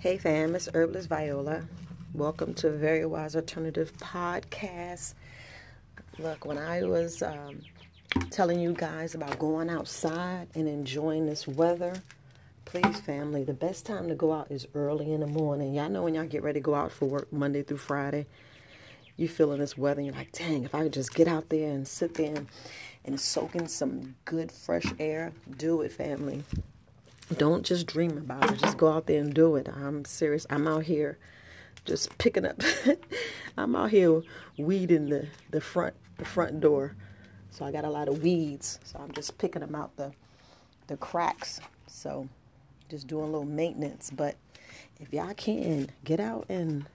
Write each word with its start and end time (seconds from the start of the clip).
Hey 0.00 0.16
fam, 0.16 0.54
it's 0.54 0.66
Herbalist 0.72 1.10
Viola. 1.10 1.68
Welcome 2.14 2.54
to 2.54 2.70
Very 2.70 3.04
Wise 3.04 3.36
Alternative 3.36 3.92
Podcast. 3.98 5.12
Look, 6.18 6.46
when 6.46 6.56
I 6.56 6.84
was 6.84 7.22
um, 7.22 7.60
telling 8.30 8.60
you 8.60 8.72
guys 8.72 9.14
about 9.14 9.38
going 9.38 9.68
outside 9.68 10.48
and 10.54 10.66
enjoying 10.66 11.26
this 11.26 11.46
weather, 11.46 11.92
please, 12.64 12.98
family, 13.00 13.44
the 13.44 13.52
best 13.52 13.84
time 13.84 14.08
to 14.08 14.14
go 14.14 14.32
out 14.32 14.50
is 14.50 14.66
early 14.74 15.12
in 15.12 15.20
the 15.20 15.26
morning. 15.26 15.74
Y'all 15.74 15.90
know 15.90 16.04
when 16.04 16.14
y'all 16.14 16.24
get 16.24 16.42
ready 16.42 16.60
to 16.60 16.64
go 16.64 16.74
out 16.74 16.92
for 16.92 17.04
work 17.04 17.30
Monday 17.30 17.62
through 17.62 17.76
Friday, 17.76 18.24
you 19.18 19.28
feeling 19.28 19.60
this 19.60 19.76
weather, 19.76 20.00
and 20.00 20.06
you're 20.06 20.16
like, 20.16 20.32
dang, 20.32 20.64
if 20.64 20.74
I 20.74 20.84
could 20.84 20.94
just 20.94 21.14
get 21.14 21.28
out 21.28 21.50
there 21.50 21.70
and 21.70 21.86
sit 21.86 22.14
there 22.14 22.34
and, 22.34 22.48
and 23.04 23.20
soak 23.20 23.54
in 23.54 23.68
some 23.68 24.14
good 24.24 24.50
fresh 24.50 24.86
air, 24.98 25.32
do 25.58 25.82
it, 25.82 25.92
family. 25.92 26.42
Don't 27.36 27.64
just 27.64 27.86
dream 27.86 28.18
about 28.18 28.50
it. 28.52 28.58
Just 28.58 28.76
go 28.76 28.90
out 28.90 29.06
there 29.06 29.20
and 29.20 29.32
do 29.32 29.56
it. 29.56 29.68
I'm 29.68 30.04
serious. 30.04 30.46
I'm 30.50 30.66
out 30.66 30.84
here 30.84 31.18
just 31.84 32.16
picking 32.18 32.44
up. 32.44 32.60
I'm 33.56 33.76
out 33.76 33.90
here 33.90 34.22
weeding 34.58 35.08
the, 35.08 35.28
the 35.50 35.60
front 35.60 35.94
the 36.18 36.24
front 36.24 36.60
door. 36.60 36.94
So 37.50 37.64
I 37.64 37.72
got 37.72 37.84
a 37.84 37.90
lot 37.90 38.08
of 38.08 38.22
weeds. 38.22 38.78
So 38.84 38.98
I'm 38.98 39.12
just 39.12 39.38
picking 39.38 39.60
them 39.60 39.74
out 39.74 39.96
the 39.96 40.12
the 40.88 40.96
cracks. 40.96 41.60
So 41.86 42.28
just 42.88 43.06
doing 43.06 43.24
a 43.24 43.26
little 43.26 43.44
maintenance. 43.44 44.10
But 44.10 44.36
if 44.98 45.12
y'all 45.12 45.34
can 45.34 45.90
get 46.04 46.20
out 46.20 46.46
and 46.48 46.86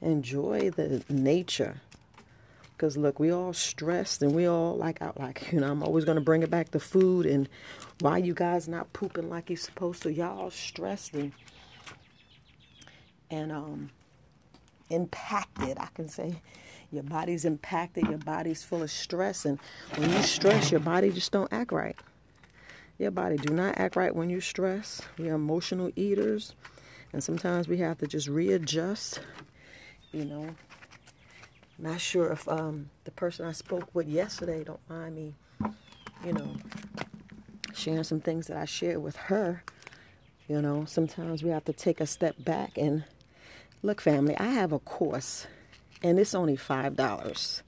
enjoy 0.00 0.70
the 0.70 1.02
nature. 1.08 1.80
Because 2.76 2.96
look, 2.96 3.18
we 3.18 3.30
all 3.30 3.54
stressed 3.54 4.22
and 4.22 4.34
we 4.34 4.46
all 4.46 4.76
like 4.76 5.00
out 5.00 5.18
like, 5.18 5.50
you 5.52 5.60
know, 5.60 5.70
I'm 5.70 5.82
always 5.82 6.04
gonna 6.04 6.20
bring 6.20 6.42
it 6.42 6.50
back 6.50 6.70
to 6.72 6.80
food 6.80 7.24
and 7.24 7.48
why 8.00 8.18
you 8.18 8.34
guys 8.34 8.68
not 8.68 8.92
pooping 8.92 9.30
like 9.30 9.48
you're 9.48 9.56
supposed 9.56 10.02
to. 10.02 10.12
Y'all 10.12 10.50
stressed 10.50 11.14
and 11.14 11.32
and 13.30 13.50
um 13.50 13.90
impacted, 14.90 15.78
I 15.78 15.88
can 15.94 16.08
say. 16.08 16.42
Your 16.92 17.02
body's 17.02 17.44
impacted, 17.44 18.06
your 18.06 18.18
body's 18.18 18.62
full 18.62 18.82
of 18.82 18.90
stress, 18.90 19.44
and 19.44 19.58
when 19.96 20.10
you 20.10 20.22
stress, 20.22 20.70
your 20.70 20.80
body 20.80 21.10
just 21.10 21.32
don't 21.32 21.52
act 21.52 21.72
right. 21.72 21.96
Your 22.98 23.10
body 23.10 23.36
do 23.36 23.52
not 23.52 23.78
act 23.78 23.96
right 23.96 24.14
when 24.14 24.30
you 24.30 24.40
stress. 24.40 25.02
We're 25.18 25.34
emotional 25.34 25.90
eaters, 25.96 26.54
and 27.12 27.24
sometimes 27.24 27.66
we 27.66 27.78
have 27.78 27.98
to 27.98 28.06
just 28.06 28.28
readjust. 28.28 29.20
You 30.12 30.26
know, 30.26 30.54
not 31.78 32.00
sure 32.00 32.32
if 32.32 32.48
um, 32.48 32.90
the 33.04 33.10
person 33.10 33.46
I 33.46 33.52
spoke 33.52 33.94
with 33.94 34.08
yesterday 34.08 34.64
don't 34.64 34.80
mind 34.88 35.14
me, 35.16 35.34
you 36.24 36.32
know, 36.32 36.56
sharing 37.74 38.04
some 38.04 38.20
things 38.20 38.46
that 38.46 38.56
I 38.56 38.64
shared 38.64 39.02
with 39.02 39.16
her. 39.16 39.62
You 40.48 40.62
know, 40.62 40.84
sometimes 40.86 41.42
we 41.42 41.50
have 41.50 41.64
to 41.66 41.72
take 41.72 42.00
a 42.00 42.06
step 42.06 42.36
back 42.38 42.78
and 42.78 43.04
look, 43.82 44.00
family. 44.00 44.36
I 44.38 44.46
have 44.46 44.72
a 44.72 44.78
course 44.78 45.46
and 46.02 46.18
it's 46.18 46.34
only 46.34 46.56
$5. 46.56 47.62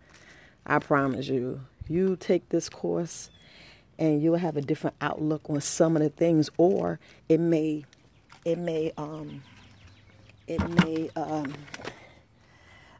I 0.67 0.79
promise 0.79 1.29
you. 1.29 1.63
You 1.89 2.17
take 2.17 2.49
this 2.51 2.69
course 2.69 3.31
and 3.99 4.23
you'll 4.23 4.37
have 4.37 4.57
a 4.57 4.61
different 4.63 4.97
outlook 5.01 5.49
on 5.49 5.61
some 5.61 5.97
of 5.97 6.03
the 6.03 6.11
things 6.11 6.51
or 6.57 7.01
it 7.29 7.41
may 7.41 7.85
it 8.45 8.59
may 8.59 8.93
um 8.97 9.43
it 10.47 10.61
may 10.85 11.11
um 11.17 11.53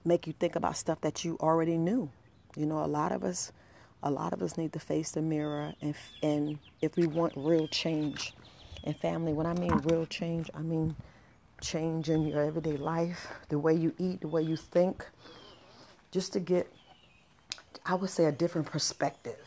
make 0.05 0.27
you 0.27 0.33
think 0.33 0.57
about 0.57 0.77
stuff 0.77 1.01
that 1.03 1.25
you 1.25 1.37
already 1.41 1.77
knew. 1.77 2.11
You 2.57 2.67
know, 2.67 2.85
a 2.85 2.87
lot 2.87 3.13
of 3.13 3.25
us 3.25 3.53
a 4.03 4.11
lot 4.11 4.33
of 4.33 4.43
us 4.43 4.57
need 4.57 4.73
to 4.73 4.79
face 4.79 5.11
the 5.11 5.21
mirror 5.21 5.75
and 5.83 5.95
and 6.23 6.59
if 6.81 6.97
we 6.97 7.07
want 7.07 7.33
real 7.37 7.67
change 7.67 8.33
and 8.85 8.97
family, 8.97 9.33
when 9.33 9.47
I 9.47 9.55
mean 9.55 9.73
real 9.85 10.07
change, 10.07 10.51
I 10.55 10.61
mean 10.61 10.97
change 11.61 12.09
in 12.09 12.27
your 12.27 12.43
everyday 12.43 12.77
life, 12.77 13.29
the 13.49 13.59
way 13.59 13.75
you 13.75 13.93
eat, 13.99 14.21
the 14.21 14.29
way 14.29 14.43
you 14.43 14.57
think, 14.57 15.05
just 16.11 16.33
to 16.35 16.41
get, 16.41 16.73
I 17.85 17.95
would 17.95 18.11
say, 18.11 18.25
a 18.25 18.33
different 18.33 18.67
perspective. 18.69 19.45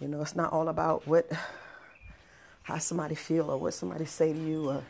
You 0.00 0.08
know, 0.08 0.22
it's 0.22 0.34
not 0.34 0.52
all 0.52 0.68
about 0.68 1.06
what, 1.06 1.30
how 2.62 2.78
somebody 2.78 3.14
feel 3.14 3.50
or 3.50 3.58
what 3.58 3.74
somebody 3.74 4.06
say 4.06 4.32
to 4.32 4.38
you 4.38 4.70
or, 4.70 4.82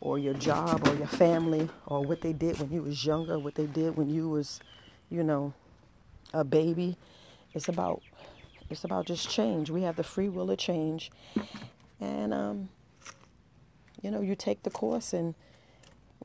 or 0.00 0.18
your 0.18 0.34
job 0.34 0.86
or 0.88 0.94
your 0.94 1.06
family 1.06 1.68
or 1.86 2.02
what 2.04 2.20
they 2.20 2.32
did 2.32 2.58
when 2.58 2.70
you 2.70 2.82
was 2.82 3.04
younger, 3.04 3.38
what 3.38 3.54
they 3.54 3.66
did 3.66 3.96
when 3.96 4.10
you 4.10 4.28
was, 4.28 4.60
you 5.10 5.22
know, 5.22 5.52
a 6.32 6.44
baby. 6.44 6.96
It's 7.54 7.68
about, 7.68 8.02
it's 8.70 8.84
about 8.84 9.06
just 9.06 9.28
change. 9.28 9.70
We 9.70 9.82
have 9.82 9.96
the 9.96 10.02
free 10.04 10.28
will 10.28 10.50
of 10.50 10.58
change, 10.58 11.10
and 12.00 12.34
um, 12.34 12.68
you 14.02 14.10
know, 14.10 14.20
you 14.20 14.34
take 14.34 14.62
the 14.62 14.70
course 14.70 15.12
and 15.12 15.34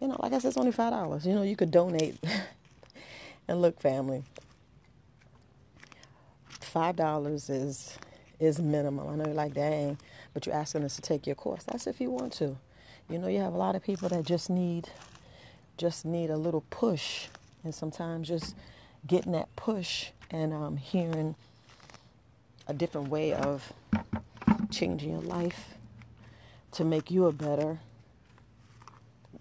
you 0.01 0.07
know, 0.07 0.17
like 0.19 0.33
I 0.33 0.39
said, 0.39 0.49
it's 0.49 0.57
only 0.57 0.71
five 0.71 0.91
dollars. 0.91 1.25
You 1.25 1.35
know, 1.35 1.43
you 1.43 1.55
could 1.55 1.71
donate. 1.71 2.17
and 3.47 3.61
look, 3.61 3.79
family, 3.81 4.23
five 6.61 6.95
dollars 6.95 7.49
is 7.49 7.97
is 8.39 8.59
minimum. 8.59 9.07
I 9.07 9.15
know 9.15 9.25
you're 9.25 9.33
like, 9.33 9.53
dang, 9.53 9.97
but 10.33 10.45
you're 10.45 10.55
asking 10.55 10.83
us 10.83 10.95
to 10.95 11.01
take 11.01 11.27
your 11.27 11.35
course. 11.35 11.63
That's 11.65 11.87
if 11.87 11.99
you 11.99 12.09
want 12.09 12.33
to. 12.33 12.57
You 13.09 13.17
know, 13.17 13.27
you 13.27 13.39
have 13.39 13.53
a 13.53 13.57
lot 13.57 13.75
of 13.75 13.83
people 13.83 14.07
that 14.09 14.23
just 14.23 14.49
need 14.49 14.89
just 15.77 16.05
need 16.05 16.29
a 16.29 16.37
little 16.37 16.63
push, 16.69 17.27
and 17.63 17.73
sometimes 17.73 18.27
just 18.27 18.55
getting 19.07 19.31
that 19.31 19.55
push 19.55 20.09
and 20.29 20.53
um, 20.53 20.77
hearing 20.77 21.35
a 22.67 22.73
different 22.73 23.07
way 23.07 23.33
of 23.33 23.73
changing 24.69 25.11
your 25.11 25.21
life 25.21 25.73
to 26.73 26.83
make 26.83 27.09
you 27.09 27.25
a 27.25 27.31
better 27.31 27.79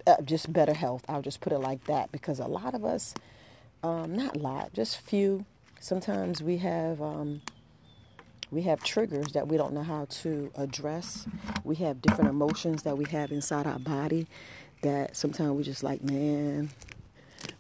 uh, 0.07 0.23
just 0.23 0.51
better 0.51 0.73
health. 0.73 1.05
I'll 1.09 1.21
just 1.21 1.41
put 1.43 1.53
it 1.53 1.59
like 1.59 1.85
that 1.85 2.11
because 2.11 2.39
a 2.39 2.47
lot 2.47 2.75
of 2.75 2.85
us, 2.85 3.13
um, 3.83 4.15
not 4.15 4.37
a 4.37 4.39
lot, 4.39 4.73
just 4.73 4.97
few. 4.97 5.45
Sometimes 5.81 6.43
we 6.43 6.57
have 6.59 7.03
um, 7.03 7.43
we 8.51 8.63
have 8.63 8.83
triggers 8.83 9.33
that 9.33 9.49
we 9.49 9.57
don't 9.57 9.75
know 9.75 9.83
how 9.83 10.07
to 10.07 10.51
address. 10.57 11.27
We 11.65 11.77
have 11.77 12.01
different 12.01 12.31
emotions 12.31 12.83
that 12.85 12.97
we 12.97 13.05
have 13.07 13.31
inside 13.31 13.67
our 13.67 13.79
body 13.79 14.27
that 14.83 15.17
sometimes 15.17 15.53
we 15.53 15.63
just 15.63 15.83
like, 15.83 16.03
man, 16.03 16.71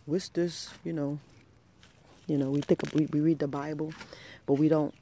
what's 0.07 0.29
this? 0.31 0.71
You 0.85 0.93
know, 0.93 1.19
you 2.27 2.39
know, 2.39 2.51
we 2.51 2.61
think 2.61 2.83
we, 2.95 3.07
we 3.07 3.21
read 3.21 3.39
the 3.39 3.49
Bible, 3.49 3.93
but 4.47 4.55
we 4.55 4.69
don't 4.69 4.95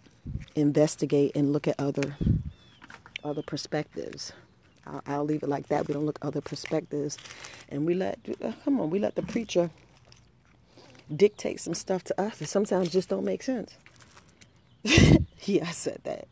investigate 0.55 1.33
and 1.37 1.53
look 1.53 1.69
at 1.69 1.79
other 1.79 2.17
other 3.23 3.43
perspectives. 3.43 4.33
I'll, 4.87 5.03
I'll 5.07 5.25
leave 5.25 5.43
it 5.43 5.49
like 5.49 5.69
that. 5.69 5.87
We 5.89 5.95
don't 5.95 6.07
look 6.07 6.19
other 6.23 6.41
perspectives, 6.41 7.19
and 7.69 7.87
we 7.87 7.95
let 7.95 8.19
uh, 8.43 8.53
come 8.65 8.81
on, 8.81 8.91
we 8.91 8.99
let 8.99 9.15
the 9.15 9.23
preacher 9.23 9.71
dictate 11.15 11.61
some 11.61 11.75
stuff 11.75 12.03
to 12.05 12.21
us 12.21 12.39
that 12.39 12.49
sometimes 12.49 12.91
just 12.91 13.09
don't 13.09 13.25
make 13.25 13.43
sense. 13.43 13.77
yeah, 15.45 15.67
I 15.69 15.73
said 15.73 16.01
that. 16.05 16.29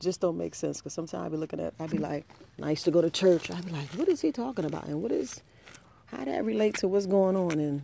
Just 0.00 0.20
don't 0.20 0.38
make 0.38 0.54
sense 0.54 0.78
because 0.78 0.94
sometimes 0.94 1.26
I 1.26 1.28
be 1.28 1.36
looking 1.36 1.60
at, 1.60 1.74
I 1.78 1.86
be 1.86 1.98
like, 1.98 2.26
I 2.62 2.70
used 2.70 2.84
to 2.84 2.90
go 2.90 3.00
to 3.02 3.10
church. 3.10 3.50
I 3.50 3.60
be 3.60 3.70
like, 3.70 3.88
what 3.90 4.08
is 4.08 4.20
he 4.20 4.32
talking 4.32 4.64
about, 4.64 4.86
and 4.86 5.02
what 5.02 5.12
is, 5.12 5.42
how 6.06 6.24
that 6.24 6.44
relate 6.44 6.76
to 6.78 6.88
what's 6.88 7.06
going 7.06 7.36
on, 7.36 7.52
and 7.52 7.82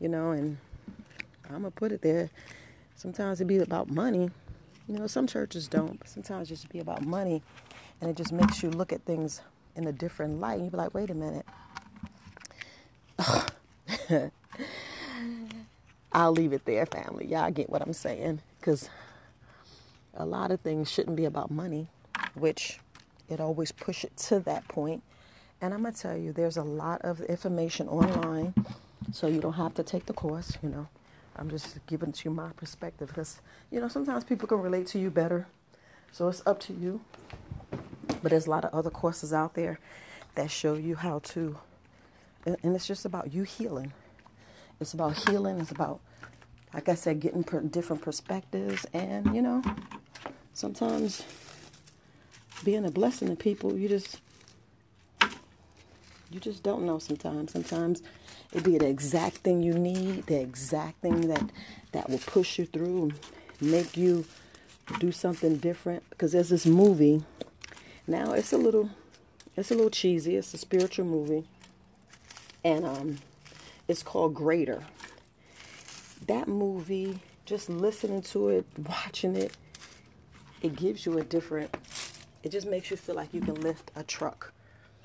you 0.00 0.08
know, 0.08 0.32
and 0.32 0.56
I'm 1.48 1.62
gonna 1.62 1.70
put 1.70 1.92
it 1.92 2.02
there. 2.02 2.30
Sometimes 2.96 3.40
it 3.40 3.46
be 3.46 3.58
about 3.58 3.88
money. 3.88 4.30
You 4.88 4.98
know, 4.98 5.06
some 5.06 5.26
churches 5.26 5.68
don't, 5.68 5.98
but 5.98 6.08
sometimes 6.08 6.50
it 6.50 6.54
just 6.54 6.68
be 6.68 6.80
about 6.80 7.02
money 7.02 7.42
and 8.00 8.10
it 8.10 8.16
just 8.16 8.32
makes 8.32 8.62
you 8.62 8.70
look 8.70 8.92
at 8.92 9.04
things 9.04 9.42
in 9.76 9.86
a 9.86 9.92
different 9.92 10.40
light. 10.40 10.54
And 10.56 10.64
you 10.64 10.70
be 10.70 10.76
like, 10.76 10.94
wait 10.94 11.10
a 11.10 11.14
minute. 11.14 11.46
I'll 16.12 16.32
leave 16.32 16.52
it 16.52 16.64
there, 16.64 16.86
family. 16.86 17.26
Y'all 17.26 17.50
get 17.50 17.70
what 17.70 17.82
I'm 17.82 17.92
saying. 17.92 18.40
Because 18.58 18.88
a 20.14 20.24
lot 20.24 20.50
of 20.50 20.60
things 20.60 20.90
shouldn't 20.90 21.16
be 21.16 21.24
about 21.24 21.50
money, 21.50 21.88
which 22.34 22.80
it 23.28 23.40
always 23.40 23.72
push 23.72 24.04
it 24.04 24.16
to 24.16 24.40
that 24.40 24.66
point. 24.68 25.02
And 25.60 25.74
I'm 25.74 25.84
to 25.84 25.92
tell 25.92 26.16
you, 26.16 26.32
there's 26.32 26.56
a 26.56 26.62
lot 26.62 27.02
of 27.02 27.20
information 27.22 27.88
online, 27.88 28.54
so 29.12 29.26
you 29.26 29.40
don't 29.40 29.54
have 29.54 29.74
to 29.74 29.82
take 29.82 30.06
the 30.06 30.12
course, 30.12 30.56
you 30.62 30.68
know. 30.68 30.88
I'm 31.36 31.48
just 31.48 31.78
giving 31.86 32.12
to 32.12 32.28
you 32.28 32.34
my 32.34 32.50
perspective 32.56 33.08
because, 33.08 33.40
you 33.70 33.80
know, 33.80 33.88
sometimes 33.88 34.24
people 34.24 34.48
can 34.48 34.60
relate 34.60 34.86
to 34.88 34.98
you 34.98 35.10
better. 35.10 35.46
So 36.12 36.28
it's 36.28 36.42
up 36.44 36.60
to 36.60 36.72
you. 36.72 37.00
But 38.22 38.30
there's 38.30 38.46
a 38.46 38.50
lot 38.50 38.64
of 38.64 38.74
other 38.74 38.90
courses 38.90 39.32
out 39.32 39.54
there 39.54 39.78
that 40.34 40.50
show 40.50 40.74
you 40.74 40.96
how 40.96 41.20
to, 41.20 41.58
and 42.44 42.56
it's 42.62 42.86
just 42.86 43.04
about 43.04 43.32
you 43.32 43.44
healing. 43.44 43.92
It's 44.80 44.92
about 44.92 45.16
healing. 45.28 45.60
It's 45.60 45.70
about, 45.70 46.00
like 46.74 46.88
I 46.88 46.94
said, 46.94 47.20
getting 47.20 47.42
different 47.42 48.02
perspectives, 48.02 48.86
and 48.92 49.34
you 49.34 49.42
know, 49.42 49.62
sometimes 50.54 51.24
being 52.64 52.84
a 52.84 52.90
blessing 52.90 53.28
to 53.28 53.36
people. 53.36 53.76
You 53.76 53.88
just, 53.88 54.20
you 56.30 56.40
just 56.40 56.62
don't 56.62 56.84
know. 56.86 56.98
Sometimes, 56.98 57.52
sometimes 57.52 58.02
it 58.52 58.64
be 58.64 58.78
the 58.78 58.88
exact 58.88 59.38
thing 59.38 59.62
you 59.62 59.74
need, 59.74 60.26
the 60.26 60.40
exact 60.40 61.00
thing 61.02 61.28
that 61.28 61.50
that 61.92 62.10
will 62.10 62.18
push 62.18 62.58
you 62.58 62.66
through, 62.66 63.12
make 63.60 63.96
you 63.96 64.24
do 64.98 65.12
something 65.12 65.56
different. 65.58 66.02
Because 66.10 66.32
there's 66.32 66.50
this 66.50 66.66
movie 66.66 67.22
now 68.06 68.32
it's 68.32 68.52
a 68.52 68.58
little 68.58 68.90
It's 69.56 69.70
a 69.70 69.74
little 69.74 69.90
cheesy. 69.90 70.36
It's 70.36 70.54
a 70.54 70.58
spiritual 70.58 71.06
movie, 71.06 71.44
and 72.64 72.86
um, 72.86 73.18
it's 73.88 74.02
called 74.02 74.34
Greater. 74.34 74.84
That 76.26 76.48
movie, 76.48 77.20
just 77.44 77.68
listening 77.68 78.22
to 78.22 78.48
it, 78.48 78.66
watching 78.88 79.36
it, 79.36 79.52
it 80.62 80.76
gives 80.76 81.06
you 81.06 81.18
a 81.18 81.24
different. 81.24 81.74
It 82.42 82.50
just 82.50 82.66
makes 82.66 82.90
you 82.90 82.96
feel 82.96 83.14
like 83.14 83.34
you 83.34 83.40
can 83.40 83.54
lift 83.56 83.90
a 83.96 84.02
truck. 84.02 84.52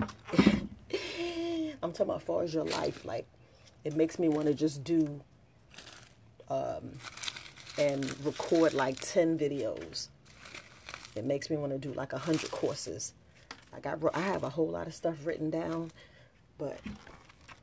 I'm 1.82 1.92
talking 1.92 2.02
about 2.02 2.16
as 2.16 2.22
far 2.22 2.42
as 2.42 2.54
your 2.54 2.64
life, 2.64 3.04
like 3.04 3.26
it 3.84 3.94
makes 3.94 4.18
me 4.18 4.28
want 4.28 4.46
to 4.46 4.54
just 4.54 4.82
do 4.82 5.20
um, 6.48 6.98
and 7.78 8.04
record 8.24 8.74
like 8.74 8.98
10 9.00 9.38
videos. 9.38 10.08
It 11.14 11.24
makes 11.24 11.50
me 11.50 11.56
want 11.56 11.72
to 11.72 11.78
do 11.78 11.92
like 11.92 12.12
100 12.12 12.50
courses. 12.50 13.12
I, 13.72 13.94
I 14.14 14.20
have 14.20 14.42
a 14.42 14.50
whole 14.50 14.68
lot 14.68 14.86
of 14.86 14.94
stuff 14.94 15.24
written 15.24 15.50
down, 15.50 15.90
but 16.58 16.78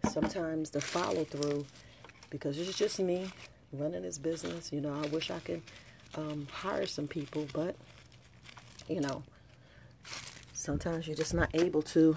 sometimes 0.10 0.70
the 0.70 0.82
follow 0.82 1.24
through, 1.24 1.66
because 2.30 2.58
it's 2.58 2.78
just 2.78 3.00
me 3.00 3.30
running 3.72 4.04
this 4.04 4.18
business, 4.18 4.72
you 4.72 4.82
know, 4.82 4.94
I 4.94 5.08
wish 5.08 5.32
I 5.32 5.40
could 5.40 5.62
um, 6.16 6.48
hire 6.52 6.86
some 6.86 7.08
people, 7.08 7.48
but, 7.54 7.76
you 8.88 9.02
know, 9.02 9.24
sometimes 10.54 11.08
you're 11.08 11.16
just 11.16 11.34
not 11.34 11.50
able 11.54 11.82
to 11.82 12.16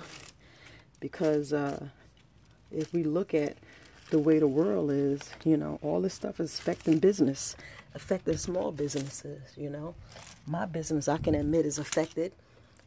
because 1.00 1.52
uh, 1.52 1.86
if 2.70 2.92
we 2.92 3.02
look 3.04 3.34
at 3.34 3.56
the 4.10 4.18
way 4.18 4.38
the 4.38 4.46
world 4.46 4.90
is, 4.90 5.20
you 5.44 5.56
know, 5.56 5.78
all 5.82 6.00
this 6.00 6.14
stuff 6.14 6.38
is 6.40 6.58
affecting 6.58 6.98
business, 6.98 7.56
affecting 7.94 8.36
small 8.36 8.70
businesses, 8.70 9.42
you 9.56 9.68
know. 9.68 9.94
My 10.46 10.64
business, 10.64 11.08
I 11.08 11.18
can 11.18 11.34
admit, 11.34 11.66
is 11.66 11.78
affected, 11.78 12.32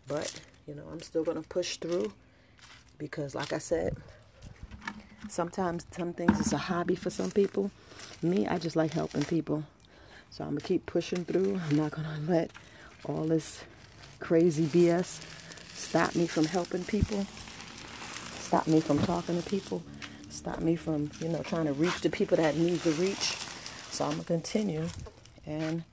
but, 0.07 0.39
you 0.65 0.75
know, 0.75 0.83
I'm 0.91 1.01
still 1.01 1.23
going 1.23 1.41
to 1.41 1.47
push 1.47 1.77
through 1.77 2.13
because, 2.97 3.35
like 3.35 3.51
I 3.51 3.57
said, 3.57 3.97
sometimes 5.27 5.85
some 5.91 6.13
things 6.13 6.39
is 6.39 6.53
a 6.53 6.57
hobby 6.57 6.95
for 6.95 7.09
some 7.09 7.31
people. 7.31 7.69
Me, 8.21 8.47
I 8.47 8.57
just 8.57 8.75
like 8.77 8.94
helping 8.94 9.23
people. 9.23 9.63
So 10.31 10.44
I'm 10.44 10.52
going 10.52 10.62
to 10.62 10.68
keep 10.68 10.86
pushing 10.86 11.26
through. 11.26 11.60
I'm 11.70 11.76
not 11.76 11.92
going 11.92 12.08
to 12.08 12.31
let 12.31 12.52
all 13.06 13.24
this 13.24 13.64
crazy 14.20 14.66
BS 14.66 15.22
stop 15.74 16.16
me 16.16 16.28
from 16.28 16.46
helping 16.46 16.84
people, 16.84 17.26
stop 18.40 18.68
me 18.68 18.80
from 18.80 19.00
talking 19.00 19.42
to 19.42 19.50
people 19.50 19.84
stop 20.30 20.62
me 20.62 20.76
from, 20.76 21.10
you 21.20 21.28
know, 21.28 21.42
trying 21.44 21.66
to 21.66 21.74
reach 21.74 22.00
the 22.02 22.10
people 22.10 22.38
that 22.38 22.56
need 22.56 22.81
to 22.84 22.92
reach. 22.92 23.36
So 23.92 24.06
I'm 24.06 24.12
going 24.12 24.22
to 24.22 24.26
continue 24.28 24.88
and 25.46 25.84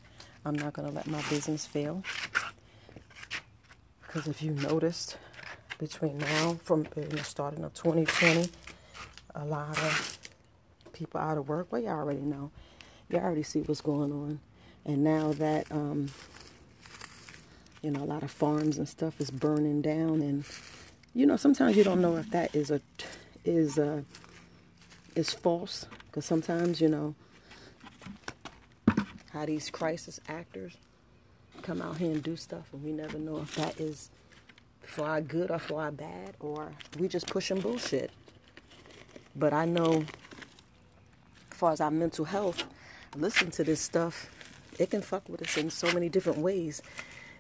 I'm 0.45 0.55
not 0.55 0.73
going 0.73 0.89
to 0.89 0.95
let 0.95 1.07
my 1.07 1.23
business 1.29 1.67
fail. 1.67 2.03
Because 4.03 4.29
if 4.29 4.43
you 4.43 4.53
noticed, 4.53 5.17
between 5.79 6.19
now 6.19 6.59
from 6.63 6.87
uh, 6.97 7.01
you 7.01 7.09
know, 7.17 7.23
starting 7.23 7.65
of 7.65 7.75
2020, 7.75 8.49
a 9.35 9.45
lot 9.45 9.77
of 9.79 10.19
people 10.93 11.21
out 11.21 11.37
of 11.37 11.49
work. 11.49 11.67
Well, 11.71 11.83
you 11.83 11.89
already 11.89 12.21
know. 12.21 12.51
You 13.09 13.19
already 13.19 13.43
see 13.43 13.61
what's 13.61 13.81
going 13.81 14.13
on. 14.13 14.41
And 14.85 15.05
now 15.05 15.33
that, 15.35 15.71
um, 15.71 16.09
you 17.83 17.91
know, 17.91 18.03
a 18.03 18.05
lot 18.07 18.23
of 18.23 18.31
farms 18.31 18.79
and 18.79 18.89
stuff 18.89 19.21
is 19.21 19.31
burning 19.31 19.83
down. 19.83 20.23
And, 20.23 20.45
you 21.15 21.27
know, 21.27 21.37
sometimes 21.37 21.77
you 21.77 21.85
don't 21.85 22.01
know 22.01 22.17
if 22.17 22.31
that 22.31 22.55
is 22.55 22.71
a, 22.71 22.81
is 23.45 23.79
a, 23.79 24.05
is 25.17 25.33
false 25.33 25.87
because 26.07 26.27
sometimes 26.27 26.81
you 26.81 26.89
know 26.89 27.15
how 29.33 29.47
these 29.47 29.71
crisis 29.71 30.21
actors 30.29 30.77
come 31.63 31.83
out 31.83 31.97
here 31.97 32.11
and 32.11 32.23
do 32.23 32.37
stuff 32.37 32.67
and 32.73 32.85
we 32.85 32.93
never 32.93 33.19
know 33.19 33.39
if 33.39 33.55
that 33.57 33.81
is 33.81 34.11
for 34.83 35.07
our 35.07 35.21
good 35.21 35.51
or 35.51 35.59
for 35.59 35.83
our 35.83 35.91
bad 35.91 36.35
or 36.41 36.71
we 36.99 37.09
just 37.09 37.27
pushing 37.27 37.61
bullshit 37.61 38.11
but 39.35 39.53
i 39.53 39.65
know 39.65 40.05
as 41.51 41.59
far 41.59 41.73
as 41.73 41.81
our 41.81 41.91
mental 41.91 42.25
health 42.27 42.65
listen 43.21 43.51
to 43.51 43.65
this 43.65 43.81
stuff 43.81 44.31
it 44.79 44.91
can 44.91 45.03
fuck 45.03 45.29
with 45.29 45.43
us 45.43 45.57
in 45.57 45.71
so 45.71 45.91
many 45.93 46.09
different 46.09 46.39
ways 46.39 46.83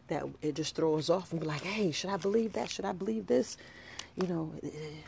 that 0.08 0.25
it 0.43 0.55
just 0.55 0.76
throws 0.76 1.11
us 1.11 1.11
off 1.11 1.32
and 1.32 1.40
be 1.40 1.46
like 1.46 1.62
hey 1.62 1.90
should 1.90 2.11
i 2.11 2.17
believe 2.17 2.52
that 2.55 2.70
should 2.70 2.84
i 2.84 2.93
believe 2.93 3.26
this 3.26 3.56
you 4.17 4.28
know 4.28 4.52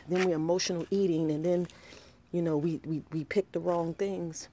then 0.07 0.25
we're 0.25 0.35
emotional 0.35 0.85
eating 0.91 1.31
and 1.31 1.45
then 1.45 1.67
you 2.31 2.41
know, 2.41 2.57
we, 2.57 2.79
we, 2.85 3.03
we 3.11 3.23
pick 3.23 3.51
the 3.51 3.59
wrong 3.59 3.93
things. 3.95 4.49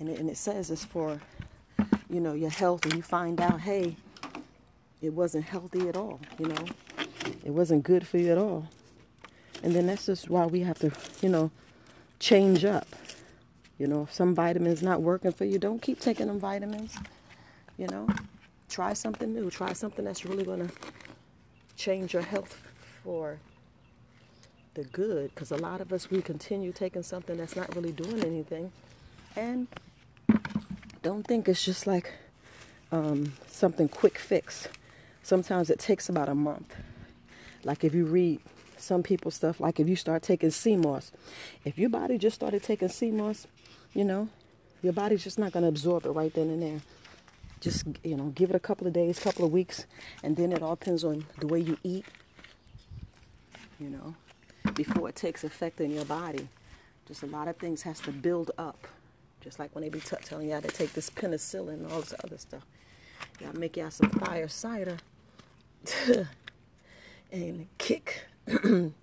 And 0.00 0.08
it, 0.08 0.18
and 0.18 0.28
it 0.30 0.36
says 0.36 0.70
it's 0.70 0.84
for, 0.84 1.20
you 2.08 2.20
know, 2.20 2.34
your 2.34 2.50
health. 2.50 2.84
And 2.84 2.94
you 2.94 3.02
find 3.02 3.40
out, 3.40 3.60
hey, 3.60 3.96
it 5.02 5.12
wasn't 5.12 5.44
healthy 5.44 5.88
at 5.88 5.96
all, 5.96 6.20
you 6.38 6.46
know. 6.46 6.64
It 7.44 7.50
wasn't 7.50 7.84
good 7.84 8.06
for 8.06 8.18
you 8.18 8.32
at 8.32 8.38
all. 8.38 8.68
And 9.62 9.74
then 9.74 9.86
that's 9.86 10.06
just 10.06 10.30
why 10.30 10.46
we 10.46 10.60
have 10.60 10.78
to, 10.80 10.90
you 11.22 11.28
know, 11.28 11.50
change 12.18 12.64
up. 12.64 12.88
You 13.80 13.86
know, 13.86 14.02
if 14.02 14.12
some 14.12 14.34
vitamins 14.34 14.82
not 14.82 15.00
working 15.00 15.32
for 15.32 15.46
you, 15.46 15.58
don't 15.58 15.80
keep 15.80 16.00
taking 16.00 16.26
them 16.26 16.38
vitamins. 16.38 16.98
You 17.78 17.86
know, 17.86 18.06
try 18.68 18.92
something 18.92 19.32
new. 19.32 19.50
Try 19.50 19.72
something 19.72 20.04
that's 20.04 20.26
really 20.26 20.44
going 20.44 20.68
to 20.68 20.74
change 21.76 22.12
your 22.12 22.22
health 22.22 22.58
for 23.02 23.38
the 24.74 24.84
good 24.84 25.34
because 25.34 25.50
a 25.50 25.56
lot 25.56 25.80
of 25.80 25.94
us 25.94 26.10
we 26.10 26.20
continue 26.20 26.72
taking 26.72 27.02
something 27.02 27.38
that's 27.38 27.56
not 27.56 27.74
really 27.74 27.90
doing 27.90 28.22
anything 28.22 28.70
and 29.34 29.66
don't 31.02 31.26
think 31.26 31.48
it's 31.48 31.64
just 31.64 31.86
like 31.86 32.12
um, 32.92 33.32
something 33.48 33.88
quick 33.88 34.18
fix 34.18 34.68
sometimes 35.22 35.70
it 35.70 35.78
takes 35.78 36.08
about 36.08 36.28
a 36.28 36.34
month 36.34 36.76
like 37.64 37.82
if 37.82 37.94
you 37.94 38.04
read 38.04 38.40
some 38.76 39.02
people 39.02 39.30
stuff 39.30 39.58
like 39.58 39.80
if 39.80 39.88
you 39.88 39.96
start 39.96 40.22
taking 40.22 40.50
sea 40.50 40.76
moss 40.76 41.10
if 41.64 41.76
your 41.76 41.90
body 41.90 42.16
just 42.16 42.36
started 42.36 42.62
taking 42.62 42.88
sea 42.88 43.10
moss 43.10 43.48
you 43.94 44.04
know 44.04 44.28
your 44.82 44.92
body's 44.92 45.22
just 45.24 45.38
not 45.38 45.52
going 45.52 45.62
to 45.62 45.68
absorb 45.68 46.06
it 46.06 46.10
right 46.10 46.32
then 46.34 46.48
and 46.48 46.62
there 46.62 46.80
just 47.60 47.84
you 48.02 48.16
know 48.16 48.26
give 48.34 48.50
it 48.50 48.56
a 48.56 48.60
couple 48.60 48.86
of 48.86 48.92
days 48.92 49.18
couple 49.18 49.44
of 49.44 49.52
weeks 49.52 49.86
and 50.22 50.36
then 50.36 50.52
it 50.52 50.62
all 50.62 50.76
depends 50.76 51.04
on 51.04 51.24
the 51.38 51.46
way 51.46 51.60
you 51.60 51.76
eat 51.82 52.04
you 53.78 53.90
know 53.90 54.14
before 54.74 55.08
it 55.08 55.16
takes 55.16 55.44
effect 55.44 55.80
in 55.80 55.92
your 55.92 56.04
body. 56.04 56.48
Just 57.06 57.22
a 57.22 57.26
lot 57.26 57.48
of 57.48 57.56
things 57.56 57.82
has 57.82 58.00
to 58.00 58.12
build 58.12 58.50
up. 58.58 58.86
Just 59.40 59.58
like 59.58 59.74
when 59.74 59.82
they 59.82 59.90
be 59.90 60.00
t- 60.00 60.16
telling 60.24 60.48
y'all 60.48 60.60
to 60.60 60.68
take 60.68 60.92
this 60.92 61.10
penicillin 61.10 61.74
and 61.74 61.92
all 61.92 62.00
this 62.00 62.14
other 62.22 62.38
stuff. 62.38 62.62
Y'all 63.40 63.52
make 63.54 63.76
y'all 63.76 63.90
some 63.90 64.10
fire 64.10 64.48
cider 64.48 64.98
and 67.32 67.66
kick 67.78 68.26
them 68.46 68.94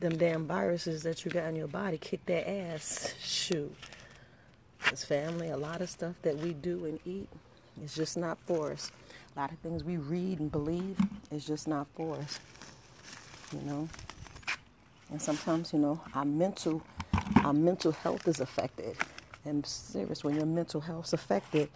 damn 0.00 0.46
viruses 0.46 1.02
that 1.02 1.24
you 1.24 1.30
got 1.30 1.48
in 1.48 1.56
your 1.56 1.68
body, 1.68 1.98
kick 1.98 2.24
their 2.26 2.44
ass. 2.74 3.14
Shoot. 3.20 3.74
This 4.90 5.04
family, 5.04 5.50
a 5.50 5.56
lot 5.56 5.80
of 5.80 5.90
stuff 5.90 6.14
that 6.22 6.36
we 6.38 6.52
do 6.52 6.84
and 6.84 7.00
eat 7.04 7.28
is 7.82 7.94
just 7.94 8.16
not 8.16 8.38
for 8.46 8.72
us. 8.72 8.92
A 9.36 9.40
lot 9.40 9.52
of 9.52 9.58
things 9.58 9.82
we 9.82 9.96
read 9.96 10.40
and 10.40 10.50
believe 10.52 10.96
is 11.30 11.44
just 11.44 11.66
not 11.66 11.86
for 11.96 12.16
us. 12.16 12.38
You 13.52 13.60
know? 13.62 13.88
And 15.10 15.20
sometimes, 15.20 15.72
you 15.72 15.78
know, 15.78 16.00
our 16.14 16.24
mental, 16.24 16.82
our 17.44 17.52
mental 17.52 17.92
health 17.92 18.28
is 18.28 18.40
affected. 18.40 18.96
And 19.44 19.66
serious, 19.66 20.24
when 20.24 20.36
your 20.36 20.46
mental 20.46 20.80
health's 20.80 21.12
affected, 21.12 21.68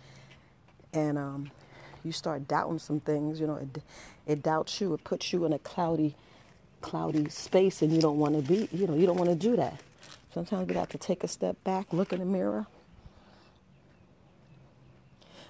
and 0.93 1.19
um, 1.19 1.51
you 2.05 2.13
start 2.13 2.49
doubting 2.49 2.79
some 2.79 3.01
things, 3.01 3.41
you 3.41 3.47
know, 3.47 3.57
it, 3.57 3.83
it 4.27 4.43
doubts 4.43 4.81
you. 4.81 4.95
It 4.95 5.05
puts 5.05 5.33
you 5.33 5.45
in 5.45 5.53
a 5.53 5.59
cloudy, 5.59 6.15
cloudy 6.81 7.29
space, 7.29 7.83
and 7.83 7.93
you 7.93 8.01
don't 8.01 8.19
want 8.19 8.35
to 8.37 8.43
be, 8.43 8.69
you 8.73 8.87
know, 8.87 8.95
you 8.95 9.07
don't 9.07 9.17
want 9.17 9.31
to 9.31 9.37
do 9.37 9.57
that. 9.57 9.81
Sometimes 10.33 10.69
we 10.69 10.75
have 10.75 10.89
to 10.91 10.99
take 10.99 11.25
a 11.25 11.29
step 11.29 11.63
back, 11.65 11.93
look 11.93 12.13
in 12.13 12.21
the 12.21 12.25
mirror, 12.25 12.67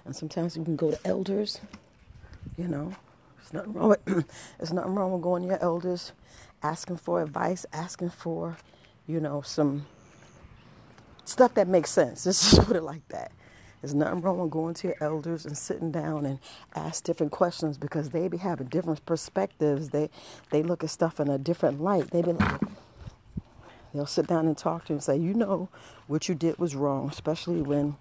and 0.09 0.15
sometimes 0.15 0.57
you 0.57 0.63
can 0.63 0.75
go 0.75 0.89
to 0.89 0.99
elders. 1.05 1.61
You 2.57 2.67
know, 2.67 2.91
there's 3.37 3.53
nothing 3.53 3.73
wrong 3.73 3.89
with, 3.89 4.07
nothing 4.73 4.95
wrong 4.95 5.11
with 5.11 5.21
going 5.21 5.43
to 5.43 5.49
your 5.49 5.63
elders 5.63 6.13
asking 6.63 6.97
for 6.97 7.21
advice, 7.21 7.63
asking 7.71 8.09
for, 8.09 8.57
you 9.05 9.19
know, 9.19 9.41
some 9.41 9.85
stuff 11.25 11.53
that 11.53 11.67
makes 11.67 11.91
sense. 11.91 12.23
Just 12.25 12.59
put 12.65 12.75
it 12.75 12.81
like 12.81 13.07
that. 13.09 13.31
There's 13.83 13.93
nothing 13.93 14.21
wrong 14.21 14.39
with 14.39 14.49
going 14.49 14.73
to 14.73 14.87
your 14.87 14.97
elders 14.99 15.45
and 15.45 15.55
sitting 15.55 15.91
down 15.91 16.25
and 16.25 16.39
ask 16.75 17.03
different 17.03 17.31
questions 17.31 17.77
because 17.77 18.09
they 18.09 18.27
be 18.27 18.37
having 18.37 18.65
different 18.65 19.05
perspectives. 19.05 19.89
They 19.91 20.09
they 20.49 20.63
look 20.63 20.83
at 20.83 20.89
stuff 20.89 21.19
in 21.19 21.29
a 21.29 21.37
different 21.37 21.79
light. 21.79 22.09
They 22.09 22.23
be 22.23 22.33
like, 22.33 22.61
they'll 23.93 24.07
sit 24.07 24.25
down 24.25 24.47
and 24.47 24.57
talk 24.57 24.85
to 24.85 24.93
you 24.93 24.95
and 24.95 25.03
say, 25.03 25.17
you 25.17 25.35
know, 25.35 25.69
what 26.07 26.27
you 26.27 26.33
did 26.33 26.57
was 26.57 26.75
wrong, 26.75 27.09
especially 27.09 27.61
when 27.61 27.95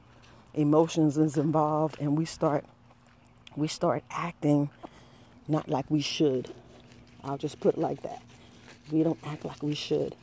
emotions 0.54 1.16
is 1.18 1.36
involved 1.36 1.96
and 2.00 2.16
we 2.16 2.24
start 2.24 2.64
we 3.56 3.68
start 3.68 4.04
acting 4.10 4.70
not 5.46 5.68
like 5.68 5.90
we 5.90 6.00
should. 6.00 6.52
I'll 7.24 7.38
just 7.38 7.58
put 7.60 7.74
it 7.74 7.80
like 7.80 8.02
that 8.02 8.22
we 8.90 9.02
don't 9.02 9.18
act 9.24 9.44
like 9.44 9.62
we 9.62 9.74
should. 9.74 10.14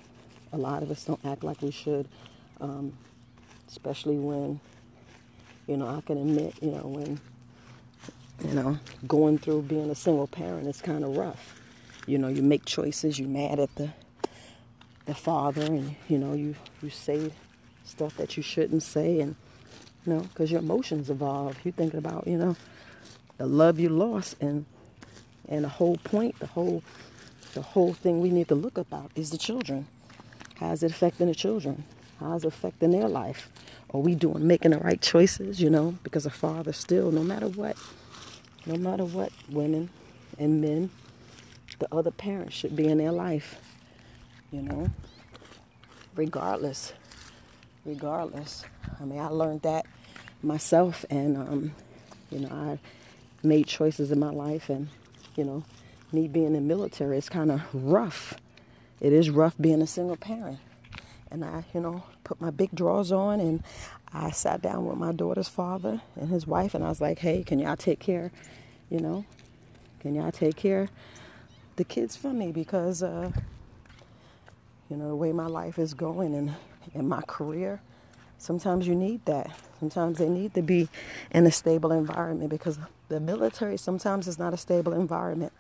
A 0.54 0.58
lot 0.58 0.84
of 0.84 0.92
us 0.92 1.06
don't 1.06 1.24
act 1.26 1.44
like 1.44 1.62
we 1.62 1.72
should, 1.72 2.08
um, 2.62 2.94
especially 3.68 4.18
when, 4.18 4.60
you 5.68 5.78
know, 5.78 5.88
I 5.88 6.02
can 6.02 6.18
admit, 6.18 6.56
you 6.62 6.72
know, 6.72 6.88
when, 6.88 7.20
you 8.44 8.54
know, 8.54 8.78
going 9.08 9.38
through 9.38 9.64
being 9.64 9.90
a 9.90 9.96
single 9.96 10.28
parent 10.28 10.68
is 10.68 10.82
kind 10.82 11.04
of 11.04 11.18
rough. 11.18 11.62
you 12.08 12.18
know, 12.18 12.28
you 12.28 12.42
make 12.42 12.66
choices, 12.66 13.20
You're 13.20 13.30
mad 13.30 13.60
at 13.60 13.74
the 13.76 13.92
the 15.06 15.14
father 15.14 15.62
and 15.62 15.96
you 16.08 16.18
know, 16.18 16.34
you 16.34 16.56
you 16.82 16.90
say 16.90 17.32
stuff 17.84 18.18
that 18.18 18.38
you 18.38 18.44
shouldn't 18.44 18.82
say 18.82 19.20
and 19.20 19.36
you 20.06 20.14
know, 20.14 20.20
because 20.22 20.52
your 20.52 20.60
emotions 20.60 21.10
evolve. 21.10 21.58
You're 21.64 21.74
thinking 21.74 22.00
about, 22.00 22.28
you 22.28 22.38
know, 22.38 22.56
the 23.38 23.46
love 23.46 23.80
you 23.80 23.90
lost 23.90 24.36
and 24.42 24.66
and 25.48 25.64
the 25.64 25.70
whole 25.70 25.98
point, 25.98 26.40
the 26.40 26.48
whole 26.48 26.84
the 27.54 27.62
whole 27.62 27.94
thing 27.94 28.22
we 28.22 28.30
need 28.30 28.48
to 28.50 28.56
look 28.56 28.78
about 28.78 29.12
is 29.16 29.30
the 29.32 29.38
children. 29.38 29.88
How's 30.56 30.84
it 30.84 30.92
affecting 30.92 31.28
the 31.28 31.36
children? 31.36 31.84
How's 32.20 32.44
it 32.44 32.48
affecting 32.48 32.92
their 32.92 33.08
life? 33.08 33.50
Are 33.94 34.00
we 34.00 34.16
doing 34.16 34.48
making 34.48 34.72
the 34.72 34.78
right 34.80 35.02
choices, 35.02 35.62
you 35.62 35.70
know? 35.70 35.96
Because 36.04 36.26
a 36.26 36.30
father 36.30 36.74
still, 36.74 37.12
no 37.12 37.24
matter 37.24 37.48
what, 37.48 37.78
no 38.66 38.76
matter 38.78 39.06
what, 39.06 39.32
women 39.50 39.90
and 40.38 40.62
men, 40.62 40.90
the 41.80 41.88
other 41.94 42.12
parent 42.12 42.52
should 42.52 42.76
be 42.76 42.88
in 42.88 42.98
their 42.98 43.12
life, 43.12 43.56
you 44.52 44.62
know, 44.62 44.90
regardless. 46.16 46.94
Regardless. 47.86 48.66
I 49.00 49.06
mean, 49.06 49.20
I 49.20 49.28
learned 49.28 49.62
that 49.62 49.86
myself, 50.46 51.06
and, 51.10 51.38
um, 51.38 51.76
you 52.30 52.40
know, 52.40 52.50
I 52.50 52.80
made 53.46 53.68
choices 53.68 54.12
in 54.12 54.20
my 54.20 54.30
life, 54.30 54.70
and, 54.70 54.90
you 55.36 55.44
know, 55.44 55.64
me 56.12 56.28
being 56.28 56.48
in 56.48 56.54
the 56.54 56.62
military 56.62 57.18
is 57.18 57.30
kind 57.30 57.52
of 57.52 57.62
rough. 57.74 58.36
It 59.02 59.12
is 59.12 59.30
rough 59.30 59.56
being 59.60 59.82
a 59.82 59.88
single 59.88 60.16
parent. 60.16 60.60
And 61.30 61.44
I, 61.44 61.66
you 61.74 61.82
know, 61.82 62.04
put 62.24 62.40
my 62.40 62.52
big 62.52 62.72
drawers 62.74 63.12
on 63.12 63.40
and 63.40 63.64
I 64.14 64.32
sat 64.32 64.62
down 64.62 64.86
with 64.86 64.98
my 64.98 65.12
daughter's 65.12 65.50
father 65.50 66.02
and 66.16 66.30
his 66.30 66.48
wife 66.48 66.74
and 66.74 66.84
I 66.84 66.90
was 66.90 67.02
like, 67.02 67.20
hey, 67.20 67.44
can 67.44 67.60
y'all 67.60 67.76
take 67.76 68.00
care, 68.00 68.32
you 68.90 69.00
know, 69.00 69.26
can 70.00 70.16
y'all 70.16 70.32
take 70.32 70.56
care 70.56 70.88
the 71.76 71.84
kids 71.84 72.16
for 72.16 72.32
me 72.32 72.52
because, 72.52 73.04
uh, 73.04 73.32
you 74.90 74.96
know, 74.96 75.10
the 75.10 75.16
way 75.16 75.34
my 75.34 75.48
life 75.48 75.78
is 75.78 75.94
going 75.94 76.34
and, 76.34 76.56
in 76.94 77.08
my 77.08 77.22
career, 77.24 77.82
sometimes 78.38 78.88
you 78.88 78.96
need 78.96 79.26
that. 79.26 79.52
Sometimes 79.80 80.18
they 80.18 80.30
need 80.30 80.54
to 80.54 80.62
be 80.62 80.90
in 81.32 81.46
a 81.46 81.52
stable 81.52 81.92
environment 81.92 82.50
because 82.50 82.80
the 83.10 83.20
military 83.20 83.78
sometimes 83.78 84.28
is 84.28 84.40
not 84.40 84.54
a 84.54 84.58
stable 84.58 84.94
environment. 84.94 85.54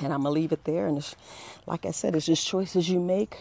And 0.00 0.12
I'm 0.12 0.22
going 0.22 0.34
to 0.34 0.40
leave 0.40 0.52
it 0.52 0.64
there. 0.64 0.86
And 0.86 1.14
like 1.66 1.86
I 1.86 1.90
said, 1.90 2.14
it's 2.14 2.26
just 2.26 2.46
choices 2.46 2.88
you 2.88 3.00
make 3.00 3.38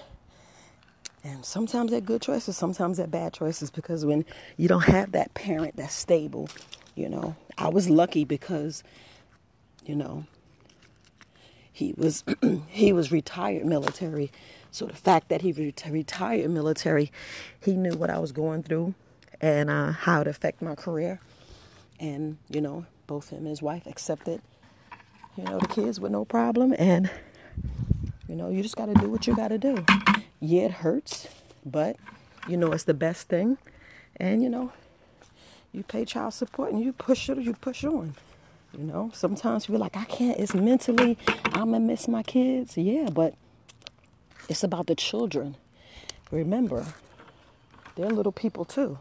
and 1.24 1.44
sometimes 1.44 1.92
they're 1.92 2.02
good 2.02 2.22
choices, 2.22 2.56
sometimes 2.56 2.98
they're 2.98 3.08
bad 3.08 3.34
choices 3.34 3.70
because 3.70 4.06
when 4.06 4.26
you 4.58 4.68
don't 4.68 4.86
have 4.86 5.12
that 5.12 5.34
parent 5.34 5.76
that's 5.76 5.94
stable, 5.94 6.50
you 6.96 7.10
know, 7.10 7.36
I 7.58 7.70
was 7.70 7.90
lucky 7.90 8.24
because, 8.24 8.84
you 9.86 9.96
know, 9.96 10.26
he 11.72 11.94
was 11.98 12.24
he 12.70 12.94
was 12.94 13.12
retired 13.12 13.66
military. 13.66 14.32
So 14.72 14.86
the 14.86 14.96
fact 14.96 15.30
that 15.30 15.42
he 15.42 15.52
retired 15.52 16.50
military, 16.50 17.12
he 17.60 17.76
knew 17.76 17.96
what 17.96 18.10
I 18.10 18.20
was 18.20 18.32
going 18.32 18.64
through 18.64 18.94
and 19.42 19.70
uh, 19.70 19.92
how 19.92 20.22
it 20.22 20.28
affected 20.28 20.64
my 20.66 20.76
career. 20.76 21.20
And 22.00 22.38
you 22.50 22.62
know, 22.62 22.86
both 23.08 23.30
him 23.30 23.40
and 23.40 23.48
his 23.48 23.62
wife 23.62 23.88
accepted, 23.88 24.42
you 25.36 25.44
know, 25.44 25.60
the 25.60 25.68
kids 25.68 26.00
with 26.00 26.12
no 26.12 26.26
problem. 26.26 26.76
And 26.78 27.10
you 28.28 28.36
know, 28.36 28.50
you 28.50 28.62
just 28.62 28.76
got 28.76 28.86
to 28.86 28.94
do 28.94 29.10
what 29.10 29.26
you 29.26 29.36
got 29.36 29.48
to 29.48 29.58
do 29.58 29.84
yeah, 30.40 30.64
it 30.64 30.72
hurts, 30.72 31.28
but 31.66 31.98
you 32.48 32.58
know 32.58 32.72
it's 32.72 32.86
the 32.86 32.94
best 32.94 33.28
thing. 33.28 33.58
And 34.16 34.42
you 34.42 34.50
know, 34.50 34.72
you 35.72 35.84
pay 35.84 36.06
child 36.06 36.34
support 36.34 36.72
and 36.72 36.82
you 36.82 36.94
push 36.94 37.30
it 37.30 37.38
you 37.40 37.54
push 37.54 37.84
on. 37.84 38.16
You 38.78 38.84
know, 38.84 39.12
sometimes 39.14 39.68
you 39.68 39.74
feel 39.74 39.82
like 39.82 39.98
I 39.98 40.06
can't. 40.06 40.40
It's 40.40 40.54
mentally 40.54 41.18
I'm 41.54 41.72
gonna 41.72 41.80
miss 41.80 42.08
my 42.08 42.24
kids. 42.24 42.78
Yeah, 42.78 43.10
but 43.12 43.34
it's 44.50 44.64
about 44.64 44.88
the 44.88 44.96
children. 44.96 45.56
Remember, 46.32 46.86
they're 47.96 48.10
little 48.10 48.32
people 48.34 48.66
too. 48.66 49.00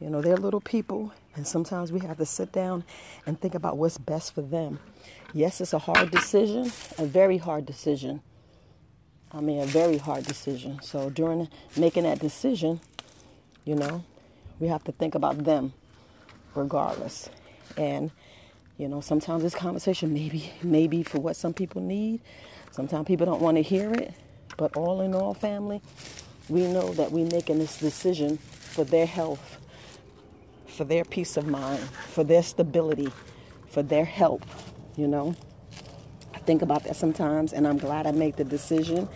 You 0.00 0.08
know, 0.08 0.22
they're 0.22 0.36
little 0.36 0.62
people, 0.62 1.12
and 1.36 1.46
sometimes 1.46 1.92
we 1.92 2.00
have 2.00 2.16
to 2.16 2.24
sit 2.24 2.52
down 2.52 2.84
and 3.26 3.38
think 3.38 3.54
about 3.54 3.76
what's 3.76 3.98
best 3.98 4.34
for 4.34 4.40
them. 4.40 4.78
Yes, 5.34 5.60
it's 5.60 5.74
a 5.74 5.78
hard 5.78 6.10
decision, 6.10 6.72
a 6.96 7.04
very 7.04 7.36
hard 7.36 7.66
decision. 7.66 8.22
I 9.32 9.40
mean, 9.40 9.60
a 9.60 9.66
very 9.66 9.98
hard 9.98 10.24
decision. 10.24 10.80
So 10.82 11.10
during 11.10 11.48
making 11.76 12.04
that 12.04 12.18
decision, 12.18 12.80
you 13.64 13.74
know, 13.74 14.04
we 14.58 14.68
have 14.68 14.82
to 14.84 14.92
think 14.92 15.14
about 15.14 15.44
them 15.44 15.72
regardless. 16.54 17.28
And, 17.76 18.10
you 18.78 18.88
know, 18.88 19.00
sometimes 19.00 19.42
this 19.42 19.54
conversation 19.54 20.12
maybe 20.12 20.50
maybe 20.62 21.02
for 21.02 21.18
what 21.18 21.36
some 21.36 21.52
people 21.52 21.82
need. 21.82 22.20
Sometimes 22.72 23.06
people 23.06 23.26
don't 23.26 23.42
want 23.42 23.56
to 23.56 23.62
hear 23.62 23.92
it. 23.92 24.14
But 24.60 24.76
all 24.76 25.02
in 25.02 25.16
all, 25.16 25.34
family, 25.34 25.82
we 26.50 26.68
know 26.68 26.92
that 26.94 27.12
we're 27.12 27.26
making 27.26 27.60
this 27.60 27.78
decision 27.78 28.38
for 28.38 28.84
their 28.84 29.06
health, 29.06 29.58
for 30.68 30.84
their 30.84 31.04
peace 31.04 31.38
of 31.38 31.48
mind, 31.48 31.80
for 31.80 32.24
their 32.24 32.44
stability, 32.44 33.10
for 33.70 33.82
their 33.82 34.06
help, 34.06 34.46
you 34.96 35.08
know 35.08 35.34
I 36.34 36.40
think 36.40 36.62
about 36.62 36.84
that 36.84 36.96
sometimes, 36.96 37.52
and 37.54 37.68
I'm 37.68 37.78
glad 37.78 38.06
I 38.06 38.12
made 38.12 38.36
the 38.36 38.44
decision. 38.44 39.08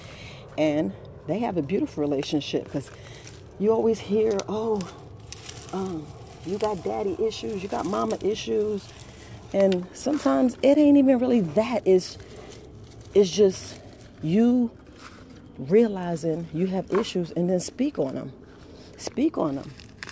And 0.59 0.93
they 1.27 1.41
have 1.41 1.59
a 1.59 1.63
beautiful 1.63 2.03
relationship 2.03 2.65
because 2.65 2.91
you 3.61 3.73
always 3.73 4.01
hear, 4.01 4.39
oh, 4.49 4.81
um, 5.73 6.07
you 6.47 6.59
got 6.59 6.85
daddy 6.85 7.17
issues, 7.21 7.63
you 7.63 7.69
got 7.69 7.87
mama 7.87 8.19
issues, 8.23 8.89
and 9.55 9.87
sometimes 9.95 10.57
it 10.63 10.79
ain't 10.79 10.99
even 10.99 11.19
really 11.19 11.41
that. 11.41 11.87
It's 11.87 12.19
it's 13.15 13.31
just 13.31 13.81
you 14.23 14.71
realizing 15.59 16.49
you 16.53 16.67
have 16.67 16.93
issues 16.93 17.31
and 17.33 17.49
then 17.49 17.61
speak 17.61 17.99
on 17.99 18.15
them. 18.15 18.33
Speak 18.97 19.39
on 19.39 19.57
them. 19.57 19.71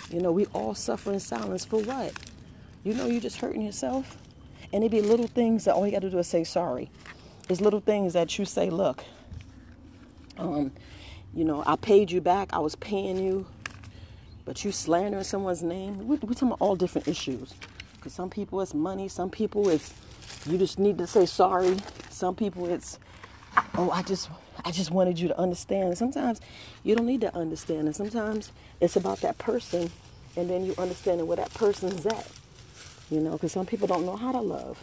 You 0.09 0.21
know, 0.21 0.31
we 0.31 0.45
all 0.47 0.75
suffer 0.75 1.13
in 1.13 1.19
silence 1.19 1.65
for 1.65 1.81
what? 1.81 2.13
You 2.83 2.93
know, 2.93 3.07
you're 3.07 3.21
just 3.21 3.37
hurting 3.37 3.61
yourself. 3.61 4.17
And 4.71 4.83
it 4.83 4.91
be 4.91 5.01
little 5.01 5.27
things 5.27 5.65
that 5.65 5.75
all 5.75 5.85
you 5.85 5.91
got 5.91 6.01
to 6.01 6.09
do 6.09 6.17
is 6.17 6.27
say 6.27 6.43
sorry. 6.43 6.89
It's 7.49 7.61
little 7.61 7.81
things 7.81 8.13
that 8.13 8.37
you 8.37 8.45
say, 8.45 8.69
look, 8.69 9.03
um, 10.37 10.71
you 11.33 11.45
know, 11.45 11.63
I 11.65 11.75
paid 11.75 12.11
you 12.11 12.21
back, 12.21 12.49
I 12.53 12.59
was 12.59 12.75
paying 12.75 13.17
you, 13.17 13.45
but 14.45 14.63
you 14.65 14.71
slandering 14.71 15.23
someone's 15.23 15.63
name. 15.63 16.07
We're, 16.07 16.15
we're 16.15 16.33
talking 16.33 16.49
about 16.49 16.61
all 16.61 16.75
different 16.75 17.07
issues. 17.07 17.53
Because 17.95 18.13
some 18.13 18.29
people 18.29 18.59
it's 18.61 18.73
money, 18.73 19.07
some 19.07 19.29
people 19.29 19.69
it's 19.69 19.93
you 20.45 20.57
just 20.57 20.77
need 20.77 20.97
to 20.97 21.07
say 21.07 21.25
sorry. 21.25 21.77
Some 22.09 22.35
people 22.35 22.69
it's 22.69 22.99
oh 23.77 23.89
I 23.91 24.01
just 24.01 24.29
I 24.65 24.71
just 24.71 24.91
wanted 24.91 25.19
you 25.19 25.27
to 25.27 25.37
understand. 25.37 25.97
Sometimes 25.97 26.39
you 26.83 26.95
don't 26.95 27.05
need 27.05 27.21
to 27.21 27.35
understand, 27.35 27.87
and 27.87 27.95
sometimes 27.95 28.51
it's 28.79 28.95
about 28.95 29.21
that 29.21 29.37
person, 29.37 29.91
and 30.35 30.49
then 30.49 30.65
you 30.65 30.73
understanding 30.77 31.27
where 31.27 31.37
that 31.37 31.53
person's 31.53 32.05
at. 32.05 32.27
You 33.09 33.19
know, 33.19 33.33
because 33.33 33.51
some 33.51 33.65
people 33.65 33.87
don't 33.87 34.05
know 34.05 34.15
how 34.15 34.31
to 34.31 34.39
love. 34.39 34.79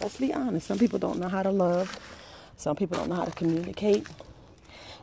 Let's 0.00 0.16
be 0.18 0.32
honest. 0.32 0.66
Some 0.66 0.78
people 0.78 0.98
don't 0.98 1.18
know 1.18 1.28
how 1.28 1.42
to 1.42 1.50
love. 1.50 1.98
Some 2.56 2.76
people 2.76 2.98
don't 2.98 3.08
know 3.08 3.16
how 3.16 3.24
to 3.24 3.32
communicate. 3.32 4.06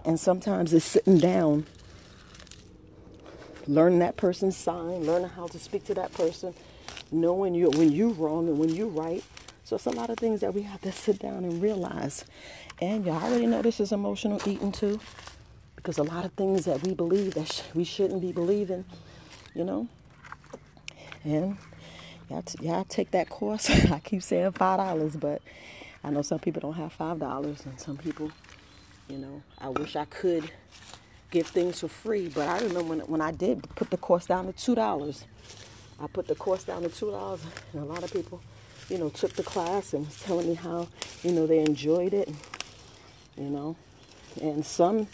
And 0.05 0.19
sometimes 0.19 0.73
it's 0.73 0.85
sitting 0.85 1.17
down, 1.17 1.65
learning 3.67 3.99
that 3.99 4.17
person's 4.17 4.57
sign, 4.57 5.05
learning 5.05 5.29
how 5.29 5.47
to 5.47 5.59
speak 5.59 5.83
to 5.85 5.93
that 5.95 6.13
person, 6.13 6.53
knowing 7.11 7.53
you 7.55 7.69
when 7.69 7.91
you're 7.91 8.09
wrong 8.09 8.47
and 8.47 8.57
when 8.57 8.69
you're 8.69 8.87
right. 8.87 9.23
So 9.63 9.75
it's 9.77 9.85
a 9.85 9.91
lot 9.91 10.09
of 10.09 10.17
things 10.17 10.41
that 10.41 10.53
we 10.53 10.63
have 10.63 10.81
to 10.81 10.91
sit 10.91 11.19
down 11.19 11.45
and 11.45 11.61
realize. 11.61 12.25
And 12.83 13.05
y'all 13.05 13.23
already 13.23 13.47
know 13.47 13.61
this 13.63 13.79
is 13.79 13.93
emotional 13.93 14.41
eating 14.45 14.73
too, 14.73 14.99
because 15.77 15.99
a 15.99 16.03
lot 16.03 16.25
of 16.25 16.33
things 16.33 16.65
that 16.65 16.83
we 16.83 16.93
believe 16.95 17.35
that 17.35 17.51
sh- 17.51 17.61
we 17.75 17.85
shouldn't 17.85 18.21
be 18.21 18.33
believing, 18.33 18.85
you 19.55 19.63
know. 19.65 19.87
And 21.23 21.57
Y'all, 22.29 22.41
t- 22.43 22.65
y'all 22.65 22.85
take 22.85 23.11
that 23.11 23.29
course. 23.29 23.69
I 23.91 23.99
keep 23.99 24.23
saying 24.23 24.53
five 24.53 24.79
dollars, 24.79 25.15
but 25.15 25.41
I 26.03 26.09
know 26.11 26.23
some 26.23 26.39
people 26.39 26.61
don't 26.61 26.73
have 26.75 26.93
five 26.93 27.19
dollars, 27.19 27.65
and 27.65 27.79
some 27.79 27.97
people, 27.97 28.31
you 29.09 29.17
know, 29.19 29.43
I 29.59 29.69
wish 29.69 29.95
I 29.95 30.05
could 30.05 30.51
give 31.31 31.47
things 31.47 31.81
for 31.81 31.89
free. 31.89 32.29
But 32.29 32.49
I 32.49 32.59
remember 32.59 32.83
when 32.83 32.99
when 33.01 33.21
I 33.21 33.31
did 33.31 33.63
put 33.75 33.91
the 33.91 33.97
course 33.97 34.27
down 34.27 34.47
to 34.47 34.53
two 34.53 34.75
dollars. 34.75 35.25
I 36.01 36.07
put 36.07 36.27
the 36.27 36.35
course 36.35 36.65
down 36.65 36.83
to 36.83 36.89
two 36.89 37.11
dollars, 37.11 37.41
and 37.73 37.83
a 37.83 37.85
lot 37.85 38.03
of 38.03 38.11
people, 38.13 38.41
you 38.89 38.97
know, 38.99 39.09
took 39.09 39.33
the 39.33 39.43
class 39.43 39.93
and 39.93 40.05
was 40.05 40.19
telling 40.21 40.49
me 40.49 40.55
how, 40.55 40.87
you 41.23 41.31
know, 41.31 41.47
they 41.47 41.59
enjoyed 41.59 42.13
it. 42.13 42.29
You 43.37 43.49
know, 43.49 43.75
and 44.41 44.65
some, 44.65 45.07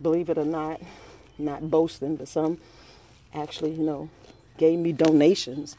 believe 0.00 0.28
it 0.28 0.38
or 0.38 0.44
not, 0.44 0.80
not 1.38 1.70
boasting, 1.70 2.16
but 2.16 2.28
some 2.28 2.58
actually, 3.34 3.72
you 3.72 3.82
know, 3.82 4.10
gave 4.58 4.78
me 4.78 4.92
donations 4.92 5.76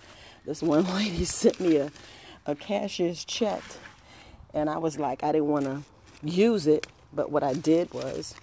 this 0.48 0.64
one 0.64 0.86
lady 0.96 1.26
sent 1.26 1.60
me 1.60 1.76
a, 1.76 1.92
a 2.46 2.56
cashier's 2.56 3.26
check, 3.26 3.62
and 4.54 4.70
I 4.70 4.78
was 4.78 4.98
like, 4.98 5.22
I 5.22 5.34
didn't 5.34 5.50
want 5.50 5.66
to 5.66 5.84
use 6.24 6.68
it, 6.68 6.88
but 7.14 7.30
what 7.30 7.44
I 7.44 7.54
did 7.54 7.94
was, 7.94 8.34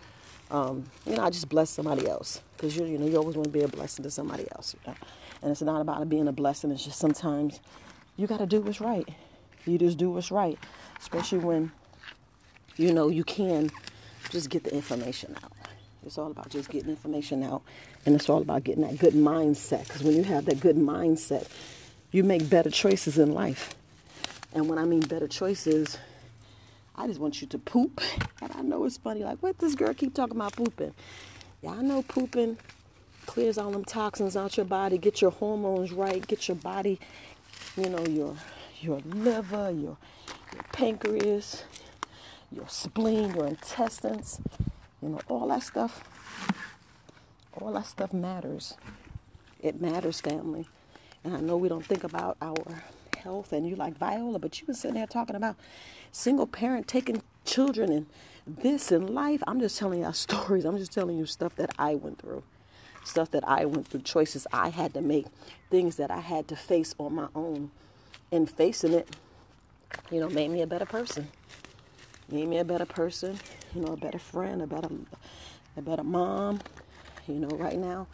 um, 0.51 0.85
you 1.07 1.17
know, 1.17 1.25
I 1.25 1.31
just 1.31 1.49
blessed 1.49 1.73
somebody 1.73 2.07
else 2.07 2.43
because 2.57 2.77
you, 2.77 2.85
you 2.85 2.99
know, 2.99 3.07
you 3.07 3.17
always 3.17 3.37
want 3.37 3.47
to 3.47 3.51
be 3.51 3.63
a 3.63 3.69
blessing 3.69 4.03
to 4.03 4.11
somebody 4.11 4.47
else, 4.53 4.75
you 4.75 4.93
know? 4.93 4.97
and 5.41 5.51
it's 5.51 5.63
not 5.63 5.81
about 5.81 6.07
being 6.11 6.29
a 6.29 6.33
blessing. 6.33 6.71
It's 6.71 6.85
just 6.85 6.99
sometimes 6.99 7.61
you 8.19 8.27
got 8.27 8.39
to 8.39 8.47
do 8.47 8.61
what's 8.61 8.83
right. 8.83 9.09
You 9.65 9.79
just 9.79 9.97
do 9.97 10.11
what's 10.11 10.31
right, 10.31 10.59
especially 11.01 11.39
when 11.39 11.73
you 12.77 12.93
know, 12.93 13.09
you 13.09 13.25
can 13.25 13.71
just 14.31 14.51
get 14.51 14.65
the 14.65 14.75
information 14.75 15.37
out. 15.43 15.53
It's 16.05 16.19
all 16.19 16.31
about 16.31 16.51
just 16.51 16.69
getting 16.69 16.91
information 16.91 17.43
out, 17.43 17.63
and 18.05 18.15
it's 18.15 18.29
all 18.29 18.43
about 18.43 18.65
getting 18.65 18.83
that 18.83 18.99
good 18.99 19.15
mindset. 19.15 19.85
Because 19.85 20.03
when 20.03 20.17
you 20.17 20.25
have 20.25 20.45
that 20.47 20.61
good 20.61 20.77
mindset, 20.77 21.47
you 22.11 22.23
make 22.25 22.49
better 22.51 22.71
choices 22.71 23.19
in 23.19 23.33
life. 23.33 23.75
And 24.53 24.69
when 24.69 24.79
I 24.79 24.85
mean 24.85 25.01
better 25.01 25.27
choices, 25.27 25.99
I 26.95 27.07
just 27.07 27.21
want 27.21 27.41
you 27.41 27.49
to 27.49 27.59
poop. 27.59 28.01
And 28.43 28.53
I 28.55 28.63
know 28.63 28.85
it's 28.85 28.99
funny, 28.99 29.25
like, 29.25 29.43
what 29.43 29.59
this 29.59 29.75
girl 29.75 29.95
keep 29.95 30.15
talking 30.15 30.37
about 30.37 30.55
pooping? 30.55 30.95
Yeah, 31.63 31.71
I 31.71 31.83
know 31.83 32.03
pooping 32.03 32.59
clears 33.27 33.57
all 33.57 33.71
them 33.71 33.85
toxins 33.85 34.37
out 34.37 34.57
your 34.57 34.67
body, 34.67 34.99
get 34.99 35.23
your 35.23 35.31
hormones 35.31 35.93
right, 35.93 36.27
get 36.27 36.47
your 36.47 36.57
body, 36.57 37.01
you 37.77 37.89
know, 37.89 38.05
your 38.05 38.37
your 38.81 39.01
liver, 39.07 39.71
your, 39.71 39.97
your 40.53 40.63
pancreas, 40.73 41.65
your 42.55 42.69
spleen, 42.69 43.35
your 43.35 43.47
intestines, 43.47 44.41
you 45.03 45.09
know, 45.11 45.21
all 45.29 45.49
that 45.49 45.63
stuff. 45.63 46.03
All 47.61 47.73
that 47.73 47.87
stuff 47.87 48.13
matters. 48.13 48.75
It 49.61 49.81
matters, 49.81 50.21
family. 50.21 50.67
And 51.23 51.35
I 51.37 51.41
know 51.41 51.57
we 51.57 51.69
don't 51.69 51.85
think 51.85 52.05
about 52.05 52.37
our 52.43 52.83
health 53.17 53.53
and 53.53 53.69
you 53.69 53.75
like 53.75 53.97
Viola, 53.99 54.39
but 54.39 54.61
you 54.61 54.67
was 54.67 54.81
sitting 54.81 54.97
there 54.97 55.07
talking 55.07 55.37
about 55.37 55.57
single 56.13 56.47
parent 56.47 56.87
taking 56.87 57.23
children 57.45 57.91
and 57.91 58.07
this 58.47 58.93
in 58.93 59.15
life. 59.15 59.43
I'm 59.47 59.61
just 59.61 59.79
telling 59.79 60.01
you 60.01 60.13
stories. 60.15 60.65
I'm 60.65 60.79
just 60.79 60.93
telling 60.93 61.17
you 61.19 61.27
stuff 61.27 61.57
that 61.57 61.71
I 61.79 61.95
went 61.95 62.21
through. 62.21 62.43
Stuff 63.05 63.31
that 63.33 63.47
I 63.47 63.67
went 63.67 63.89
through, 63.89 64.01
choices 64.01 64.47
I 64.53 64.71
had 64.71 64.95
to 64.95 65.03
make, 65.03 65.27
things 65.71 65.97
that 65.97 66.11
I 66.11 66.21
had 66.21 66.49
to 66.49 66.57
face 66.57 66.95
on 66.99 67.15
my 67.15 67.29
own. 67.35 67.71
And 68.33 68.51
facing 68.51 68.95
it, 68.95 69.09
you 70.11 70.19
know, 70.21 70.29
made 70.29 70.51
me 70.51 70.63
a 70.63 70.67
better 70.67 70.87
person. 70.87 71.29
Made 72.31 72.49
me 72.49 72.59
a 72.59 72.65
better 72.65 72.87
person, 72.87 73.39
you 73.75 73.83
know, 73.83 73.93
a 73.93 73.97
better 73.97 74.19
friend, 74.19 74.63
a 74.63 74.67
better 74.67 74.89
a 75.77 75.83
better 75.83 76.05
mom. 76.05 76.61
You 77.29 77.37
know, 77.37 77.49
right 77.57 77.79
now, 77.79 78.07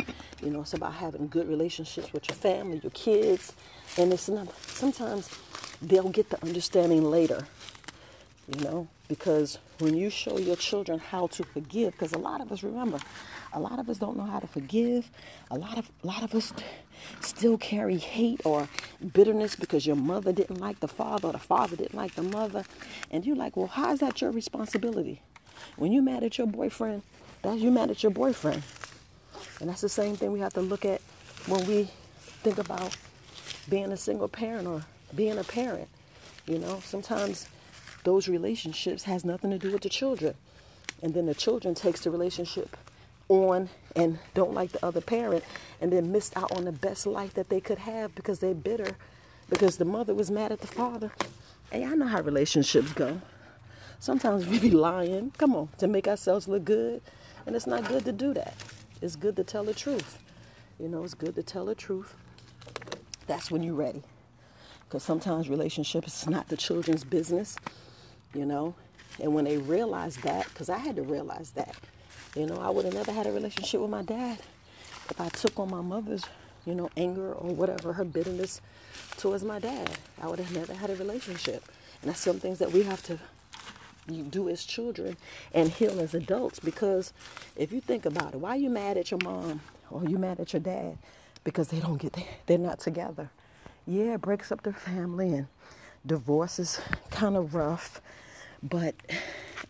you 0.43 0.51
know, 0.51 0.61
it's 0.61 0.75
about 0.75 0.95
having 0.95 1.29
good 1.29 1.49
relationships 1.49 2.13
with 2.13 2.29
your 2.29 2.37
family, 2.37 2.81
your 2.83 2.93
kids, 2.93 3.53
and 3.99 4.13
it's 4.13 4.29
not 4.29 4.49
sometimes 4.67 5.29
they'll 5.83 6.11
get 6.11 6.31
the 6.31 6.43
understanding 6.45 7.05
later 7.05 7.47
you 8.49 8.65
know 8.65 8.89
because 9.09 9.59
when 9.79 9.97
you 9.97 10.11
show 10.11 10.39
your 10.39 10.57
children 10.57 10.99
how 10.99 11.27
to 11.29 11.45
forgive 11.45 11.93
because 11.93 12.13
a 12.13 12.19
lot 12.19 12.41
of 12.41 12.51
us 12.53 12.63
remember 12.63 12.99
a 13.53 13.61
lot 13.61 13.79
of 13.79 13.89
us 13.89 13.99
don't 13.99 14.17
know 14.17 14.25
how 14.25 14.39
to 14.39 14.47
forgive. 14.47 15.11
A 15.51 15.59
lot 15.59 15.79
of 15.79 15.91
a 16.03 16.07
lot 16.07 16.23
of 16.23 16.35
us 16.35 16.53
still 17.21 17.59
carry 17.59 17.97
hate 17.97 18.41
or 18.45 18.69
bitterness 19.13 19.57
because 19.57 19.87
your 19.87 19.97
mother 19.97 20.33
didn't 20.33 20.61
like 20.61 20.81
the 20.81 20.89
father 20.89 21.29
or 21.29 21.33
the 21.33 21.39
father 21.39 21.77
didn't 21.77 21.95
like 21.95 22.15
the 22.15 22.23
mother. 22.23 22.65
And 23.11 23.25
you're 23.25 23.37
like 23.37 23.57
well 23.57 23.69
how 23.69 23.93
is 23.93 24.01
that 24.01 24.21
your 24.21 24.31
responsibility? 24.31 25.23
When 25.77 25.93
you're 25.93 26.03
mad 26.03 26.23
at 26.23 26.39
your 26.39 26.47
boyfriend 26.47 27.03
that's 27.43 27.61
you 27.61 27.71
mad 27.71 27.91
at 27.91 28.03
your 28.03 28.13
boyfriend. 28.13 28.63
And 29.61 29.69
that's 29.69 29.81
the 29.81 29.89
same 29.89 30.17
thing 30.17 30.33
we 30.33 30.41
have 30.41 30.55
to 30.55 30.61
look 30.61 30.85
at 30.85 31.01
when 31.47 31.67
we 31.67 31.91
think 32.43 32.59
about 32.59 32.97
being 33.69 33.93
a 33.93 33.97
single 33.97 34.29
parent 34.29 34.67
or 34.67 34.85
being 35.15 35.39
a 35.39 35.45
parent 35.45 35.89
you 36.51 36.59
know? 36.59 36.81
Sometimes 36.85 37.49
those 38.05 38.29
relationships 38.29 39.05
has 39.05 39.25
nothing 39.25 39.51
to 39.51 39.59
do 39.59 39.73
with 39.73 39.83
the 39.83 39.89
children. 39.89 40.35
And 41.03 41.15
then 41.15 41.27
the 41.27 41.35
children 41.35 41.75
takes 41.75 42.01
the 42.01 42.11
relationship 42.11 42.77
on 43.31 43.71
and 43.97 44.19
don't 44.35 44.55
like 44.55 44.73
the 44.73 44.85
other 44.85 45.01
parent 45.01 45.45
and 45.81 45.93
then 45.93 46.13
missed 46.13 46.37
out 46.37 46.53
on 46.53 46.67
the 46.67 46.73
best 46.73 47.07
life 47.07 47.35
that 47.35 47.49
they 47.51 47.61
could 47.61 47.79
have 47.79 48.15
because 48.15 48.41
they're 48.41 48.55
bitter 48.55 48.97
because 49.51 49.79
the 49.79 49.87
mother 49.87 50.15
was 50.15 50.31
mad 50.31 50.53
at 50.53 50.61
the 50.61 50.69
father. 50.69 51.13
And 51.73 51.85
I 51.85 51.95
know 51.95 52.07
how 52.09 52.23
relationships 52.23 52.93
go. 52.93 53.23
Sometimes 54.01 54.47
we 54.47 54.59
be 54.59 54.73
lying, 54.73 55.33
come 55.39 55.57
on, 55.57 55.71
to 55.79 55.89
make 55.89 56.09
ourselves 56.09 56.49
look 56.49 56.65
good. 56.65 57.03
And 57.47 57.57
it's 57.57 57.67
not 57.67 57.89
good 57.89 58.05
to 58.07 58.13
do 58.13 58.35
that. 58.35 58.55
It's 59.03 59.17
good 59.17 59.37
to 59.37 59.45
tell 59.45 59.65
the 59.65 59.75
truth. 59.75 60.19
You 60.81 60.89
know, 60.89 61.05
it's 61.05 61.15
good 61.15 61.37
to 61.37 61.43
tell 61.43 61.67
the 61.67 61.75
truth. 61.75 62.15
That's 63.27 63.51
when 63.51 63.63
you're 63.63 63.75
ready. 63.75 64.03
Because 64.89 65.05
sometimes 65.05 65.49
relationships 65.49 66.23
is 66.23 66.29
not 66.29 66.49
the 66.49 66.59
children's 66.59 67.05
business 67.05 67.57
you 68.35 68.47
know. 68.47 68.75
And 69.21 69.35
when 69.35 69.45
they 69.45 69.59
realize 69.59 70.17
that, 70.19 70.47
because 70.49 70.71
I 70.71 70.79
had 70.79 70.97
to 70.97 71.03
realize 71.03 71.53
that, 71.53 71.75
you 72.37 72.47
know, 72.47 72.59
I 72.61 72.71
would 72.71 72.85
have 72.85 72.95
never 72.95 73.13
had 73.13 73.27
a 73.27 73.33
relationship 73.33 73.81
with 73.81 73.91
my 73.91 74.03
dad 74.03 74.39
if 75.09 75.21
I 75.21 75.29
took 75.29 75.59
on 75.59 75.71
my 75.71 75.81
mother's, 75.81 76.25
you 76.65 76.75
know, 76.75 76.91
anger 76.97 77.33
or 77.33 77.53
whatever, 77.55 77.93
her 77.95 78.05
bitterness 78.05 78.61
towards 79.17 79.43
my 79.43 79.59
dad. 79.59 79.91
I 80.21 80.29
would 80.29 80.39
have 80.39 80.55
never 80.55 80.75
had 80.75 80.91
a 80.91 80.97
relationship. 80.97 81.65
And 82.03 82.11
that's 82.11 82.21
some 82.21 82.39
things 82.39 82.59
that 82.61 82.73
we 82.73 82.85
have 82.85 83.03
to 83.05 83.19
do 84.31 84.49
as 84.49 84.65
children 84.65 85.17
and 85.53 85.71
heal 85.71 86.01
as 86.01 86.15
adults 86.15 86.59
because 86.59 87.13
if 87.57 87.73
you 87.73 87.81
think 87.81 88.07
about 88.07 88.35
it, 88.35 88.41
why 88.41 88.51
are 88.51 88.57
you 88.57 88.71
mad 88.71 88.97
at 88.97 89.11
your 89.11 89.21
mom 89.23 89.61
or 89.91 90.05
you 90.05 90.19
mad 90.19 90.41
at 90.41 90.53
your 90.53 90.61
dad? 90.61 90.99
Because 91.45 91.69
they 91.69 91.81
don't 91.81 91.99
get 91.99 92.17
they're 92.47 92.59
not 92.59 92.81
together. 92.81 93.31
Yeah, 93.87 94.15
it 94.15 94.21
breaks 94.23 94.51
up 94.53 94.63
their 94.63 94.73
family 94.73 95.35
and 95.35 95.47
divorce 96.07 96.59
is 96.59 96.81
kind 97.11 97.37
of 97.37 97.55
rough 97.55 98.01
but 98.63 98.95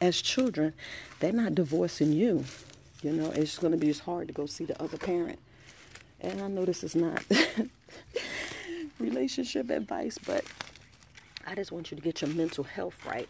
as 0.00 0.20
children, 0.20 0.72
they're 1.18 1.32
not 1.32 1.54
divorcing 1.54 2.12
you. 2.12 2.44
You 3.02 3.12
know, 3.12 3.30
it's 3.30 3.58
going 3.58 3.72
to 3.72 3.78
be 3.78 3.86
just 3.86 4.02
hard 4.02 4.28
to 4.28 4.34
go 4.34 4.46
see 4.46 4.64
the 4.64 4.80
other 4.82 4.98
parent. 4.98 5.38
And 6.20 6.40
I 6.42 6.48
know 6.48 6.64
this 6.64 6.84
is 6.84 6.94
not 6.94 7.24
relationship 8.98 9.70
advice, 9.70 10.18
but 10.18 10.44
I 11.46 11.54
just 11.54 11.72
want 11.72 11.90
you 11.90 11.96
to 11.96 12.02
get 12.02 12.20
your 12.20 12.30
mental 12.30 12.64
health 12.64 12.98
right. 13.06 13.28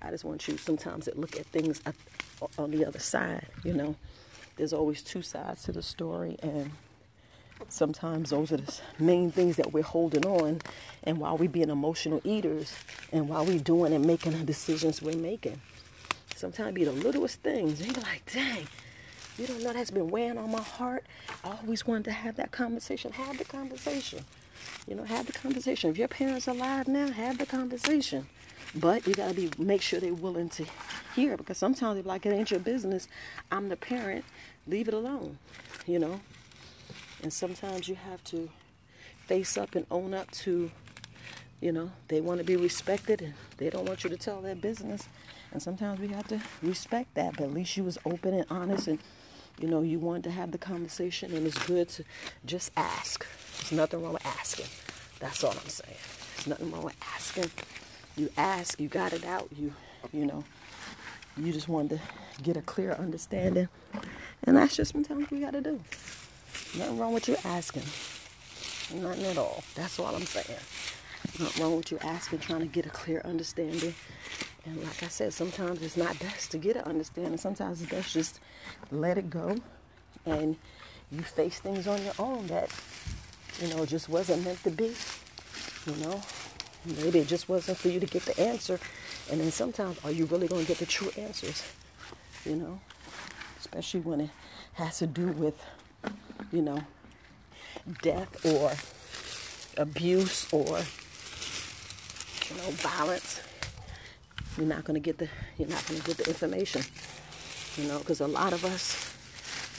I 0.00 0.10
just 0.10 0.24
want 0.24 0.46
you 0.46 0.56
sometimes 0.56 1.06
to 1.06 1.14
look 1.16 1.36
at 1.36 1.46
things 1.46 1.82
on 2.56 2.70
the 2.70 2.84
other 2.84 3.00
side. 3.00 3.46
You 3.64 3.72
know, 3.72 3.96
there's 4.56 4.72
always 4.72 5.02
two 5.02 5.22
sides 5.22 5.64
to 5.64 5.72
the 5.72 5.82
story, 5.82 6.36
and 6.40 6.70
sometimes 7.68 8.30
those 8.30 8.52
are 8.52 8.58
the 8.58 8.80
main 9.00 9.32
things 9.32 9.56
that 9.56 9.72
we're 9.72 9.82
holding 9.82 10.24
on 10.24 10.60
and 11.02 11.18
while 11.18 11.36
we're 11.36 11.48
being 11.48 11.70
emotional 11.70 12.20
eaters 12.22 12.76
and 13.12 13.28
while 13.28 13.44
we're 13.44 13.58
doing 13.58 13.92
and 13.92 14.06
making 14.06 14.30
the 14.32 14.44
decisions 14.44 15.02
we're 15.02 15.16
making 15.16 15.60
sometimes 16.38 16.74
be 16.74 16.84
the 16.84 16.92
littlest 16.92 17.40
things. 17.40 17.80
And 17.80 17.94
you're 17.94 18.02
like 18.04 18.30
dang 18.32 18.66
you 19.38 19.46
don't 19.46 19.62
know 19.62 19.72
that's 19.72 19.92
been 19.92 20.08
weighing 20.10 20.36
on 20.36 20.50
my 20.50 20.62
heart. 20.62 21.04
I 21.44 21.56
always 21.62 21.86
wanted 21.86 22.04
to 22.06 22.12
have 22.12 22.36
that 22.36 22.50
conversation. 22.50 23.12
Have 23.12 23.38
the 23.38 23.44
conversation. 23.44 24.24
You 24.86 24.96
know 24.96 25.04
have 25.04 25.26
the 25.26 25.32
conversation. 25.32 25.90
If 25.90 25.98
your 25.98 26.08
parents 26.08 26.48
are 26.48 26.52
alive 26.52 26.88
now 26.88 27.08
have 27.08 27.38
the 27.38 27.46
conversation. 27.46 28.26
But 28.74 29.06
you 29.06 29.14
gotta 29.14 29.34
be 29.34 29.50
make 29.58 29.82
sure 29.82 30.00
they're 30.00 30.12
willing 30.12 30.48
to 30.50 30.66
hear 31.14 31.36
because 31.36 31.58
sometimes 31.58 31.94
they're 31.94 32.02
like 32.02 32.26
it 32.26 32.32
ain't 32.32 32.50
your 32.50 32.60
business. 32.60 33.08
I'm 33.50 33.68
the 33.68 33.76
parent. 33.76 34.24
Leave 34.66 34.88
it 34.88 34.94
alone 34.94 35.38
you 35.88 35.98
know? 35.98 36.20
And 37.22 37.32
sometimes 37.32 37.88
you 37.88 37.96
have 37.96 38.22
to 38.24 38.48
face 39.26 39.56
up 39.56 39.74
and 39.74 39.86
own 39.90 40.14
up 40.14 40.30
to, 40.30 40.70
you 41.60 41.72
know, 41.72 41.90
they 42.08 42.20
want 42.20 42.38
to 42.38 42.44
be 42.44 42.56
respected 42.56 43.22
and 43.22 43.34
they 43.56 43.70
don't 43.70 43.86
want 43.86 44.04
you 44.04 44.10
to 44.10 44.16
tell 44.16 44.40
their 44.40 44.54
business. 44.54 45.08
And 45.52 45.62
sometimes 45.62 46.00
we 46.00 46.08
have 46.08 46.28
to 46.28 46.40
respect 46.62 47.14
that. 47.14 47.36
But 47.36 47.44
at 47.44 47.54
least 47.54 47.76
you 47.76 47.84
was 47.84 47.98
open 48.04 48.34
and 48.34 48.46
honest 48.50 48.88
and, 48.88 48.98
you 49.58 49.68
know, 49.68 49.82
you 49.82 49.98
wanted 49.98 50.24
to 50.24 50.30
have 50.30 50.52
the 50.52 50.58
conversation 50.58 51.34
and 51.34 51.46
it's 51.46 51.58
good 51.66 51.88
to 51.90 52.04
just 52.44 52.70
ask. 52.76 53.26
There's 53.58 53.72
nothing 53.72 54.02
wrong 54.02 54.14
with 54.14 54.26
asking. 54.26 54.66
That's 55.20 55.42
all 55.42 55.52
I'm 55.52 55.68
saying. 55.68 55.96
There's 56.36 56.46
nothing 56.46 56.70
wrong 56.70 56.84
with 56.84 56.96
asking. 57.14 57.50
You 58.16 58.30
ask, 58.36 58.80
you 58.80 58.88
got 58.88 59.12
it 59.12 59.24
out, 59.24 59.48
you, 59.56 59.72
you 60.12 60.26
know, 60.26 60.44
you 61.36 61.52
just 61.52 61.68
wanted 61.68 62.00
to 62.36 62.42
get 62.42 62.56
a 62.56 62.62
clear 62.62 62.92
understanding. 62.92 63.68
And 64.44 64.56
that's 64.56 64.76
just 64.76 64.92
sometimes 64.92 65.30
we 65.30 65.40
got 65.40 65.52
to 65.52 65.60
do. 65.60 65.80
Nothing 66.76 66.98
wrong 66.98 67.12
with 67.12 67.28
you 67.28 67.36
asking. 67.44 67.82
Nothing 69.00 69.24
at 69.26 69.38
all. 69.38 69.62
That's 69.74 69.98
all 69.98 70.14
I'm 70.14 70.22
saying. 70.22 70.58
Nothing 71.38 71.62
wrong 71.62 71.76
with 71.76 71.90
you 71.92 71.98
asking, 72.02 72.40
trying 72.40 72.60
to 72.60 72.66
get 72.66 72.86
a 72.86 72.90
clear 72.90 73.20
understanding. 73.24 73.94
And 74.68 74.84
like 74.84 75.02
I 75.02 75.08
said, 75.08 75.32
sometimes 75.32 75.80
it's 75.82 75.96
not 75.96 76.18
best 76.18 76.50
to 76.50 76.58
get 76.58 76.76
an 76.76 76.82
understanding. 76.82 77.38
Sometimes 77.38 77.80
it's 77.80 77.90
best 77.90 78.12
just 78.12 78.40
let 78.90 79.16
it 79.16 79.30
go 79.30 79.56
and 80.26 80.56
you 81.10 81.22
face 81.22 81.58
things 81.58 81.86
on 81.86 82.02
your 82.04 82.12
own 82.18 82.46
that, 82.48 82.70
you 83.62 83.68
know, 83.68 83.86
just 83.86 84.10
wasn't 84.10 84.44
meant 84.44 84.62
to 84.64 84.70
be. 84.70 84.94
You 85.86 85.96
know, 86.04 86.20
maybe 86.84 87.20
it 87.20 87.28
just 87.28 87.48
wasn't 87.48 87.78
for 87.78 87.88
you 87.88 87.98
to 87.98 88.06
get 88.06 88.22
the 88.22 88.38
answer. 88.38 88.78
And 89.30 89.40
then 89.40 89.50
sometimes, 89.50 89.98
are 90.04 90.10
you 90.10 90.26
really 90.26 90.48
going 90.48 90.62
to 90.62 90.68
get 90.68 90.78
the 90.78 90.86
true 90.86 91.10
answers? 91.16 91.62
You 92.44 92.56
know, 92.56 92.78
especially 93.58 94.00
when 94.00 94.20
it 94.20 94.30
has 94.74 94.98
to 94.98 95.06
do 95.06 95.28
with 95.28 95.58
you 96.52 96.60
know, 96.60 96.82
death 98.02 98.44
or 98.44 98.72
abuse 99.82 100.46
or 100.52 100.78
you 102.50 102.56
know 102.56 102.70
violence 102.72 103.40
you're 104.58 104.66
not 104.66 104.84
going 104.84 104.94
to 104.94 105.00
get 105.00 105.18
the 105.18 105.28
you're 105.56 105.68
not 105.68 105.86
going 105.86 106.00
to 106.00 106.06
get 106.06 106.16
the 106.18 106.26
information 106.28 106.82
you 107.76 107.84
know 107.88 107.98
because 107.98 108.20
a 108.20 108.26
lot 108.26 108.52
of 108.52 108.64
us 108.64 109.14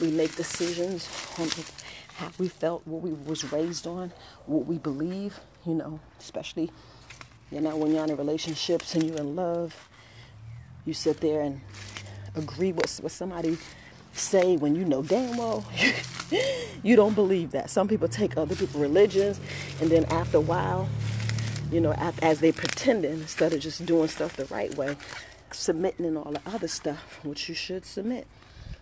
we 0.00 0.10
make 0.10 0.34
decisions 0.36 1.08
on 1.38 1.48
how 2.16 2.30
we 2.38 2.48
felt 2.48 2.86
what 2.86 3.02
we 3.02 3.12
was 3.12 3.50
raised 3.52 3.86
on 3.86 4.12
what 4.46 4.66
we 4.66 4.78
believe 4.78 5.38
you 5.66 5.74
know 5.74 6.00
especially 6.18 6.70
you 7.50 7.60
know 7.60 7.76
when 7.76 7.94
you're 7.94 8.04
in 8.04 8.16
relationships 8.16 8.94
and 8.94 9.04
you're 9.04 9.18
in 9.18 9.36
love 9.36 9.88
you 10.86 10.94
sit 10.94 11.20
there 11.20 11.42
and 11.42 11.60
agree 12.34 12.72
with 12.72 13.00
what 13.02 13.12
somebody 13.12 13.58
say 14.12 14.56
when 14.56 14.74
you 14.74 14.84
know 14.84 15.02
damn 15.02 15.36
well 15.36 15.64
you 16.82 16.96
don't 16.96 17.14
believe 17.14 17.50
that. 17.52 17.70
Some 17.70 17.88
people 17.88 18.08
take 18.08 18.36
other 18.36 18.54
people's 18.54 18.82
religions, 18.82 19.40
and 19.80 19.90
then 19.90 20.04
after 20.06 20.38
a 20.38 20.40
while, 20.40 20.88
you 21.70 21.80
know, 21.80 21.92
as 22.22 22.40
they 22.40 22.50
pretending 22.50 23.12
instead 23.12 23.52
of 23.52 23.60
just 23.60 23.84
doing 23.86 24.08
stuff 24.08 24.36
the 24.36 24.44
right 24.46 24.74
way, 24.74 24.96
submitting 25.52 26.06
and 26.06 26.18
all 26.18 26.32
the 26.32 26.40
other 26.46 26.68
stuff, 26.68 27.20
which 27.24 27.48
you 27.48 27.54
should 27.54 27.84
submit, 27.84 28.26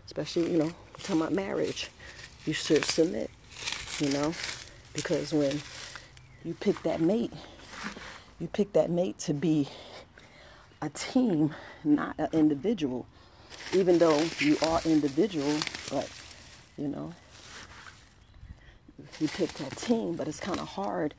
especially 0.07 0.51
you 0.51 0.59
know, 0.59 0.71
talking 1.03 1.21
about 1.21 1.33
marriage, 1.33 1.91
you 2.47 2.53
should 2.53 2.85
submit, 2.85 3.31
you 4.01 4.09
know, 4.11 4.33
because 4.95 5.33
when 5.35 5.61
you 6.45 6.55
pick 6.55 6.83
that 6.83 7.01
mate, 7.01 7.33
you 8.39 8.47
pick 8.49 8.73
that 8.73 8.91
mate 8.91 9.19
to 9.19 9.35
be 9.35 9.69
a 10.81 10.89
team, 10.89 11.55
not 11.85 12.15
an 12.19 12.29
individual. 12.33 13.07
Even 13.75 13.99
though 13.99 14.19
you 14.39 14.57
are 14.67 14.81
individual, 14.87 15.59
but 15.91 16.09
you 16.79 16.89
know, 16.89 17.13
you 19.21 19.29
pick 19.29 19.53
that 19.55 19.77
team, 19.77 20.15
but 20.15 20.27
it's 20.27 20.41
kind 20.41 20.59
of 20.59 20.69
hard 20.69 21.13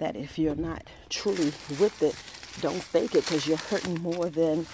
that 0.00 0.16
if 0.16 0.38
you're 0.38 0.56
not 0.56 0.82
truly 1.08 1.52
with 1.78 2.02
it, 2.02 2.14
don't 2.60 2.82
fake 2.82 3.14
it 3.14 3.24
because 3.24 3.46
you're 3.46 3.56
hurting 3.56 4.02
more 4.02 4.28
than 4.28 4.66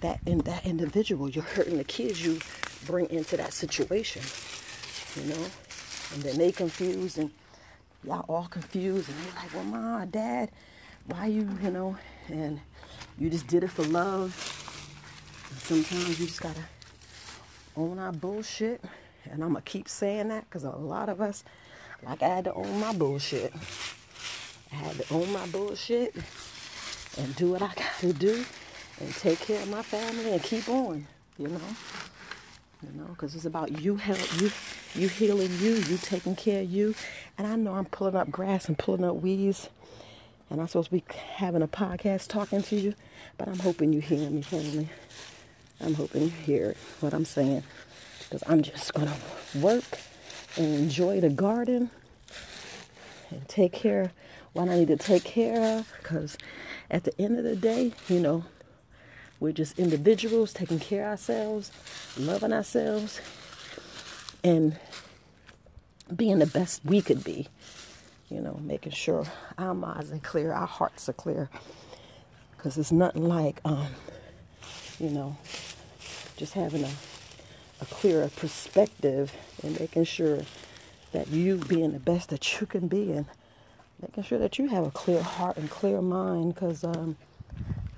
that 0.00 0.20
in 0.24 0.38
that 0.38 0.64
individual. 0.64 1.28
You're 1.28 1.44
hurting 1.44 1.76
the 1.76 1.84
kids 1.84 2.24
you 2.24 2.38
bring 2.86 3.10
into 3.10 3.36
that 3.36 3.52
situation, 3.52 4.22
you 5.20 5.28
know, 5.28 5.46
and 6.14 6.22
then 6.22 6.38
they 6.38 6.52
confused 6.52 7.18
and 7.18 7.30
y'all 8.04 8.24
all 8.28 8.46
confused 8.46 9.08
and 9.08 9.18
they're 9.18 9.42
like, 9.42 9.54
well, 9.54 9.64
mom, 9.64 10.08
dad, 10.10 10.50
why 11.06 11.26
you, 11.26 11.48
you 11.62 11.70
know, 11.70 11.96
and 12.28 12.60
you 13.18 13.28
just 13.28 13.48
did 13.48 13.64
it 13.64 13.70
for 13.70 13.82
love 13.82 14.62
sometimes 15.66 16.20
you 16.20 16.26
just 16.26 16.40
gotta 16.40 16.62
own 17.76 17.98
our 17.98 18.12
bullshit. 18.12 18.80
And 19.24 19.42
I'm 19.42 19.50
gonna 19.50 19.62
keep 19.62 19.88
saying 19.88 20.28
that 20.28 20.44
because 20.48 20.62
a 20.64 20.70
lot 20.70 21.08
of 21.08 21.20
us, 21.20 21.42
like 22.04 22.22
I 22.22 22.28
had 22.28 22.44
to 22.44 22.54
own 22.54 22.78
my 22.78 22.92
bullshit. 22.92 23.52
I 24.72 24.76
had 24.76 24.96
to 24.96 25.14
own 25.14 25.32
my 25.32 25.46
bullshit 25.46 26.14
and 27.18 27.34
do 27.36 27.52
what 27.52 27.62
I 27.62 27.70
gotta 27.76 28.12
do 28.12 28.44
and 29.00 29.14
take 29.14 29.40
care 29.40 29.60
of 29.62 29.70
my 29.70 29.82
family 29.82 30.32
and 30.32 30.42
keep 30.42 30.68
on, 30.68 31.06
you 31.38 31.48
know? 31.48 31.60
You 32.82 33.00
know, 33.00 33.06
because 33.06 33.34
it's 33.34 33.46
about 33.46 33.80
you 33.80 33.96
help 33.96 34.40
you 34.40 34.50
you 34.94 35.08
healing 35.08 35.50
you, 35.60 35.74
you 35.74 35.96
taking 35.98 36.36
care 36.36 36.62
of 36.62 36.70
you. 36.70 36.94
And 37.36 37.46
I 37.46 37.56
know 37.56 37.74
I'm 37.74 37.84
pulling 37.84 38.16
up 38.16 38.30
grass 38.30 38.68
and 38.68 38.78
pulling 38.78 39.04
up 39.04 39.16
weeds. 39.16 39.68
And 40.48 40.60
I'm 40.60 40.68
supposed 40.68 40.90
to 40.90 40.96
be 40.96 41.04
having 41.34 41.62
a 41.62 41.68
podcast 41.68 42.28
talking 42.28 42.62
to 42.62 42.76
you, 42.76 42.94
but 43.36 43.48
I'm 43.48 43.58
hoping 43.58 43.92
you 43.92 44.00
hear 44.00 44.30
me, 44.30 44.42
family. 44.42 44.88
I'm 45.80 45.94
hoping 45.94 46.22
you 46.22 46.28
hear 46.28 46.76
what 47.00 47.12
I'm 47.12 47.24
saying 47.24 47.64
because 48.20 48.42
I'm 48.46 48.62
just 48.62 48.92
to 48.94 49.12
work 49.58 49.98
and 50.56 50.74
enjoy 50.74 51.20
the 51.20 51.30
garden 51.30 51.90
and 53.30 53.48
take 53.48 53.72
care 53.72 54.12
what 54.56 54.70
I 54.70 54.78
need 54.78 54.88
to 54.88 54.96
take 54.96 55.24
care 55.24 55.78
of 55.78 55.92
because 55.98 56.38
at 56.90 57.04
the 57.04 57.20
end 57.20 57.38
of 57.38 57.44
the 57.44 57.56
day, 57.56 57.92
you 58.08 58.20
know, 58.20 58.44
we're 59.38 59.52
just 59.52 59.78
individuals 59.78 60.54
taking 60.54 60.78
care 60.78 61.04
of 61.04 61.10
ourselves, 61.10 61.70
loving 62.16 62.54
ourselves, 62.54 63.20
and 64.42 64.78
being 66.14 66.38
the 66.38 66.46
best 66.46 66.82
we 66.84 67.02
could 67.02 67.22
be. 67.22 67.48
You 68.30 68.40
know, 68.40 68.58
making 68.64 68.92
sure 68.92 69.26
our 69.58 69.74
minds 69.74 70.10
are 70.10 70.18
clear, 70.18 70.52
our 70.52 70.66
hearts 70.66 71.08
are 71.08 71.12
clear. 71.12 71.50
Because 72.56 72.78
it's 72.78 72.90
nothing 72.90 73.28
like, 73.28 73.60
um, 73.64 73.88
you 74.98 75.10
know, 75.10 75.36
just 76.36 76.54
having 76.54 76.82
a, 76.82 76.90
a 77.82 77.84
clearer 77.84 78.30
perspective 78.34 79.32
and 79.62 79.78
making 79.78 80.04
sure 80.04 80.40
that 81.12 81.28
you 81.28 81.58
being 81.58 81.92
the 81.92 82.00
best 82.00 82.30
that 82.30 82.58
you 82.60 82.66
can 82.66 82.88
be 82.88 83.12
and 83.12 83.26
making 84.02 84.24
sure 84.24 84.38
that 84.38 84.58
you 84.58 84.68
have 84.68 84.86
a 84.86 84.90
clear 84.90 85.22
heart 85.22 85.56
and 85.56 85.70
clear 85.70 86.00
mind 86.02 86.54
because 86.54 86.84
um, 86.84 87.16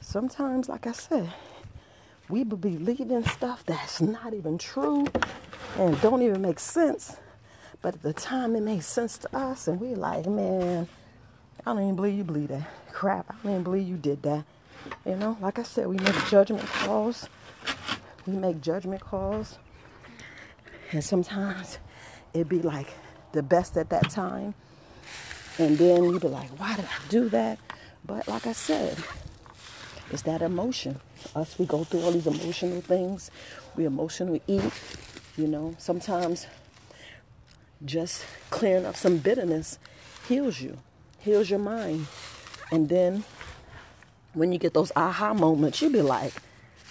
sometimes 0.00 0.68
like 0.68 0.87
i 0.87 0.92
said 0.92 1.30
we 2.28 2.44
be 2.44 2.56
believing 2.56 3.24
stuff 3.24 3.64
that's 3.66 4.00
not 4.00 4.34
even 4.34 4.58
true 4.58 5.06
and 5.78 6.00
don't 6.02 6.22
even 6.22 6.42
make 6.42 6.58
sense. 6.58 7.16
But 7.80 7.94
at 7.94 8.02
the 8.02 8.12
time 8.12 8.54
it 8.56 8.62
made 8.62 8.84
sense 8.84 9.18
to 9.18 9.37
us 9.37 9.66
and 9.68 9.80
we're 9.80 9.96
like 9.96 10.26
man 10.26 10.88
i 11.61 11.72
don't 11.72 11.82
even 11.82 11.96
believe 11.96 12.16
you 12.18 12.24
believe 12.24 12.48
that. 12.48 12.68
Crap 12.92 13.26
i 13.30 13.34
don't 13.42 13.52
even 13.52 13.62
believe 13.64 13.88
you 13.88 13.96
did 13.96 14.22
that. 14.22 14.44
You 15.06 15.16
know 15.16 15.37
like 15.40 15.58
i 15.58 15.62
said 15.62 15.87
we 15.87 15.96
make 15.98 16.26
judgment 16.28 16.66
calls. 16.66 17.28
We 18.26 18.34
make 18.34 18.61
judgment 18.61 19.00
calls, 19.00 19.58
and 20.92 21.02
sometimes 21.02 21.78
it'd 22.34 22.48
be 22.48 22.61
like 22.61 22.88
the 23.32 23.42
best 23.42 23.76
at 23.78 23.88
that 23.90 24.11
time, 24.11 24.54
and 25.58 25.76
then 25.76 26.04
you'd 26.04 26.22
be 26.22 26.28
like, 26.28 26.50
why 26.58 26.76
did 26.76 26.84
I 26.84 27.08
do 27.08 27.28
that? 27.30 27.58
But 28.04 28.28
like 28.28 28.46
I 28.46 28.52
said, 28.52 28.96
it's 30.10 30.22
that 30.22 30.40
emotion. 30.40 31.00
Us, 31.34 31.58
we 31.58 31.66
go 31.66 31.84
through 31.84 32.02
all 32.02 32.12
these 32.12 32.26
emotional 32.26 32.80
things. 32.80 33.30
We 33.76 33.84
emotionally 33.84 34.40
eat, 34.46 34.72
you 35.36 35.46
know. 35.46 35.74
Sometimes 35.78 36.46
just 37.84 38.24
clearing 38.50 38.86
up 38.86 38.96
some 38.96 39.18
bitterness 39.18 39.78
heals 40.28 40.60
you, 40.60 40.78
heals 41.20 41.50
your 41.50 41.58
mind. 41.58 42.06
And 42.70 42.88
then 42.88 43.24
when 44.34 44.52
you 44.52 44.58
get 44.58 44.74
those 44.74 44.92
aha 44.96 45.34
moments, 45.34 45.82
you 45.82 45.90
be 45.90 46.02
like, 46.02 46.32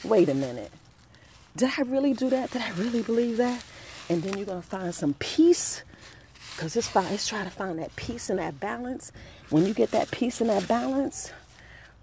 wait 0.04 0.30
a 0.30 0.34
minute, 0.34 0.72
did 1.56 1.72
I 1.78 1.82
really 1.84 2.14
do 2.14 2.30
that? 2.30 2.52
Did 2.52 2.62
I 2.62 2.72
really 2.72 3.02
believe 3.02 3.38
that? 3.38 3.64
And 4.10 4.22
then 4.24 4.38
you're 4.38 4.46
going 4.46 4.62
to 4.62 4.68
find 4.68 4.94
some 4.94 5.16
peace 5.16 5.84
because 6.58 6.76
it's, 6.76 6.90
it's 6.96 7.28
trying 7.28 7.46
to 7.46 7.52
find 7.52 7.78
that 7.78 7.96
peace 7.96 8.32
and 8.32 8.40
that 8.40 8.60
balance. 8.60 9.12
When 9.52 9.68
you 9.68 9.76
get 9.76 9.92
that 9.92 10.10
peace 10.10 10.42
and 10.42 10.50
that 10.50 10.68
balance, 10.68 11.32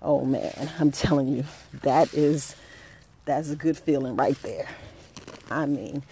oh 0.00 0.24
man, 0.24 0.70
I'm 0.78 0.92
telling 0.92 1.26
you, 1.26 1.44
that 1.82 2.14
is 2.14 2.54
that's 3.24 3.50
a 3.50 3.56
good 3.56 3.76
feeling 3.76 4.14
right 4.14 4.40
there. 4.42 4.68
I 5.50 5.66
mean, 5.66 6.04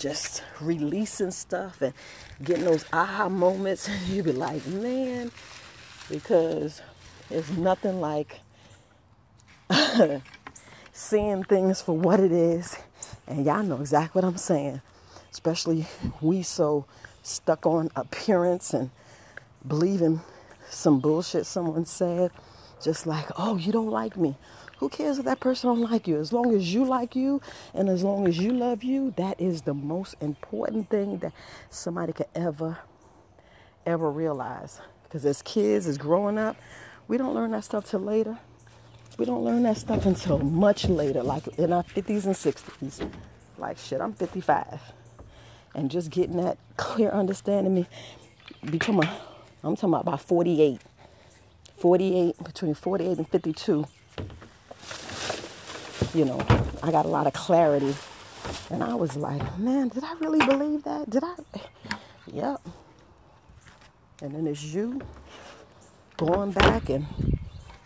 just 0.00 0.42
releasing 0.60 1.30
stuff 1.30 1.80
and 1.80 1.94
getting 2.42 2.64
those 2.64 2.84
aha 2.92 3.28
moments, 3.28 3.88
you 4.08 4.24
be 4.24 4.32
like, 4.32 4.66
man, 4.66 5.30
because 6.10 6.82
it's 7.30 7.50
nothing 7.50 8.00
like 8.00 8.40
seeing 10.92 11.44
things 11.44 11.80
for 11.80 11.96
what 11.96 12.18
it 12.18 12.32
is. 12.32 12.76
And 13.28 13.46
y'all 13.46 13.62
know 13.62 13.78
exactly 13.78 14.20
what 14.20 14.26
I'm 14.28 14.36
saying. 14.36 14.80
Especially 15.30 15.86
we 16.20 16.42
so 16.42 16.86
stuck 17.22 17.66
on 17.66 17.90
appearance 17.96 18.74
and 18.74 18.90
believing 19.66 20.20
some 20.68 21.00
bullshit 21.00 21.46
someone 21.46 21.86
said. 21.86 22.30
Just 22.82 23.06
like, 23.06 23.26
oh, 23.36 23.56
you 23.56 23.70
don't 23.70 23.90
like 23.90 24.16
me. 24.16 24.36
Who 24.78 24.88
cares 24.88 25.18
if 25.18 25.24
that 25.26 25.38
person 25.38 25.68
don't 25.68 25.90
like 25.90 26.08
you? 26.08 26.18
As 26.18 26.32
long 26.32 26.52
as 26.54 26.74
you 26.74 26.84
like 26.84 27.14
you 27.14 27.40
and 27.72 27.88
as 27.88 28.02
long 28.02 28.26
as 28.26 28.38
you 28.38 28.52
love 28.52 28.82
you, 28.82 29.12
that 29.16 29.40
is 29.40 29.62
the 29.62 29.74
most 29.74 30.16
important 30.20 30.90
thing 30.90 31.18
that 31.18 31.32
somebody 31.70 32.12
could 32.12 32.26
ever, 32.34 32.78
ever 33.86 34.10
realize. 34.10 34.80
Because 35.04 35.24
as 35.24 35.42
kids, 35.42 35.86
as 35.86 35.98
growing 35.98 36.38
up, 36.38 36.56
we 37.06 37.16
don't 37.16 37.34
learn 37.34 37.52
that 37.52 37.62
stuff 37.62 37.88
till 37.88 38.00
later. 38.00 38.38
We 39.18 39.24
don't 39.24 39.44
learn 39.44 39.62
that 39.62 39.76
stuff 39.76 40.06
until 40.06 40.38
much 40.38 40.88
later, 40.88 41.22
like 41.22 41.46
in 41.58 41.72
our 41.72 41.84
50s 41.84 42.24
and 42.24 42.34
60s. 42.34 43.08
Like, 43.58 43.78
shit, 43.78 44.00
I'm 44.00 44.14
55. 44.14 44.80
And 45.74 45.90
just 45.90 46.10
getting 46.10 46.36
that 46.36 46.58
clear 46.76 47.10
understanding 47.10 47.74
me, 47.74 47.86
become 48.70 49.00
a, 49.00 49.20
I'm 49.64 49.74
talking 49.76 49.90
about, 49.90 50.02
about 50.02 50.20
48. 50.20 50.80
48, 51.76 52.44
between 52.44 52.74
48 52.74 53.18
and 53.18 53.28
52. 53.28 53.86
You 56.14 56.24
know, 56.24 56.44
I 56.82 56.90
got 56.90 57.06
a 57.06 57.08
lot 57.08 57.26
of 57.26 57.32
clarity. 57.32 57.94
And 58.70 58.82
I 58.82 58.94
was 58.94 59.16
like, 59.16 59.58
man, 59.58 59.88
did 59.88 60.04
I 60.04 60.14
really 60.14 60.44
believe 60.44 60.84
that? 60.84 61.08
Did 61.08 61.24
I? 61.24 61.34
Yep. 62.32 62.60
And 64.22 64.34
then 64.34 64.46
it's 64.46 64.62
you 64.62 65.00
going 66.16 66.52
back 66.52 66.88
and 66.88 67.06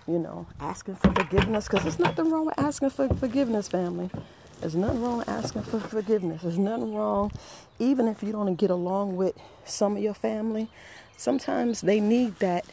you 0.07 0.19
know, 0.19 0.47
asking 0.61 0.95
for 0.97 1.13
forgiveness 1.13 1.67
because 1.67 1.83
there's 1.83 1.99
nothing 1.99 2.31
wrong 2.31 2.47
with 2.47 2.59
asking 2.59 2.91
for 2.91 3.09
forgiveness, 3.09 3.69
family. 3.69 4.11
There's 4.61 4.75
nothing 4.75 5.03
wrong 5.03 5.23
asking 5.27 5.63
for 5.63 5.81
forgiveness. 5.81 6.43
There's 6.43 6.59
nothing 6.59 6.95
wrong, 6.95 7.31
even 7.79 8.09
if 8.09 8.23
you 8.23 8.33
don't 8.33 8.55
get 8.55 8.71
along 8.71 9.17
with 9.17 9.37
some 9.65 9.97
of 9.97 10.03
your 10.03 10.15
family. 10.15 10.69
Sometimes 11.17 11.83
they 11.83 12.01
need 12.01 12.39
that 12.39 12.65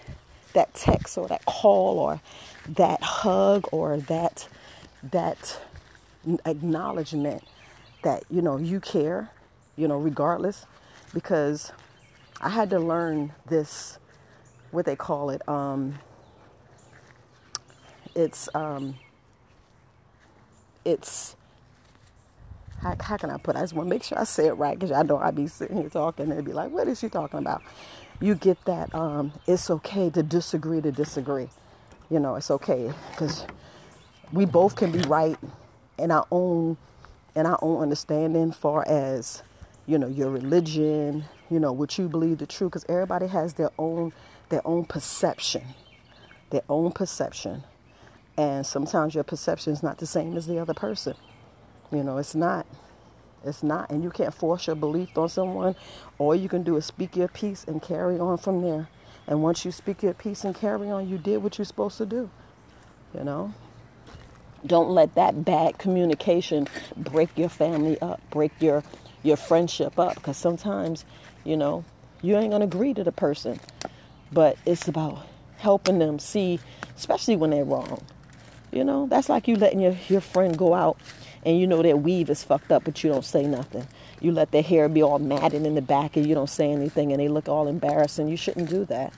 that 0.54 0.74
text 0.74 1.18
or 1.18 1.28
that 1.28 1.44
call 1.46 2.00
or 2.00 2.22
that 2.68 3.02
hug 3.02 3.68
or 3.72 3.98
that 3.98 4.48
that 5.12 5.60
acknowledgement 6.46 7.44
that 8.04 8.24
you 8.30 8.42
know 8.42 8.58
you 8.58 8.80
care, 8.80 9.30
you 9.76 9.88
know, 9.88 9.98
regardless. 9.98 10.66
Because 11.14 11.72
I 12.42 12.50
had 12.50 12.70
to 12.72 12.80
learn 12.80 13.34
this, 13.46 14.00
what 14.72 14.86
they 14.86 14.96
call 14.96 15.30
it. 15.30 15.48
Um, 15.48 16.00
it's 18.16 18.48
um, 18.56 18.96
it's 20.86 21.36
how, 22.84 22.96
how 23.00 23.18
can 23.18 23.30
I 23.30 23.38
put 23.38 23.56
it? 23.56 23.60
I 23.60 23.62
just 23.62 23.74
want 23.74 23.88
to 23.88 23.90
make 23.90 24.04
sure 24.04 24.20
I 24.20 24.26
say 24.26 24.48
it 24.48 24.54
right 24.54 24.78
because 24.78 24.92
I 24.92 25.04
know 25.04 25.18
I'd 25.18 25.36
be 25.36 25.48
sitting 25.48 25.78
here 25.78 25.90
talking 25.90 26.32
and 26.32 26.46
be 26.46 26.54
like, 26.54 26.72
what 26.72 26.88
is 26.88 27.00
she 27.00 27.10
talking 27.10 27.40
about? 27.40 27.64
You 28.20 28.36
get 28.36 28.64
that 28.66 28.94
um, 28.94 29.32
it's 29.48 29.70
okay 29.70 30.10
to 30.12 30.22
disagree 30.22 30.82
to 30.82 30.92
disagree. 30.92 31.50
You 32.10 32.20
know, 32.20 32.36
it's 32.36 32.52
okay 32.52 32.92
because 33.12 33.46
we 34.34 34.46
both 34.46 34.76
can 34.76 34.92
be 34.92 35.00
right 35.02 35.38
in 35.98 36.12
our 36.12 36.28
own 36.32 36.78
in 37.36 37.46
our 37.46 37.58
own 37.62 37.82
understanding 37.82 38.52
far 38.52 38.88
as 38.88 39.42
you 39.86 39.98
know 39.98 40.08
your 40.08 40.30
religion 40.30 41.24
you 41.50 41.60
know 41.60 41.72
what 41.72 41.98
you 41.98 42.08
believe 42.08 42.38
the 42.38 42.46
truth 42.46 42.72
because 42.72 42.86
everybody 42.90 43.28
has 43.28 43.54
their 43.54 43.72
own 43.78 44.12
their 44.50 44.66
own 44.66 44.86
perception 44.86 45.64
their 46.52 46.62
own 46.70 46.92
perception 46.92 47.64
and 48.38 48.66
sometimes 48.66 49.16
your 49.16 49.24
perception 49.24 49.74
is 49.74 49.84
not 49.84 49.98
the 49.98 50.06
same 50.06 50.38
as 50.38 50.48
the 50.48 50.60
other 50.60 50.74
person 50.74 51.16
you 51.94 52.04
know 52.04 52.18
it's 52.18 52.36
not 52.36 52.66
it's 53.46 53.64
not 53.64 53.90
and 53.90 54.04
you 54.04 54.10
can't 54.10 54.34
force 54.34 54.68
your 54.68 54.76
belief 54.76 55.18
on 55.18 55.30
someone. 55.30 55.76
All 56.18 56.36
you 56.36 56.50
can 56.50 56.64
do 56.64 56.78
is 56.78 56.86
speak 56.86 57.16
your 57.16 57.28
piece 57.28 57.66
and 57.66 57.82
carry 57.82 58.18
on 58.20 58.38
from 58.38 58.62
there. 58.62 58.88
And 59.28 59.44
once 59.44 59.66
you 59.66 59.72
speak 59.72 60.04
your 60.04 60.14
piece 60.14 60.44
and 60.44 60.56
carry 60.56 60.90
on 60.90 61.10
you 61.10 61.18
did 61.18 61.44
what 61.44 61.58
you're 61.58 61.66
supposed 61.66 61.98
to 61.98 62.06
do 62.06 62.30
you 63.14 63.24
know? 63.24 63.54
Don't 64.66 64.90
let 64.90 65.16
that 65.16 65.44
bad 65.46 65.78
communication 65.78 66.68
break 66.96 67.30
your 67.38 67.50
family 67.50 68.00
up 68.02 68.22
break 68.32 68.52
your 68.60 68.84
your 69.24 69.38
friendship 69.38 70.00
up 70.00 70.16
because 70.16 70.38
sometimes 70.38 71.06
you 71.44 71.58
know 71.58 71.84
you 72.22 72.38
ain't 72.38 72.52
gonna 72.52 72.66
agree 72.66 72.94
to 72.94 73.04
the 73.04 73.12
person. 73.12 73.60
But 74.32 74.58
it's 74.66 74.88
about 74.88 75.26
helping 75.58 76.00
them 76.00 76.20
see 76.20 76.60
especially 76.96 77.36
when 77.36 77.52
they're 77.52 77.66
wrong 77.66 78.02
you 78.74 78.84
know? 78.84 79.08
That's 79.08 79.30
like 79.30 79.48
you 79.48 79.56
letting 79.56 79.80
your, 79.80 79.96
your 80.10 80.22
friend 80.22 80.58
go 80.58 80.74
out 80.74 80.98
and 81.46 81.60
you 81.60 81.68
know 81.68 81.82
their 81.82 81.98
weave 81.98 82.30
is 82.30 82.44
fucked 82.44 82.72
up 82.72 82.84
but 82.84 83.04
you 83.04 83.10
don't 83.10 83.26
say 83.26 83.44
nothing 83.46 83.88
you 84.22 84.32
let 84.32 84.52
their 84.52 84.64
hair 84.64 84.90
be 84.90 85.02
all 85.04 85.20
matted 85.20 85.66
in 85.66 85.76
the 85.76 85.82
back 85.82 86.16
and 86.18 86.28
you 86.28 86.36
don't 86.36 86.50
say 86.50 86.72
anything 86.72 87.12
and 87.12 87.22
they 87.22 87.28
look 87.28 87.48
all 87.50 87.68
embarrassed 87.68 88.20
and 88.20 88.30
you 88.30 88.38
shouldn't 88.38 88.70
do 88.70 88.86
that 88.86 89.14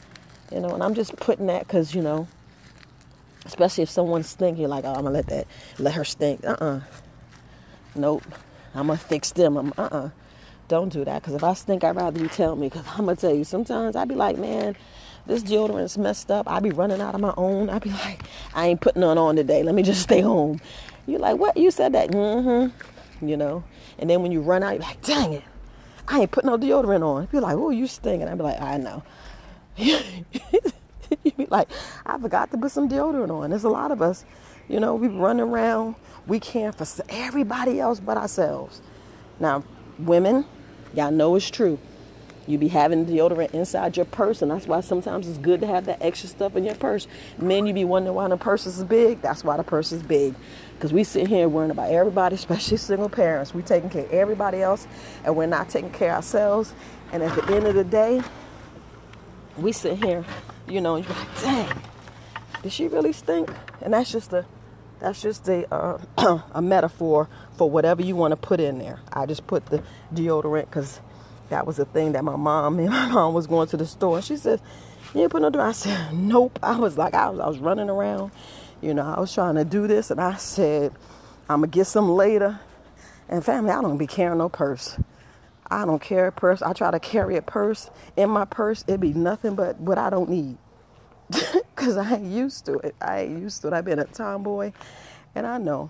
you 0.52 0.60
know 0.60 0.70
and 0.70 0.84
i'm 0.84 0.94
just 0.96 1.16
putting 1.18 1.48
that 1.48 1.68
because 1.68 1.96
you 1.96 2.02
know 2.02 2.28
especially 3.46 3.84
if 3.84 3.90
someone's 3.90 4.34
thinking 4.34 4.68
like 4.68 4.86
oh 4.86 4.90
i'm 4.90 5.04
gonna 5.04 5.12
let 5.12 5.28
that 5.28 5.48
let 5.80 5.94
her 5.94 6.04
stink 6.04 6.44
uh-uh 6.46 6.80
nope 7.96 8.24
I'm 8.76 8.88
gonna 8.88 8.98
fix 9.00 9.32
them. 9.32 9.58
I'm 9.58 9.74
uh-uh. 9.78 10.10
Don't 10.68 10.92
do 10.92 11.06
that. 11.06 11.24
Cause 11.24 11.34
if 11.34 11.44
I 11.44 11.54
stink, 11.54 11.84
I'd 11.84 11.96
rather 11.96 12.20
you 12.20 12.28
tell 12.28 12.56
me. 12.56 12.70
Cause 12.70 12.84
I'm 12.92 13.06
gonna 13.06 13.16
tell 13.16 13.34
you. 13.34 13.44
Sometimes 13.44 13.96
I'd 13.96 14.10
be 14.10 14.16
like, 14.16 14.38
man, 14.38 14.76
this 15.28 15.44
deodorant's 15.44 15.98
messed 15.98 16.32
up. 16.32 16.50
I 16.50 16.60
be 16.60 16.72
running 16.72 17.02
out 17.02 17.16
of 17.16 17.22
my 17.22 17.34
own. 17.38 17.70
I'd 17.70 17.82
be 17.82 17.92
like, 17.92 18.24
I 18.54 18.68
ain't 18.68 18.82
putting 18.82 19.02
none 19.02 19.18
on 19.18 19.36
today. 19.36 19.64
Let 19.64 19.76
me 19.76 19.84
just 19.84 20.02
stay 20.02 20.22
home. 20.22 20.60
You're 21.08 21.20
like, 21.20 21.38
what? 21.38 21.58
You 21.58 21.72
said 21.72 21.94
that? 21.94 22.12
Mm-hmm. 22.12 23.28
You 23.28 23.38
know. 23.38 23.64
And 24.00 24.10
then 24.10 24.22
when 24.22 24.32
you 24.32 24.42
run 24.42 24.64
out, 24.64 24.72
you're 24.72 24.82
like, 24.82 25.02
dang 25.02 25.34
it, 25.34 25.44
I 26.08 26.22
ain't 26.22 26.32
putting 26.32 26.50
no 26.50 26.58
deodorant 26.58 27.04
on. 27.04 27.28
You're 27.32 27.42
like, 27.42 27.56
oh, 27.56 27.70
you 27.70 27.88
stinking. 27.88 28.28
I'd 28.28 28.38
be 28.38 28.44
like, 28.44 28.62
I 28.62 28.78
know. 28.78 29.04
you 29.78 30.00
be 31.38 31.48
like, 31.50 31.70
I 32.06 32.18
forgot 32.18 32.52
to 32.52 32.58
put 32.58 32.72
some 32.72 32.90
deodorant 32.90 33.32
on. 33.32 33.50
There's 33.50 33.64
a 33.64 33.70
lot 33.70 33.92
of 33.92 34.02
us, 34.02 34.26
you 34.68 34.80
know, 34.80 34.96
we 34.96 35.08
run 35.08 35.40
around 35.40 35.96
we 36.28 36.40
care 36.40 36.72
for 36.72 36.86
everybody 37.10 37.80
else 37.80 38.00
but 38.00 38.18
ourselves. 38.18 38.82
Now, 39.40 39.64
women, 40.00 40.46
y'all 40.94 41.12
know 41.12 41.36
it's 41.36 41.50
true. 41.50 41.80
You 42.48 42.58
be 42.58 42.68
having 42.68 43.06
deodorant 43.06 43.52
inside 43.54 43.98
your 43.98 44.06
purse, 44.06 44.42
and 44.42 44.52
that's 44.52 44.68
why 44.68 44.82
sometimes 44.82 45.28
it's 45.28 45.38
good 45.38 45.62
to 45.62 45.68
have 45.68 45.86
that 45.86 46.02
extra 46.02 46.30
stuff 46.30 46.56
in 46.56 46.64
your 46.64 46.76
purse. 46.76 47.08
Men, 47.40 47.66
you 47.66 47.74
be 47.74 47.86
wondering 47.86 48.16
why 48.16 48.28
the 48.28 48.38
purse 48.38 48.66
is 48.68 48.84
big. 48.84 49.22
That's 49.22 49.44
why 49.44 49.58
the 49.58 49.64
purse 49.64 49.92
is 49.92 50.04
big. 50.04 50.36
Because 50.76 50.94
we 50.94 51.04
sit 51.04 51.28
here 51.28 51.50
worrying 51.50 51.72
about 51.72 51.92
everybody, 51.92 52.36
especially 52.38 52.78
single 52.78 53.10
parents. 53.10 53.54
We 53.54 53.62
taking 53.64 53.90
care 53.90 54.06
of 54.06 54.12
everybody 54.12 54.62
else, 54.62 54.88
and 55.24 55.36
we're 55.36 55.48
not 55.48 55.70
taking 55.70 55.92
care 55.92 56.12
of 56.12 56.18
ourselves. 56.18 56.74
And 57.12 57.24
at 57.24 57.36
the 57.36 57.56
end 57.56 57.66
of 57.68 57.76
the 57.76 57.84
day, 57.84 58.22
we 59.58 59.72
sit 59.72 60.04
here, 60.04 60.26
you 60.68 60.82
know, 60.82 60.96
and 60.96 61.06
you're 61.06 61.16
like, 61.16 61.42
dang, 61.42 61.82
did 62.62 62.72
she 62.72 62.88
really 62.88 63.14
stink? 63.14 63.50
And 63.82 63.94
that's 63.94 64.12
just 64.12 64.34
a 64.34 64.46
that's 65.00 65.22
just 65.22 65.48
a 65.50 65.72
uh, 65.74 66.00
a 66.54 66.62
metaphor 66.62 67.30
for 67.58 67.70
whatever 67.70 68.02
you 68.02 68.16
want 68.16 68.32
to 68.32 68.38
put 68.38 68.60
in 68.60 68.80
there. 68.80 69.00
I 69.12 69.26
just 69.26 69.46
put 69.48 69.66
the 69.68 69.84
deodorant 70.14 70.66
because 70.66 71.00
that 71.50 71.68
was 71.68 71.80
a 71.80 71.86
thing 71.86 72.14
that 72.14 72.24
my 72.24 72.36
mom 72.36 72.80
and 72.80 72.90
my 72.92 73.08
mom 73.08 73.34
was 73.34 73.48
going 73.48 73.68
to 73.70 73.78
the 73.78 73.86
store. 73.86 74.22
She 74.22 74.38
said, 74.38 74.62
"You 75.14 75.22
ain't 75.22 75.32
put 75.32 75.42
no 75.42 75.52
deodorant." 75.52 75.70
I 75.70 75.72
said, 75.74 76.14
"Nope." 76.14 76.60
I 76.64 76.78
was 76.78 76.98
like, 76.98 77.14
I 77.14 77.30
was, 77.30 77.40
I 77.40 77.48
was 77.48 77.60
running 77.60 77.90
around, 77.90 78.32
you 78.82 78.94
know, 78.94 79.06
I 79.06 79.20
was 79.20 79.34
trying 79.34 79.56
to 79.56 79.66
do 79.66 79.88
this, 79.88 80.12
and 80.12 80.20
I 80.20 80.36
said, 80.36 80.92
"I'm 81.50 81.62
gonna 81.62 81.68
get 81.68 81.86
some 81.86 82.10
later." 82.10 82.60
And 83.28 83.44
family, 83.44 83.72
I 83.72 83.82
don't 83.82 83.98
be 83.98 84.08
carrying 84.08 84.38
no 84.38 84.50
purse. 84.50 84.98
I 85.70 85.86
don't 85.86 86.02
carry 86.02 86.28
a 86.28 86.32
purse. 86.32 86.62
I 86.62 86.74
try 86.74 86.92
to 86.92 87.00
carry 87.00 87.38
a 87.38 87.42
purse 87.42 87.90
in 88.16 88.30
my 88.30 88.46
purse. 88.46 88.84
It 88.88 89.00
be 89.00 89.14
nothing 89.14 89.56
but 89.56 89.80
what 89.80 89.98
I 89.98 90.12
don't 90.12 90.30
need. 90.30 90.58
because 91.76 91.98
I 91.98 92.16
ain't 92.16 92.32
used 92.32 92.66
to 92.68 92.74
it. 92.80 92.96
I 93.02 93.22
ain't 93.22 93.42
used 93.42 93.62
to 93.64 93.70
it. 93.70 93.74
I've 93.74 93.86
been 93.86 94.00
a 94.00 94.06
tomboy, 94.06 94.72
and 95.34 95.48
I 95.48 95.58
know, 95.58 95.90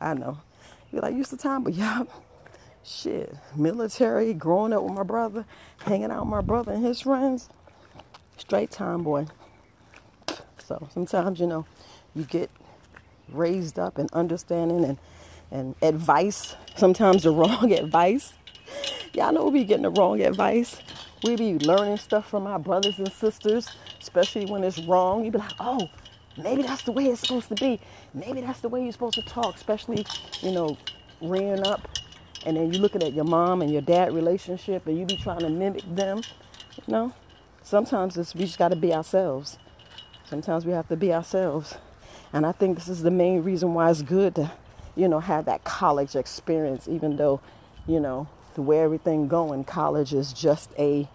I 0.00 0.14
know. 0.14 0.38
You're 0.90 1.02
like 1.02 1.14
used 1.14 1.30
to 1.30 1.36
tomboy, 1.36 1.70
yeah. 1.74 2.04
Shit, 2.90 3.34
military, 3.56 4.34
growing 4.34 4.72
up 4.72 4.82
with 4.82 4.94
my 4.94 5.04
brother, 5.04 5.46
hanging 5.84 6.10
out 6.10 6.22
with 6.22 6.30
my 6.30 6.40
brother 6.40 6.72
and 6.72 6.84
his 6.84 7.02
friends, 7.02 7.48
straight 8.36 8.72
tomboy. 8.72 9.26
So 10.58 10.88
sometimes 10.92 11.40
you 11.40 11.46
know, 11.46 11.66
you 12.14 12.24
get 12.24 12.50
raised 13.32 13.78
up 13.78 13.98
and 13.98 14.10
understanding 14.12 14.84
and 14.84 14.98
and 15.52 15.76
advice. 15.82 16.56
Sometimes 16.76 17.22
the 17.22 17.30
wrong 17.32 17.72
advice. 17.72 18.34
Y'all 19.14 19.32
know 19.32 19.46
we 19.46 19.60
be 19.60 19.64
getting 19.64 19.84
the 19.84 19.90
wrong 19.90 20.20
advice. 20.20 20.78
We 21.24 21.36
be 21.36 21.58
learning 21.58 21.98
stuff 21.98 22.28
from 22.28 22.46
our 22.46 22.58
brothers 22.58 22.98
and 22.98 23.12
sisters 23.12 23.68
especially 24.00 24.46
when 24.46 24.64
it's 24.64 24.78
wrong. 24.80 25.24
You 25.24 25.30
be 25.30 25.38
like, 25.38 25.52
oh, 25.60 25.88
maybe 26.36 26.62
that's 26.62 26.82
the 26.82 26.92
way 26.92 27.06
it's 27.06 27.20
supposed 27.20 27.48
to 27.48 27.54
be. 27.54 27.80
Maybe 28.14 28.40
that's 28.40 28.60
the 28.60 28.68
way 28.68 28.82
you're 28.82 28.92
supposed 28.92 29.14
to 29.14 29.22
talk, 29.22 29.54
especially, 29.56 30.06
you 30.42 30.52
know, 30.52 30.76
rearing 31.20 31.66
up. 31.66 31.88
And 32.46 32.56
then 32.56 32.72
you're 32.72 32.80
looking 32.80 33.02
at 33.02 33.12
your 33.12 33.24
mom 33.24 33.60
and 33.60 33.70
your 33.70 33.82
dad 33.82 34.14
relationship 34.14 34.86
and 34.86 34.98
you 34.98 35.04
be 35.04 35.16
trying 35.16 35.40
to 35.40 35.50
mimic 35.50 35.84
them. 35.94 36.22
You 36.86 36.92
know, 36.92 37.12
sometimes 37.62 38.16
we 38.34 38.44
just 38.44 38.58
got 38.58 38.68
to 38.68 38.76
be 38.76 38.94
ourselves. 38.94 39.58
Sometimes 40.24 40.64
we 40.64 40.72
have 40.72 40.88
to 40.88 40.96
be 40.96 41.12
ourselves. 41.12 41.76
And 42.32 42.46
I 42.46 42.52
think 42.52 42.78
this 42.78 42.88
is 42.88 43.02
the 43.02 43.10
main 43.10 43.42
reason 43.42 43.74
why 43.74 43.90
it's 43.90 44.02
good 44.02 44.36
to, 44.36 44.52
you 44.96 45.08
know, 45.08 45.20
have 45.20 45.44
that 45.46 45.64
college 45.64 46.14
experience, 46.14 46.88
even 46.88 47.16
though, 47.16 47.40
you 47.86 48.00
know, 48.00 48.28
the 48.54 48.62
way 48.62 48.80
everything 48.80 49.28
going, 49.28 49.64
college 49.64 50.14
is 50.14 50.32
just 50.32 50.70
a, 50.78 51.08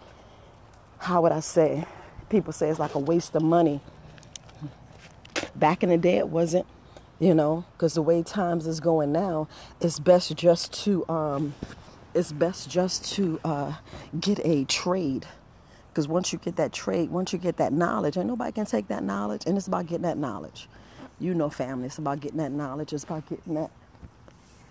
how 0.98 1.22
would 1.22 1.32
I 1.32 1.40
say, 1.40 1.86
people 2.28 2.52
say 2.52 2.68
it's 2.68 2.78
like 2.78 2.94
a 2.94 2.98
waste 2.98 3.34
of 3.34 3.42
money. 3.42 3.80
Back 5.54 5.82
in 5.82 5.88
the 5.88 5.98
day, 5.98 6.18
it 6.18 6.28
wasn't, 6.28 6.66
you 7.18 7.34
know, 7.34 7.64
because 7.72 7.94
the 7.94 8.02
way 8.02 8.22
times 8.22 8.66
is 8.66 8.80
going 8.80 9.12
now, 9.12 9.48
it's 9.80 9.98
best 9.98 10.34
just 10.36 10.72
to, 10.84 11.08
um, 11.08 11.54
it's 12.14 12.32
best 12.32 12.68
just 12.70 13.12
to 13.14 13.40
uh, 13.44 13.74
get 14.18 14.38
a 14.44 14.64
trade. 14.64 15.26
Because 15.88 16.08
once 16.08 16.32
you 16.32 16.38
get 16.38 16.56
that 16.56 16.72
trade, 16.72 17.10
once 17.10 17.32
you 17.32 17.38
get 17.38 17.56
that 17.56 17.72
knowledge, 17.72 18.16
and 18.16 18.28
nobody 18.28 18.52
can 18.52 18.66
take 18.66 18.88
that 18.88 19.02
knowledge, 19.02 19.44
and 19.46 19.56
it's 19.56 19.66
about 19.66 19.86
getting 19.86 20.02
that 20.02 20.18
knowledge. 20.18 20.68
You 21.18 21.32
know, 21.32 21.48
family, 21.48 21.86
it's 21.86 21.96
about 21.96 22.20
getting 22.20 22.38
that 22.38 22.52
knowledge. 22.52 22.92
It's 22.92 23.04
about 23.04 23.26
getting 23.28 23.54
that 23.54 23.70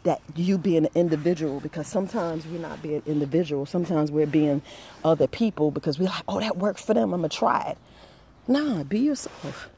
that 0.04 0.22
you 0.36 0.60
being 0.60 0.86
an 0.86 0.92
individual 0.94 1.60
because 1.60 1.88
sometimes 1.88 2.46
we're 2.46 2.60
not 2.60 2.80
being 2.82 3.02
individual. 3.08 3.66
Sometimes 3.66 4.12
we're 4.12 4.28
being 4.28 4.62
other 5.04 5.26
people 5.26 5.72
because 5.72 5.98
we're 5.98 6.06
like, 6.06 6.24
oh, 6.28 6.40
that 6.40 6.58
worked 6.58 6.80
for 6.80 6.94
them. 6.94 7.12
I'm 7.12 7.24
to 7.24 7.30
try 7.30 7.70
it. 7.70 7.78
Nah, 8.48 8.84
be 8.84 9.00
yourself. 9.00 9.70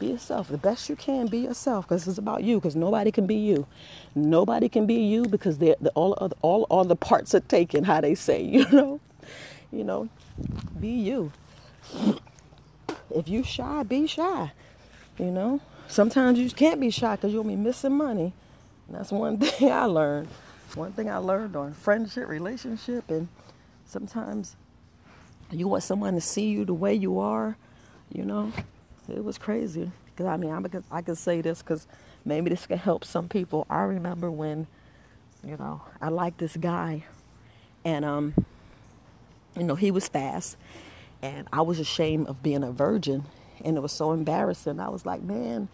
Be 0.00 0.06
yourself. 0.06 0.48
The 0.48 0.58
best 0.58 0.88
you 0.88 0.96
can, 0.96 1.26
be 1.26 1.40
yourself 1.40 1.86
because 1.86 2.08
it's 2.08 2.16
about 2.16 2.42
you 2.42 2.56
because 2.56 2.74
nobody 2.74 3.12
can 3.12 3.26
be 3.26 3.36
you. 3.36 3.66
Nobody 4.14 4.70
can 4.70 4.86
be 4.86 4.94
you 4.94 5.24
because 5.26 5.58
they're, 5.58 5.76
the, 5.78 5.90
all, 5.90 6.14
all, 6.40 6.62
all 6.70 6.84
the 6.84 6.96
parts 6.96 7.34
are 7.34 7.40
taken, 7.40 7.84
how 7.84 8.00
they 8.00 8.14
say, 8.14 8.42
you 8.44 8.66
know? 8.70 9.00
You 9.70 9.84
know, 9.84 10.08
be 10.80 10.88
you. 10.88 11.32
If 13.14 13.28
you 13.28 13.44
shy, 13.44 13.82
be 13.82 14.06
shy. 14.06 14.52
You 15.18 15.30
know, 15.30 15.60
sometimes 15.86 16.38
you 16.38 16.48
can't 16.50 16.80
be 16.80 16.90
shy 16.90 17.16
because 17.16 17.32
you'll 17.32 17.44
be 17.44 17.56
missing 17.56 17.92
money. 17.92 18.32
That's 18.88 19.12
one 19.12 19.38
thing 19.40 19.70
I 19.70 19.84
learned. 19.84 20.28
One 20.74 20.92
thing 20.92 21.10
I 21.10 21.18
learned 21.18 21.56
on 21.56 21.74
friendship, 21.74 22.26
relationship, 22.26 23.10
and 23.10 23.28
sometimes 23.84 24.56
you 25.50 25.68
want 25.68 25.82
someone 25.82 26.14
to 26.14 26.20
see 26.20 26.48
you 26.48 26.64
the 26.64 26.74
way 26.74 26.94
you 26.94 27.18
are. 27.18 27.56
You 28.12 28.24
know, 28.24 28.52
it 29.10 29.24
was 29.24 29.38
crazy. 29.38 29.90
Because 30.06 30.26
I 30.26 30.36
mean, 30.36 30.50
I 30.50 30.60
can, 30.68 30.84
I 30.90 31.02
can 31.02 31.16
say 31.16 31.40
this 31.40 31.62
because 31.62 31.86
maybe 32.24 32.50
this 32.50 32.66
can 32.66 32.78
help 32.78 33.04
some 33.04 33.28
people. 33.28 33.66
I 33.70 33.82
remember 33.82 34.30
when, 34.30 34.66
you 35.44 35.56
know, 35.56 35.82
I 36.00 36.08
liked 36.08 36.38
this 36.38 36.56
guy, 36.56 37.04
and 37.84 38.04
um, 38.04 38.34
you 39.56 39.64
know, 39.64 39.74
he 39.74 39.90
was 39.90 40.08
fast, 40.08 40.56
and 41.22 41.48
I 41.52 41.62
was 41.62 41.78
ashamed 41.78 42.28
of 42.28 42.42
being 42.42 42.62
a 42.62 42.72
virgin, 42.72 43.24
and 43.64 43.76
it 43.76 43.80
was 43.80 43.92
so 43.92 44.12
embarrassing. 44.12 44.80
I 44.80 44.88
was 44.88 45.06
like, 45.06 45.22
man, 45.22 45.68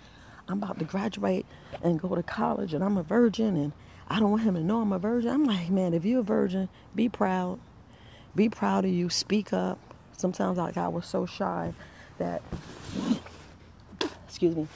I'm 0.49 0.63
about 0.63 0.79
to 0.79 0.85
graduate 0.85 1.45
and 1.83 2.01
go 2.01 2.15
to 2.15 2.23
college 2.23 2.73
and 2.73 2.85
I'm 2.85 2.97
a 2.97 3.03
virgin 3.03 3.57
and 3.57 3.73
I 4.09 4.21
don't 4.21 4.31
want 4.31 4.45
him 4.45 4.55
to 4.55 4.63
know 4.63 4.81
I'm 4.81 4.93
a 4.93 4.99
virgin. 4.99 5.31
I'm 5.31 5.45
like, 5.45 5.71
man, 5.71 5.93
if 5.93 6.05
you're 6.05 6.21
a 6.21 6.25
virgin, 6.25 6.69
be 6.95 7.09
proud. 7.09 7.59
Be 8.37 8.49
proud 8.49 8.85
of 8.85 8.93
you. 8.93 9.09
Speak 9.09 9.53
up. 9.53 9.79
Sometimes 10.17 10.59
like 10.59 10.77
I 10.77 10.89
was 10.89 11.07
so 11.07 11.27
shy 11.27 11.75
that 12.19 12.43
excuse 14.27 14.55
me, 14.55 14.69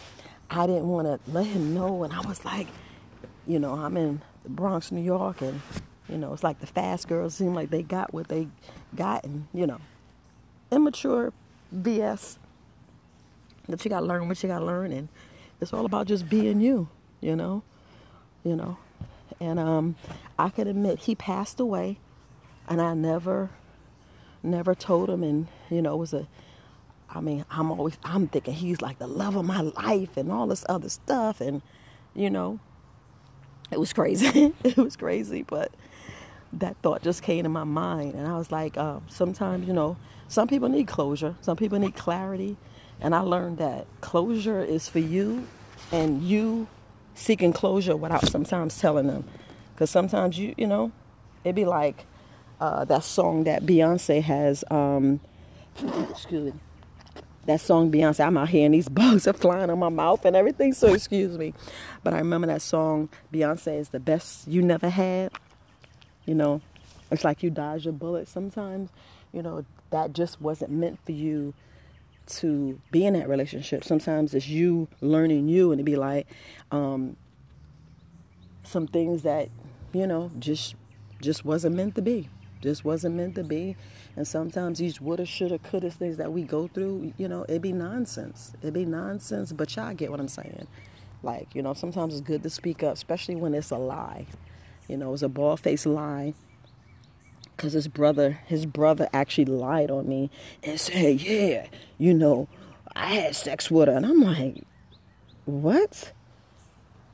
I 0.50 0.66
didn't 0.66 0.88
want 0.88 1.06
to 1.06 1.30
let 1.30 1.46
him 1.46 1.74
know 1.74 2.02
and 2.02 2.12
I 2.12 2.20
was 2.20 2.44
like, 2.44 2.66
you 3.46 3.58
know, 3.58 3.74
I'm 3.74 3.96
in 3.96 4.22
the 4.42 4.48
Bronx, 4.48 4.90
New 4.90 5.02
York 5.02 5.42
and 5.42 5.60
you 6.08 6.16
know, 6.16 6.32
it's 6.32 6.42
like 6.42 6.58
the 6.58 6.66
fast 6.66 7.08
girls 7.08 7.34
seem 7.34 7.54
like 7.54 7.70
they 7.70 7.82
got 7.82 8.12
what 8.12 8.28
they 8.28 8.48
got 8.96 9.24
and, 9.24 9.46
you 9.54 9.66
know, 9.66 9.78
immature 10.72 11.32
BS. 11.74 12.36
That 13.68 13.84
you 13.84 13.88
gotta 13.88 14.06
learn 14.06 14.26
what 14.26 14.42
you 14.42 14.48
gotta 14.48 14.64
learn 14.64 14.92
and 14.92 15.08
it's 15.60 15.72
all 15.72 15.84
about 15.84 16.06
just 16.06 16.28
being 16.28 16.60
you, 16.60 16.88
you 17.20 17.36
know. 17.36 17.62
You 18.42 18.56
know. 18.56 18.78
And 19.38 19.60
um 19.60 19.94
I 20.38 20.48
can 20.48 20.66
admit 20.66 21.00
he 21.00 21.14
passed 21.14 21.60
away 21.60 21.98
and 22.68 22.80
I 22.80 22.94
never 22.94 23.50
never 24.42 24.74
told 24.74 25.10
him 25.10 25.22
and 25.22 25.48
you 25.68 25.82
know 25.82 25.94
it 25.94 25.98
was 25.98 26.14
a 26.14 26.26
I 27.12 27.20
mean, 27.20 27.44
I'm 27.50 27.70
always 27.70 27.98
I'm 28.04 28.28
thinking 28.28 28.54
he's 28.54 28.80
like 28.80 28.98
the 28.98 29.06
love 29.06 29.36
of 29.36 29.44
my 29.44 29.60
life 29.60 30.16
and 30.16 30.30
all 30.30 30.46
this 30.46 30.64
other 30.68 30.88
stuff 30.88 31.40
and 31.40 31.62
you 32.14 32.30
know 32.30 32.60
it 33.70 33.78
was 33.78 33.92
crazy. 33.92 34.52
it 34.64 34.76
was 34.76 34.96
crazy, 34.96 35.42
but 35.42 35.72
that 36.52 36.76
thought 36.82 37.02
just 37.02 37.22
came 37.22 37.44
to 37.44 37.48
my 37.48 37.64
mind 37.64 38.14
and 38.14 38.26
I 38.26 38.36
was 38.36 38.50
like, 38.50 38.76
uh, 38.76 39.00
sometimes, 39.08 39.66
you 39.66 39.72
know, 39.72 39.96
some 40.28 40.48
people 40.48 40.68
need 40.68 40.86
closure, 40.86 41.36
some 41.40 41.56
people 41.56 41.78
need 41.78 41.94
clarity, 41.96 42.56
and 43.00 43.14
I 43.14 43.20
learned 43.20 43.58
that 43.58 43.86
closure 44.00 44.62
is 44.62 44.88
for 44.88 44.98
you 44.98 45.46
and 45.92 46.22
you 46.22 46.68
seeking 47.14 47.52
closure 47.52 47.96
without 47.96 48.28
sometimes 48.28 48.78
telling 48.78 49.06
them. 49.06 49.24
Because 49.74 49.90
sometimes 49.90 50.38
you, 50.38 50.54
you 50.56 50.66
know, 50.66 50.92
it'd 51.44 51.56
be 51.56 51.64
like 51.64 52.06
uh, 52.60 52.84
that 52.84 53.04
song 53.04 53.44
that 53.44 53.64
Beyonce 53.64 54.22
has. 54.22 54.64
Um, 54.70 55.20
excuse 56.10 56.52
me. 56.52 56.60
That 57.46 57.60
song 57.60 57.90
Beyonce, 57.90 58.24
I'm 58.26 58.36
out 58.36 58.50
here 58.50 58.66
and 58.66 58.74
these 58.74 58.88
bugs 58.90 59.26
are 59.26 59.32
flying 59.32 59.70
on 59.70 59.78
my 59.78 59.88
mouth 59.88 60.24
and 60.24 60.36
everything, 60.36 60.72
so 60.72 60.92
excuse 60.92 61.38
me. 61.38 61.54
But 62.02 62.14
I 62.14 62.18
remember 62.18 62.46
that 62.48 62.62
song, 62.62 63.08
Beyonce 63.32 63.78
is 63.78 63.88
the 63.90 64.00
best 64.00 64.46
you 64.46 64.62
never 64.62 64.88
had. 64.88 65.32
You 66.26 66.34
know, 66.34 66.60
it's 67.10 67.24
like 67.24 67.42
you 67.42 67.50
dodge 67.50 67.86
a 67.86 67.92
bullet 67.92 68.28
sometimes. 68.28 68.90
You 69.32 69.42
know, 69.42 69.64
that 69.90 70.12
just 70.12 70.40
wasn't 70.40 70.70
meant 70.70 70.98
for 71.04 71.12
you 71.12 71.54
to 72.26 72.80
be 72.90 73.04
in 73.04 73.14
that 73.14 73.28
relationship. 73.28 73.84
Sometimes 73.84 74.34
it's 74.34 74.48
you 74.48 74.88
learning 75.00 75.48
you, 75.48 75.72
and 75.72 75.80
it'd 75.80 75.86
be 75.86 75.96
like 75.96 76.26
um, 76.70 77.16
some 78.62 78.86
things 78.86 79.22
that 79.22 79.48
you 79.92 80.06
know 80.06 80.30
just 80.38 80.74
just 81.20 81.44
wasn't 81.44 81.76
meant 81.76 81.94
to 81.96 82.02
be. 82.02 82.28
Just 82.60 82.84
wasn't 82.84 83.16
meant 83.16 83.34
to 83.36 83.44
be. 83.44 83.76
And 84.16 84.26
sometimes 84.26 84.78
these 84.78 85.00
woulda, 85.00 85.24
shoulda, 85.24 85.58
coulda 85.58 85.90
things 85.90 86.16
that 86.16 86.32
we 86.32 86.42
go 86.42 86.68
through, 86.68 87.12
you 87.16 87.28
know, 87.28 87.44
it'd 87.48 87.62
be 87.62 87.72
nonsense. 87.72 88.52
It'd 88.60 88.74
be 88.74 88.84
nonsense, 88.84 89.52
but 89.52 89.74
y'all 89.76 89.94
get 89.94 90.10
what 90.10 90.20
I'm 90.20 90.28
saying. 90.28 90.66
Like, 91.22 91.54
you 91.54 91.62
know, 91.62 91.74
sometimes 91.74 92.14
it's 92.14 92.22
good 92.22 92.42
to 92.42 92.50
speak 92.50 92.82
up, 92.82 92.94
especially 92.94 93.36
when 93.36 93.54
it's 93.54 93.70
a 93.70 93.76
lie. 93.76 94.26
You 94.88 94.96
know, 94.96 95.12
it's 95.12 95.22
a 95.22 95.28
bald 95.28 95.60
faced 95.60 95.86
lie 95.86 96.34
because 97.60 97.74
his 97.74 97.88
brother 97.88 98.40
his 98.46 98.64
brother 98.64 99.06
actually 99.12 99.44
lied 99.44 99.90
on 99.90 100.08
me 100.08 100.30
and 100.62 100.80
said 100.80 101.20
yeah 101.20 101.66
you 101.98 102.14
know 102.14 102.48
i 102.96 103.14
had 103.14 103.36
sex 103.36 103.70
with 103.70 103.86
her 103.86 103.94
and 103.94 104.06
i'm 104.06 104.22
like 104.22 104.62
what 105.44 106.10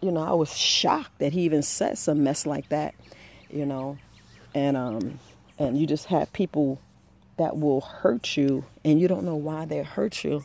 you 0.01 0.13
know 0.13 0.23
i 0.23 0.33
was 0.33 0.57
shocked 0.57 1.19
that 1.19 1.33
he 1.33 1.41
even 1.41 1.63
said 1.63 1.99
some 1.99 2.23
mess 2.23 2.47
like 2.47 2.69
that 2.69 2.95
you 3.51 3.67
know 3.67 3.99
and 4.55 4.77
um 4.77 5.19
and 5.59 5.77
you 5.77 5.85
just 5.85 6.07
have 6.07 6.33
people 6.33 6.81
that 7.37 7.57
will 7.57 7.81
hurt 7.81 8.37
you 8.37 8.65
and 8.85 9.01
you 9.01 9.09
don't 9.09 9.25
know 9.25 9.37
why 9.37 9.65
they 9.65 9.83
hurt 9.83 10.25
you 10.25 10.45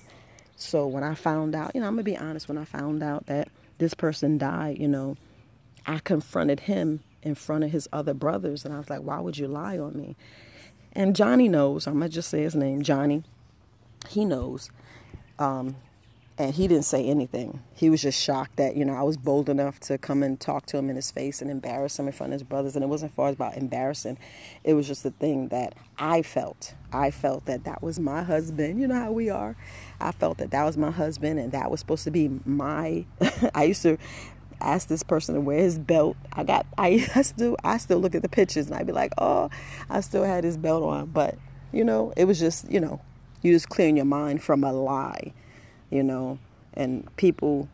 so 0.56 0.86
when 0.86 1.04
i 1.04 1.14
found 1.16 1.56
out 1.56 1.72
you 1.74 1.82
know 1.82 1.88
i'm 1.88 1.94
gonna 1.94 2.04
be 2.04 2.18
honest 2.18 2.48
when 2.48 2.58
i 2.58 2.66
found 2.66 3.02
out 3.02 3.26
that 3.28 3.48
this 3.78 3.94
person 3.94 4.38
died 4.38 4.78
you 4.78 4.88
know 4.88 5.16
i 5.86 6.00
confronted 6.00 6.62
him 6.62 7.02
in 7.24 7.36
front 7.36 7.64
of 7.64 7.72
his 7.72 7.88
other 7.94 8.14
brothers. 8.14 8.66
And 8.66 8.74
I 8.74 8.78
was 8.78 8.90
like, 8.90 9.02
why 9.02 9.20
would 9.20 9.38
you 9.38 9.48
lie 9.48 9.78
on 9.78 9.96
me? 9.96 10.16
And 10.94 11.16
Johnny 11.16 11.48
knows. 11.48 11.88
I'm 11.88 12.00
going 12.00 12.10
to 12.10 12.14
just 12.14 12.30
say 12.30 12.42
his 12.42 12.56
name, 12.56 12.82
Johnny. 12.82 13.24
He 14.10 14.26
knows. 14.26 14.70
Um, 15.40 15.76
and 16.38 16.56
he 16.56 16.68
didn't 16.68 16.86
say 16.86 17.06
anything. 17.06 17.62
He 17.74 17.90
was 17.90 18.02
just 18.02 18.22
shocked 18.22 18.56
that, 18.56 18.76
you 18.76 18.86
know, 18.86 18.96
I 18.96 19.04
was 19.04 19.18
bold 19.18 19.50
enough 19.50 19.80
to 19.82 19.98
come 19.98 20.24
and 20.24 20.40
talk 20.40 20.66
to 20.68 20.78
him 20.78 20.90
in 20.90 20.96
his 20.96 21.12
face 21.12 21.42
and 21.42 21.52
embarrass 21.52 22.00
him 22.00 22.08
in 22.08 22.14
front 22.14 22.34
of 22.34 22.40
his 22.40 22.44
brothers. 22.44 22.76
And 22.76 22.84
it 22.84 22.88
wasn't 22.88 23.14
far 23.14 23.30
about 23.30 23.58
embarrassing. 23.58 24.18
It 24.64 24.74
was 24.74 24.88
just 24.88 25.04
the 25.04 25.12
thing 25.12 25.50
that 25.50 25.76
I 25.98 26.22
felt. 26.22 26.74
I 26.92 27.12
felt 27.12 27.46
that 27.46 27.64
that 27.66 27.84
was 27.84 28.00
my 28.00 28.24
husband. 28.24 28.80
You 28.80 28.88
know 28.88 28.96
how 28.96 29.12
we 29.12 29.30
are. 29.30 29.56
I 30.00 30.12
felt 30.12 30.38
that 30.40 30.52
that 30.52 30.64
was 30.64 30.78
my 30.78 30.92
husband 30.92 31.40
and 31.40 31.52
that 31.52 31.70
was 31.70 31.80
supposed 31.80 32.06
to 32.06 32.12
be 32.12 32.30
my. 32.46 33.06
I 33.56 33.66
used 33.66 33.84
to 33.84 33.98
ask 34.62 34.88
this 34.88 35.04
person 35.04 35.36
to 35.36 35.42
wear 35.42 35.60
his 35.60 35.78
belt. 35.78 36.18
I 36.34 36.44
got 36.44 36.66
I, 36.78 37.08
I 37.16 37.22
still 37.24 37.58
I 37.64 37.78
still 37.78 38.00
look 38.00 38.16
at 38.16 38.22
the 38.22 38.30
pictures 38.30 38.68
and 38.68 38.76
I'd 38.76 38.88
be 38.88 38.94
like, 38.94 39.14
oh, 39.18 39.50
I 39.90 40.02
still 40.02 40.24
had 40.24 40.44
his 40.44 40.58
belt 40.58 40.84
on. 40.84 41.08
But, 41.08 41.38
you 41.72 41.84
know, 41.84 42.14
it 42.16 42.26
was 42.26 42.40
just, 42.40 42.70
you 42.72 42.80
know, 42.80 43.02
you 43.42 43.54
just 43.54 43.70
clearing 43.70 43.98
your 43.98 44.06
mind 44.06 44.44
from 44.44 44.64
a 44.64 44.72
lie, 44.72 45.34
you 45.92 46.02
know. 46.02 46.40
And 46.74 47.16
people 47.18 47.70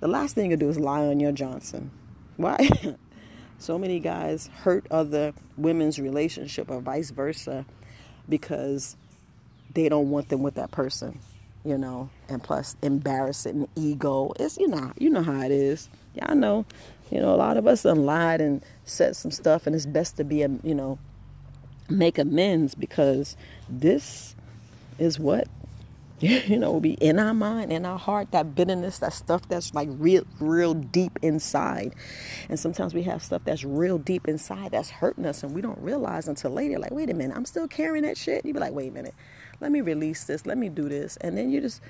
the 0.00 0.08
last 0.08 0.34
thing 0.34 0.50
you 0.50 0.56
do 0.56 0.68
is 0.68 0.78
lie 0.78 1.06
on 1.06 1.18
your 1.20 1.32
Johnson. 1.32 1.90
Why? 2.36 2.68
so 3.58 3.78
many 3.78 3.98
guys 3.98 4.48
hurt 4.62 4.86
other 4.90 5.32
women's 5.56 5.98
relationship 5.98 6.70
or 6.70 6.80
vice 6.80 7.10
versa 7.10 7.66
because 8.28 8.96
they 9.74 9.88
don't 9.88 10.10
want 10.10 10.28
them 10.28 10.42
with 10.42 10.54
that 10.54 10.70
person, 10.70 11.18
you 11.64 11.78
know, 11.78 12.10
and 12.28 12.42
plus 12.42 12.76
embarrassing 12.82 13.68
ego. 13.74 14.32
It's 14.38 14.58
you 14.58 14.68
know, 14.68 14.92
you 14.98 15.10
know 15.10 15.22
how 15.22 15.40
it 15.40 15.50
is 15.50 15.88
y'all 16.14 16.34
know, 16.34 16.64
you 17.10 17.20
know, 17.20 17.34
a 17.34 17.36
lot 17.36 17.56
of 17.56 17.66
us 17.66 17.82
done 17.82 18.04
lied 18.04 18.40
and 18.40 18.62
said 18.84 19.16
some 19.16 19.30
stuff, 19.30 19.66
and 19.66 19.74
it's 19.74 19.86
best 19.86 20.16
to 20.16 20.24
be, 20.24 20.42
a, 20.42 20.48
you 20.62 20.74
know, 20.74 20.98
make 21.88 22.18
amends 22.18 22.74
because 22.74 23.36
this 23.68 24.34
is 24.98 25.18
what 25.18 25.48
you 26.48 26.56
know 26.56 26.78
be 26.78 26.92
in 26.94 27.18
our 27.18 27.34
mind 27.34 27.72
in 27.72 27.84
our 27.84 27.98
heart 27.98 28.30
that 28.30 28.54
bitterness 28.54 29.00
that 29.00 29.12
stuff 29.12 29.42
that's 29.48 29.74
like 29.74 29.88
real 29.90 30.24
real 30.38 30.72
deep 30.72 31.18
inside. 31.20 31.94
And 32.48 32.58
sometimes 32.60 32.94
we 32.94 33.02
have 33.04 33.22
stuff 33.22 33.42
that's 33.44 33.64
real 33.64 33.98
deep 33.98 34.28
inside 34.28 34.70
that's 34.70 34.90
hurting 34.90 35.26
us 35.26 35.42
and 35.42 35.52
we 35.52 35.60
don't 35.60 35.78
realize 35.80 36.28
until 36.28 36.52
later 36.52 36.78
like 36.78 36.92
wait 36.92 37.10
a 37.10 37.14
minute 37.14 37.36
i'm 37.36 37.44
still 37.44 37.66
carrying 37.66 38.04
that 38.04 38.16
shit. 38.16 38.46
You 38.46 38.54
be 38.54 38.60
like 38.60 38.72
wait 38.72 38.88
a 38.88 38.92
minute 38.92 39.14
let 39.60 39.72
me 39.72 39.80
release 39.80 40.24
this 40.24 40.46
let 40.46 40.58
me 40.58 40.68
do 40.68 40.88
this. 40.88 41.16
And 41.18 41.36
then 41.36 41.50
you 41.50 41.60
just 41.60 41.82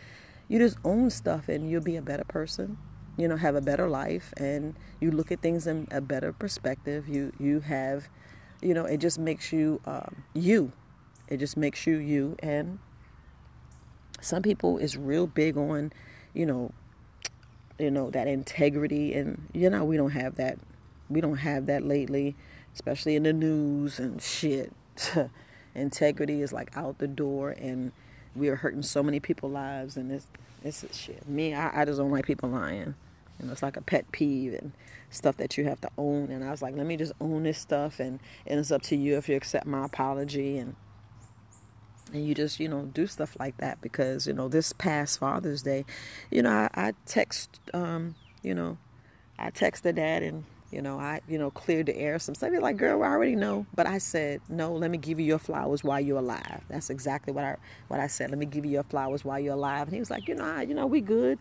you 0.48 0.58
just 0.58 0.78
own 0.84 1.10
stuff 1.10 1.48
and 1.48 1.70
you'll 1.70 1.82
be 1.82 1.96
a 1.96 2.02
better 2.02 2.24
person 2.24 2.78
you 3.18 3.28
know 3.28 3.36
have 3.36 3.54
a 3.54 3.60
better 3.60 3.88
life 3.88 4.32
and 4.38 4.74
you 5.00 5.10
look 5.10 5.30
at 5.30 5.42
things 5.42 5.66
in 5.66 5.86
a 5.90 6.00
better 6.00 6.32
perspective. 6.32 7.06
You 7.08 7.32
you 7.38 7.60
have 7.60 8.08
you 8.62 8.72
know 8.72 8.86
it 8.86 8.98
just 8.98 9.18
makes 9.18 9.52
you 9.52 9.80
um, 9.84 10.24
you. 10.32 10.72
It 11.28 11.36
just 11.38 11.56
makes 11.56 11.86
you 11.86 11.96
you 11.96 12.36
and 12.40 12.78
some 14.22 14.42
people 14.42 14.78
is 14.78 14.96
real 14.96 15.26
big 15.26 15.56
on 15.56 15.92
you 16.32 16.46
know 16.46 16.72
you 17.78 17.90
know 17.90 18.10
that 18.10 18.26
integrity 18.26 19.14
and 19.14 19.48
you 19.52 19.68
know 19.68 19.84
we 19.84 19.96
don't 19.96 20.10
have 20.10 20.36
that 20.36 20.58
we 21.10 21.20
don't 21.20 21.38
have 21.38 21.66
that 21.66 21.84
lately 21.84 22.34
especially 22.74 23.16
in 23.16 23.24
the 23.24 23.32
news 23.32 23.98
and 23.98 24.22
shit 24.22 24.72
integrity 25.74 26.40
is 26.40 26.52
like 26.52 26.74
out 26.76 26.98
the 26.98 27.08
door 27.08 27.50
and 27.50 27.92
we 28.34 28.48
are 28.48 28.56
hurting 28.56 28.82
so 28.82 29.02
many 29.02 29.20
people's 29.20 29.52
lives 29.52 29.96
and 29.96 30.10
it's 30.10 30.26
it's 30.64 30.96
shit. 30.96 31.28
Me, 31.28 31.54
I, 31.54 31.82
I 31.82 31.84
just 31.84 31.98
don't 31.98 32.10
like 32.10 32.26
people 32.26 32.48
lying. 32.48 32.94
You 33.40 33.46
know, 33.46 33.52
it's 33.52 33.62
like 33.62 33.76
a 33.76 33.82
pet 33.82 34.10
peeve 34.12 34.54
and 34.54 34.72
stuff 35.10 35.36
that 35.38 35.58
you 35.58 35.64
have 35.64 35.80
to 35.80 35.90
own. 35.98 36.30
And 36.30 36.44
I 36.44 36.50
was 36.50 36.62
like, 36.62 36.76
let 36.76 36.86
me 36.86 36.96
just 36.96 37.12
own 37.20 37.42
this 37.42 37.58
stuff, 37.58 37.98
and, 37.98 38.20
and 38.46 38.60
it's 38.60 38.70
up 38.70 38.82
to 38.82 38.96
you 38.96 39.16
if 39.16 39.28
you 39.28 39.36
accept 39.36 39.66
my 39.66 39.84
apology 39.84 40.58
and 40.58 40.76
and 42.12 42.26
you 42.26 42.34
just 42.34 42.60
you 42.60 42.68
know 42.68 42.82
do 42.82 43.06
stuff 43.06 43.36
like 43.38 43.56
that 43.58 43.80
because 43.80 44.26
you 44.26 44.32
know 44.32 44.48
this 44.48 44.72
past 44.72 45.18
Father's 45.18 45.62
Day, 45.62 45.84
you 46.30 46.42
know 46.42 46.50
I, 46.50 46.70
I 46.74 46.92
text 47.06 47.60
um 47.74 48.14
you 48.42 48.54
know 48.54 48.78
I 49.38 49.50
texted 49.50 49.96
dad 49.96 50.22
and 50.22 50.44
you 50.70 50.82
know 50.82 50.98
I 50.98 51.20
you 51.28 51.38
know 51.38 51.50
cleared 51.50 51.86
the 51.86 51.96
air 51.96 52.18
some 52.18 52.34
stuff. 52.34 52.52
Like, 52.60 52.76
girl, 52.76 53.02
I 53.02 53.08
already 53.08 53.36
know, 53.36 53.66
but 53.74 53.86
I 53.86 53.98
said 53.98 54.40
no. 54.48 54.72
Let 54.74 54.90
me 54.90 54.98
give 54.98 55.18
you 55.18 55.26
your 55.26 55.38
flowers 55.38 55.84
while 55.84 56.00
you're 56.00 56.18
alive. 56.18 56.62
That's 56.68 56.90
exactly 56.90 57.32
what 57.32 57.44
I 57.44 57.56
what 57.88 58.00
I 58.00 58.06
said. 58.06 58.30
Let 58.30 58.38
me 58.38 58.46
give 58.46 58.64
you 58.64 58.72
your 58.72 58.84
flowers 58.84 59.24
while 59.24 59.38
you're 59.38 59.54
alive. 59.54 59.88
And 59.88 59.94
he 59.94 60.00
was 60.00 60.10
like, 60.10 60.28
you 60.28 60.34
know, 60.34 60.44
I, 60.44 60.62
you 60.62 60.74
know, 60.74 60.86
we 60.86 61.00
good 61.00 61.38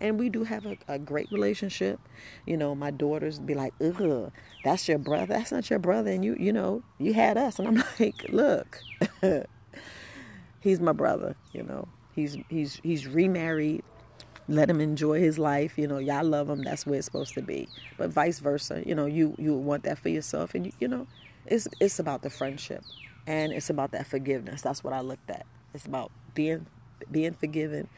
and 0.00 0.18
we 0.18 0.28
do 0.28 0.44
have 0.44 0.66
a, 0.66 0.76
a, 0.88 0.98
great 0.98 1.30
relationship. 1.32 2.00
You 2.44 2.56
know, 2.56 2.74
my 2.74 2.90
daughters 2.90 3.38
be 3.38 3.54
like, 3.54 3.72
"Ugh, 3.80 4.30
that's 4.64 4.88
your 4.88 4.98
brother. 4.98 5.34
That's 5.34 5.52
not 5.52 5.70
your 5.70 5.78
brother." 5.78 6.10
And 6.10 6.24
you, 6.24 6.36
you 6.38 6.52
know, 6.52 6.82
you 6.98 7.14
had 7.14 7.36
us, 7.38 7.58
and 7.58 7.68
I'm 7.68 7.76
like, 8.00 8.26
"Look, 8.28 8.80
he's 10.66 10.80
my 10.80 10.92
brother. 10.92 11.36
You 11.52 11.62
know, 11.64 11.88
he's 12.14 12.36
he's 12.48 12.80
he's 12.82 13.06
remarried. 13.06 13.84
let 14.48 14.70
him 14.70 14.80
enjoy 14.80 15.20
his 15.20 15.38
life. 15.38 15.78
You 15.78 15.86
know, 15.88 15.98
y'all 15.98 16.24
love 16.24 16.48
him. 16.48 16.62
That's 16.62 16.86
where 16.86 16.98
it's 16.98 17.06
supposed 17.06 17.34
to 17.34 17.42
be. 17.42 17.68
But 17.98 18.10
vice 18.10 18.38
versa, 18.40 18.82
you 18.86 18.94
know, 18.94 19.06
you 19.06 19.34
you 19.38 19.54
want 19.54 19.84
that 19.84 19.98
for 19.98 20.08
yourself, 20.08 20.54
and 20.54 20.66
you, 20.66 20.72
you 20.80 20.88
know, 20.88 21.06
it's 21.46 21.68
it's 21.80 21.98
about 21.98 22.22
the 22.22 22.30
friendship, 22.30 22.84
and 23.26 23.52
it's 23.52 23.70
about 23.70 23.92
that 23.92 24.06
forgiveness. 24.06 24.62
That's 24.62 24.84
what 24.84 24.92
I 24.92 25.00
looked 25.00 25.30
at. 25.30 25.46
It's 25.74 25.86
about 25.86 26.10
being 26.34 26.66
being 27.10 27.34
forgiven, 27.34 27.88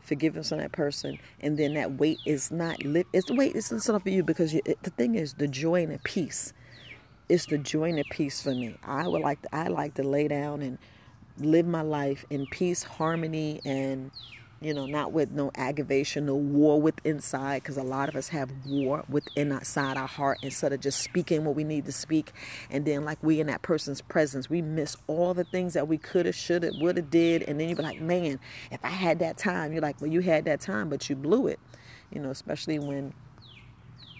forgiveness 0.00 0.52
on 0.52 0.58
that 0.58 0.72
person, 0.72 1.18
and 1.40 1.58
then 1.58 1.74
that 1.74 1.92
weight 1.98 2.20
is 2.26 2.50
not 2.50 2.84
lit. 2.84 3.06
It's 3.12 3.28
the 3.28 3.34
weight 3.34 3.56
is 3.56 3.72
not 3.72 4.02
for 4.02 4.10
you 4.10 4.22
because 4.24 4.54
you, 4.54 4.62
it, 4.64 4.82
the 4.82 4.90
thing 4.90 5.14
is 5.16 5.34
the 5.34 5.48
joy 5.48 5.84
and 5.84 5.92
the 5.92 6.00
peace. 6.00 6.52
It's 7.28 7.46
the 7.46 7.58
joy 7.58 7.90
and 7.90 7.98
the 7.98 8.04
peace 8.10 8.42
for 8.42 8.50
me. 8.54 8.76
I 8.84 9.06
would 9.08 9.22
like 9.22 9.42
to, 9.42 9.54
I 9.54 9.68
like 9.68 9.94
to 9.94 10.02
lay 10.02 10.28
down 10.28 10.62
and 10.62 10.78
live 11.40 11.66
my 11.66 11.82
life 11.82 12.24
in 12.30 12.46
peace, 12.46 12.82
harmony, 12.82 13.60
and 13.64 14.10
you 14.62 14.74
know, 14.74 14.84
not 14.84 15.12
with 15.12 15.30
no 15.30 15.50
aggravation, 15.54 16.26
no 16.26 16.34
war 16.34 16.80
with 16.80 16.94
inside, 17.02 17.62
because 17.62 17.78
a 17.78 17.82
lot 17.82 18.10
of 18.10 18.16
us 18.16 18.28
have 18.28 18.50
war 18.66 19.04
within 19.08 19.52
outside 19.52 19.96
our 19.96 20.06
heart 20.06 20.38
instead 20.42 20.72
of 20.72 20.80
just 20.80 21.00
speaking 21.00 21.46
what 21.46 21.56
we 21.56 21.64
need 21.64 21.86
to 21.86 21.92
speak. 21.92 22.32
And 22.68 22.84
then, 22.84 23.04
like 23.04 23.22
we 23.22 23.40
in 23.40 23.46
that 23.46 23.62
person's 23.62 24.02
presence, 24.02 24.50
we 24.50 24.60
miss 24.60 24.96
all 25.06 25.32
the 25.32 25.44
things 25.44 25.72
that 25.72 25.88
we 25.88 25.96
could 25.96 26.26
have, 26.26 26.34
should 26.34 26.62
have, 26.62 26.74
would 26.76 26.98
have 26.98 27.08
did. 27.08 27.42
And 27.44 27.58
then 27.58 27.70
you 27.70 27.76
be 27.76 27.82
like, 27.82 28.00
man, 28.02 28.38
if 28.70 28.84
I 28.84 28.90
had 28.90 29.18
that 29.20 29.38
time, 29.38 29.72
you're 29.72 29.80
like, 29.80 29.98
well, 30.00 30.10
you 30.10 30.20
had 30.20 30.44
that 30.44 30.60
time, 30.60 30.90
but 30.90 31.08
you 31.08 31.16
blew 31.16 31.46
it. 31.46 31.58
You 32.12 32.20
know, 32.20 32.30
especially 32.30 32.78
when 32.78 33.14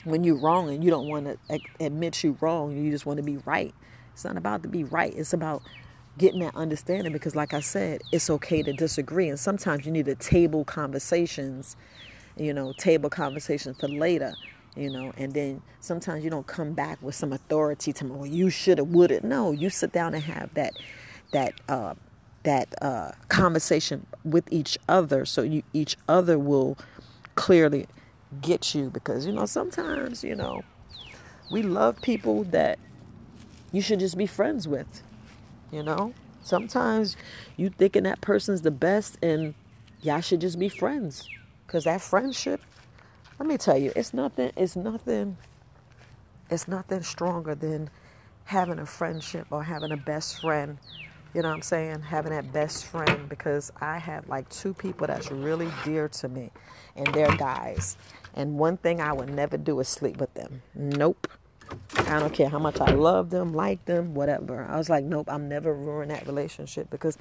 when 0.04 0.24
you're 0.24 0.36
wrong 0.36 0.70
and 0.70 0.82
you 0.82 0.88
don't 0.90 1.08
want 1.08 1.26
to 1.26 1.60
admit 1.78 2.24
you're 2.24 2.36
wrong, 2.40 2.74
you 2.74 2.90
just 2.90 3.04
want 3.04 3.18
to 3.18 3.22
be 3.22 3.36
right. 3.38 3.74
It's 4.14 4.24
not 4.24 4.38
about 4.38 4.62
to 4.62 4.68
be 4.68 4.84
right. 4.84 5.12
It's 5.14 5.34
about 5.34 5.62
getting 6.18 6.40
that 6.40 6.54
understanding 6.54 7.12
because 7.12 7.34
like 7.36 7.54
I 7.54 7.60
said, 7.60 8.02
it's 8.12 8.28
okay 8.30 8.62
to 8.62 8.72
disagree 8.72 9.28
and 9.28 9.38
sometimes 9.38 9.86
you 9.86 9.92
need 9.92 10.06
to 10.06 10.14
table 10.14 10.64
conversations, 10.64 11.76
you 12.36 12.52
know, 12.52 12.72
table 12.72 13.10
conversations 13.10 13.78
for 13.78 13.88
later, 13.88 14.34
you 14.76 14.90
know, 14.90 15.12
and 15.16 15.32
then 15.32 15.62
sometimes 15.80 16.24
you 16.24 16.30
don't 16.30 16.46
come 16.46 16.72
back 16.72 17.00
with 17.02 17.14
some 17.14 17.32
authority 17.32 17.92
to 17.94 18.04
me, 18.04 18.10
well 18.10 18.26
you 18.26 18.50
should 18.50 18.78
have 18.78 18.88
would 18.88 19.10
have. 19.10 19.24
No, 19.24 19.52
you 19.52 19.70
sit 19.70 19.92
down 19.92 20.14
and 20.14 20.22
have 20.24 20.52
that 20.54 20.74
that 21.32 21.54
uh 21.68 21.94
that 22.42 22.74
uh 22.82 23.12
conversation 23.28 24.06
with 24.24 24.50
each 24.50 24.78
other 24.88 25.24
so 25.24 25.42
you 25.42 25.62
each 25.72 25.96
other 26.08 26.38
will 26.38 26.76
clearly 27.34 27.86
get 28.40 28.74
you 28.74 28.90
because 28.90 29.26
you 29.26 29.32
know 29.32 29.46
sometimes, 29.46 30.22
you 30.24 30.34
know, 30.34 30.62
we 31.50 31.62
love 31.62 32.00
people 32.02 32.44
that 32.44 32.78
you 33.72 33.80
should 33.80 34.00
just 34.00 34.18
be 34.18 34.26
friends 34.26 34.66
with 34.66 35.02
you 35.72 35.82
know, 35.82 36.14
sometimes 36.42 37.16
you 37.56 37.70
thinking 37.70 38.04
that 38.04 38.20
person's 38.20 38.62
the 38.62 38.70
best 38.70 39.18
and 39.22 39.54
y'all 40.02 40.20
should 40.20 40.40
just 40.40 40.58
be 40.58 40.68
friends. 40.68 41.28
Cause 41.66 41.84
that 41.84 42.00
friendship, 42.00 42.60
let 43.38 43.48
me 43.48 43.56
tell 43.56 43.78
you, 43.78 43.92
it's 43.94 44.12
nothing, 44.12 44.50
it's 44.56 44.74
nothing, 44.74 45.36
it's 46.50 46.66
nothing 46.66 47.02
stronger 47.02 47.54
than 47.54 47.90
having 48.44 48.80
a 48.80 48.86
friendship 48.86 49.46
or 49.50 49.62
having 49.62 49.92
a 49.92 49.96
best 49.96 50.40
friend. 50.40 50.78
You 51.32 51.42
know 51.42 51.48
what 51.48 51.54
I'm 51.54 51.62
saying? 51.62 52.02
Having 52.02 52.32
that 52.32 52.52
best 52.52 52.86
friend 52.86 53.28
because 53.28 53.70
I 53.80 53.98
have 53.98 54.28
like 54.28 54.48
two 54.48 54.74
people 54.74 55.06
that's 55.06 55.30
really 55.30 55.68
dear 55.84 56.08
to 56.08 56.28
me 56.28 56.50
and 56.96 57.06
they're 57.14 57.36
guys. 57.36 57.96
And 58.34 58.58
one 58.58 58.76
thing 58.76 59.00
I 59.00 59.12
would 59.12 59.32
never 59.32 59.56
do 59.56 59.78
is 59.78 59.86
sleep 59.86 60.16
with 60.16 60.34
them. 60.34 60.62
Nope. 60.74 61.28
I 61.96 62.18
don't 62.18 62.34
care 62.34 62.48
how 62.48 62.58
much 62.58 62.80
I 62.80 62.92
love 62.92 63.30
them, 63.30 63.52
like 63.52 63.84
them, 63.84 64.14
whatever. 64.14 64.64
I 64.68 64.76
was 64.76 64.88
like, 64.88 65.04
nope, 65.04 65.28
I'm 65.30 65.48
never 65.48 65.72
ruin 65.72 66.08
that 66.08 66.26
relationship 66.26 66.90
because 66.90 67.16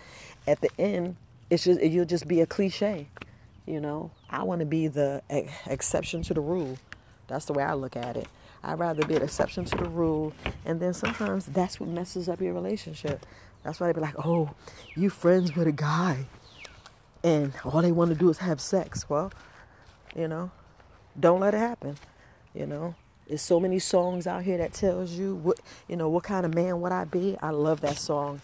at 0.48 0.62
the 0.62 0.70
end, 0.80 1.16
it's 1.50 1.64
just 1.64 1.82
you'll 1.82 2.06
just 2.06 2.28
be 2.28 2.42
a 2.42 2.46
cliche. 2.46 3.08
You 3.66 3.80
know, 3.80 4.12
I 4.30 4.44
want 4.44 4.60
to 4.60 4.66
be 4.66 4.88
the 4.88 5.22
exception 5.68 6.24
to 6.24 6.34
the 6.34 6.42
rule. 6.42 6.78
That's 7.28 7.46
the 7.46 7.54
way 7.54 7.64
I 7.64 7.74
look 7.74 7.96
at 7.96 8.18
it. 8.18 8.28
I'd 8.64 8.80
rather 8.80 9.06
be 9.06 9.16
an 9.16 9.22
exception 9.22 9.66
to 9.66 9.78
the 9.78 9.90
rule, 9.90 10.34
and 10.66 10.80
then 10.80 10.94
sometimes 10.94 11.46
that's 11.46 11.80
what 11.80 11.88
messes 11.90 12.28
up 12.28 12.42
your 12.42 12.54
relationship. 12.54 13.26
That's 13.64 13.80
why 13.80 13.88
they 13.88 13.94
be 13.94 14.02
like, 14.02 14.26
"Oh, 14.26 14.52
you 14.96 15.10
friends 15.10 15.56
with 15.56 15.68
a 15.68 15.72
guy, 15.72 16.26
and 17.24 17.54
all 17.64 17.82
they 17.82 17.92
want 17.92 18.10
to 18.10 18.18
do 18.18 18.30
is 18.30 18.40
have 18.40 18.60
sex." 18.60 19.08
Well, 19.10 19.32
you 20.16 20.28
know, 20.28 20.52
don't 21.20 21.40
let 21.40 21.54
it 21.54 21.60
happen. 21.60 21.98
You 22.54 22.66
know, 22.66 22.96
there's 23.30 23.44
so 23.44 23.60
many 23.60 23.78
songs 23.78 24.26
out 24.26 24.44
here 24.44 24.58
that 24.58 24.74
tells 24.74 25.12
you 25.12 25.36
what 25.36 25.60
you 25.88 25.96
know 25.96 26.10
what 26.10 26.24
kind 26.24 26.46
of 26.46 26.54
man 26.54 26.82
would 26.82 26.92
I 26.92 27.06
be. 27.06 27.38
I 27.42 27.52
love 27.52 27.82
that 27.82 27.98
song. 27.98 28.42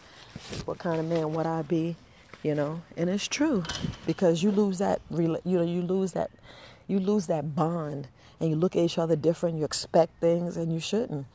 What 0.66 0.78
kind 0.78 1.00
of 1.00 1.08
man 1.08 1.34
would 1.34 1.48
I 1.48 1.64
be? 1.64 1.96
You 2.44 2.54
know, 2.54 2.84
and 2.96 3.10
it's 3.10 3.28
true 3.28 3.64
because 4.06 4.44
you 4.44 4.52
lose 4.52 4.78
that 4.78 5.02
you 5.10 5.28
know 5.28 5.40
you 5.44 5.82
lose 5.82 6.12
that 6.12 6.30
you 6.88 7.00
lose 7.00 7.26
that 7.28 7.56
bond 7.56 8.08
and 8.40 8.50
you 8.52 8.56
look 8.56 8.76
at 8.76 8.84
each 8.84 9.00
other 9.00 9.16
different. 9.16 9.58
You 9.58 9.66
expect 9.66 10.22
things 10.22 10.56
and 10.56 10.72
you 10.72 10.80
shouldn't. 10.80 11.26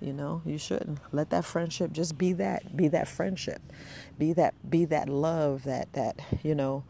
You 0.00 0.12
know, 0.12 0.42
you 0.44 0.58
shouldn't 0.58 0.98
let 1.12 1.30
that 1.30 1.44
friendship 1.44 1.92
just 1.92 2.16
be 2.16 2.32
that. 2.34 2.76
Be 2.76 2.86
that 2.88 3.08
friendship. 3.08 3.60
Be 4.16 4.32
that. 4.34 4.54
Be 4.68 4.84
that 4.86 5.08
love. 5.08 5.64
That 5.64 5.92
that 5.94 6.20
you 6.44 6.54
know, 6.54 6.84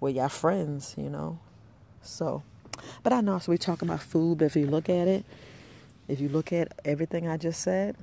where 0.00 0.12
y'all 0.12 0.28
friends. 0.28 0.94
You 0.98 1.08
know, 1.08 1.38
so 2.02 2.42
but 3.02 3.12
I 3.12 3.20
know 3.20 3.38
so 3.38 3.52
we 3.52 3.58
talking 3.58 3.88
about 3.88 4.02
food, 4.02 4.38
but 4.38 4.46
if 4.46 4.56
you 4.56 4.66
look 4.66 4.88
at 4.88 5.08
it, 5.08 5.24
if 6.08 6.20
you 6.20 6.28
look 6.28 6.52
at 6.52 6.72
everything 6.84 7.28
I 7.28 7.36
just 7.36 7.60
said, 7.60 7.96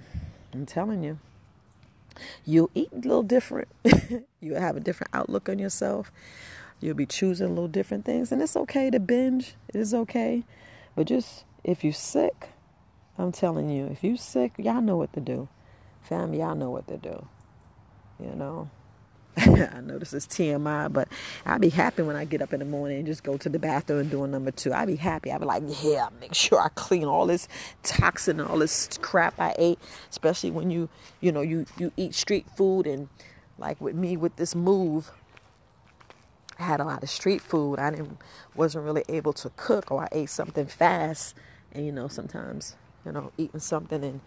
I'm 0.54 0.66
telling 0.66 1.04
you, 1.04 1.20
you'll 2.46 2.72
eat 2.74 2.90
a 2.94 2.98
little 2.98 3.24
different. 3.24 3.68
you'll 4.40 4.60
have 4.60 4.78
a 4.78 4.80
different 4.80 5.14
outlook 5.14 5.50
on 5.50 5.60
yourself. 5.60 6.12
You'll 6.80 6.96
be 6.96 7.06
choosing 7.06 7.48
a 7.48 7.50
little 7.50 7.68
different 7.68 8.06
things. 8.06 8.32
And 8.32 8.42
it's 8.42 8.56
okay 8.56 8.90
to 8.90 9.00
binge. 9.00 9.56
It 9.68 9.76
is 9.76 9.94
okay. 9.94 10.44
But 10.96 11.08
just 11.08 11.44
if 11.64 11.84
you're 11.84 11.94
sick, 11.94 12.50
I'm 13.18 13.32
telling 13.32 13.70
you, 13.70 13.88
if 13.88 14.04
you're 14.04 14.18
sick, 14.18 14.54
y'all 14.58 14.82
know 14.82 14.96
what 14.96 15.14
to 15.14 15.20
do. 15.20 15.48
Fam, 16.02 16.34
y'all 16.34 16.56
know 16.56 16.70
what 16.70 16.88
to 16.88 16.98
do. 16.98 17.28
You 18.20 18.36
know, 18.36 18.70
I 19.46 19.82
know 19.82 20.00
this 20.00 20.14
is 20.14 20.26
TMI, 20.26 20.92
but 20.92 21.10
I'd 21.46 21.62
be 21.62 21.70
happy 21.70 22.02
when 22.02 22.16
I 22.16 22.26
get 22.26 22.42
up 22.42 22.54
in 22.54 22.60
the 22.60 22.66
morning 22.66 22.98
and 22.98 23.06
just 23.06 23.24
go 23.24 23.38
to 23.38 23.50
the 23.50 23.60
bathroom 23.60 24.00
and 24.00 24.10
do 24.10 24.24
a 24.24 24.28
number 24.28 24.50
two. 24.50 24.74
I'd 24.74 24.88
be 24.88 24.96
happy. 24.96 25.32
I'd 25.32 25.42
be 25.42 25.46
like, 25.46 25.62
yeah, 25.84 26.08
make 26.20 26.34
sure 26.34 26.60
I 26.60 26.70
clean 26.70 27.06
all 27.06 27.28
this 27.28 27.48
toxin 27.84 28.40
and 28.40 28.50
all 28.50 28.58
this 28.58 28.90
crap 29.00 29.40
I 29.40 29.54
ate, 29.60 29.78
especially 30.10 30.50
when 30.50 30.72
you, 30.72 30.90
you 31.22 31.32
know, 31.32 31.42
you, 31.42 31.68
you 31.78 31.92
eat 31.98 32.16
street 32.16 32.48
food 32.58 32.88
and 32.88 33.10
like 33.60 33.80
with 33.80 33.94
me 33.96 34.18
with 34.18 34.38
this 34.38 34.56
move, 34.56 35.12
I 36.58 36.64
had 36.64 36.80
a 36.80 36.84
lot 36.84 37.04
of 37.04 37.10
street 37.10 37.42
food. 37.42 37.78
I 37.78 37.92
didn't 37.92 38.18
wasn't 38.56 38.86
really 38.86 39.04
able 39.08 39.34
to 39.34 39.52
cook 39.56 39.92
or 39.92 40.04
I 40.04 40.08
ate 40.14 40.32
something 40.32 40.66
fast. 40.66 41.36
And 41.74 41.86
you 41.86 41.92
know, 41.92 42.08
sometimes, 42.08 42.76
you 43.06 43.12
know, 43.12 43.32
eating 43.38 43.60
something 43.60 44.04
and 44.04 44.20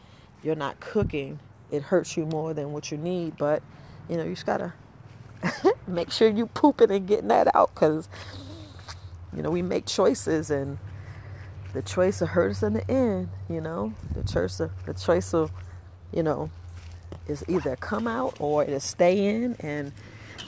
you're 0.45 0.55
not 0.55 0.79
cooking, 0.79 1.41
it 1.73 1.83
hurts 1.83 2.17
you 2.17 2.27
more 2.27 2.55
than 2.55 2.71
what 2.73 2.93
you 2.93 2.97
need, 2.97 3.37
but 3.39 3.61
you 4.09 4.17
know, 4.17 4.23
you 4.23 4.35
just 4.35 4.47
gotta 4.47 4.73
make 5.87 6.11
sure 6.11 6.29
you 6.29 6.47
pooping 6.47 6.91
and 6.91 7.07
getting 7.07 7.29
that 7.29 7.55
out 7.55 7.75
because 7.75 8.09
you 9.35 9.43
know 9.43 9.51
we 9.51 9.63
make 9.63 9.87
choices 9.87 10.51
and 10.51 10.79
the 11.73 11.83
choice 11.83 12.21
hurt 12.21 12.51
us 12.53 12.63
in 12.63 12.75
the 12.75 12.91
end 12.91 13.29
you 13.49 13.61
know? 13.61 13.95
The 14.15 14.25
choice 14.25 14.61
of, 14.61 14.71
the 14.87 14.95
choice 14.95 15.35
of 15.35 15.51
you 16.13 16.23
know 16.23 16.51
is 17.29 17.45
either 17.49 17.77
come 17.77 18.07
out 18.07 18.37
or 18.41 18.65
it'll 18.65 18.81
stay 18.81 19.29
in 19.29 19.57
and 19.61 19.93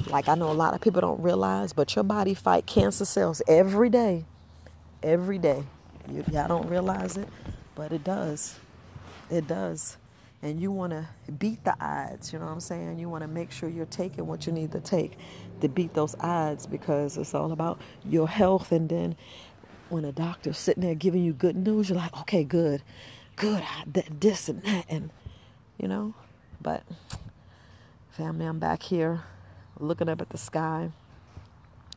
like 0.08 0.28
i 0.28 0.34
know 0.34 0.50
a 0.50 0.52
lot 0.54 0.74
of 0.74 0.80
people 0.80 1.00
don't 1.00 1.22
realize 1.22 1.72
but 1.72 1.94
your 1.94 2.04
body 2.04 2.34
fight 2.34 2.66
cancer 2.66 3.04
cells 3.04 3.42
every 3.48 3.90
day 3.90 4.24
every 5.02 5.38
day. 5.38 5.64
Y'all 6.30 6.48
don't 6.48 6.68
realize 6.68 7.16
it 7.16 7.28
but 7.74 7.92
it 7.92 8.04
does. 8.04 8.58
It 9.30 9.46
does 9.46 9.96
and 10.42 10.60
you 10.60 10.72
want 10.72 10.92
to 10.92 11.06
beat 11.38 11.62
the 11.64 11.74
odds, 11.80 12.32
you 12.32 12.38
know 12.38 12.46
what 12.46 12.52
I'm 12.52 12.60
saying? 12.60 12.98
You 12.98 13.08
want 13.08 13.22
to 13.22 13.28
make 13.28 13.52
sure 13.52 13.68
you're 13.68 13.86
taking 13.86 14.26
what 14.26 14.46
you 14.46 14.52
need 14.52 14.72
to 14.72 14.80
take 14.80 15.16
to 15.60 15.68
beat 15.68 15.94
those 15.94 16.16
odds 16.18 16.66
because 16.66 17.16
it's 17.16 17.34
all 17.34 17.52
about 17.52 17.80
your 18.04 18.28
health. 18.28 18.72
And 18.72 18.88
then 18.88 19.16
when 19.88 20.04
a 20.04 20.10
doctor's 20.10 20.58
sitting 20.58 20.82
there 20.82 20.96
giving 20.96 21.22
you 21.24 21.32
good 21.32 21.56
news, 21.56 21.88
you're 21.88 21.98
like, 21.98 22.16
okay, 22.20 22.42
good, 22.42 22.82
good, 23.36 23.62
this 24.20 24.48
and 24.48 24.62
that, 24.64 24.86
and 24.88 25.10
you 25.78 25.86
know. 25.86 26.14
But 26.60 26.82
family, 28.10 28.46
I'm 28.46 28.58
back 28.58 28.82
here 28.82 29.22
looking 29.78 30.08
up 30.08 30.20
at 30.20 30.30
the 30.30 30.38
sky. 30.38 30.90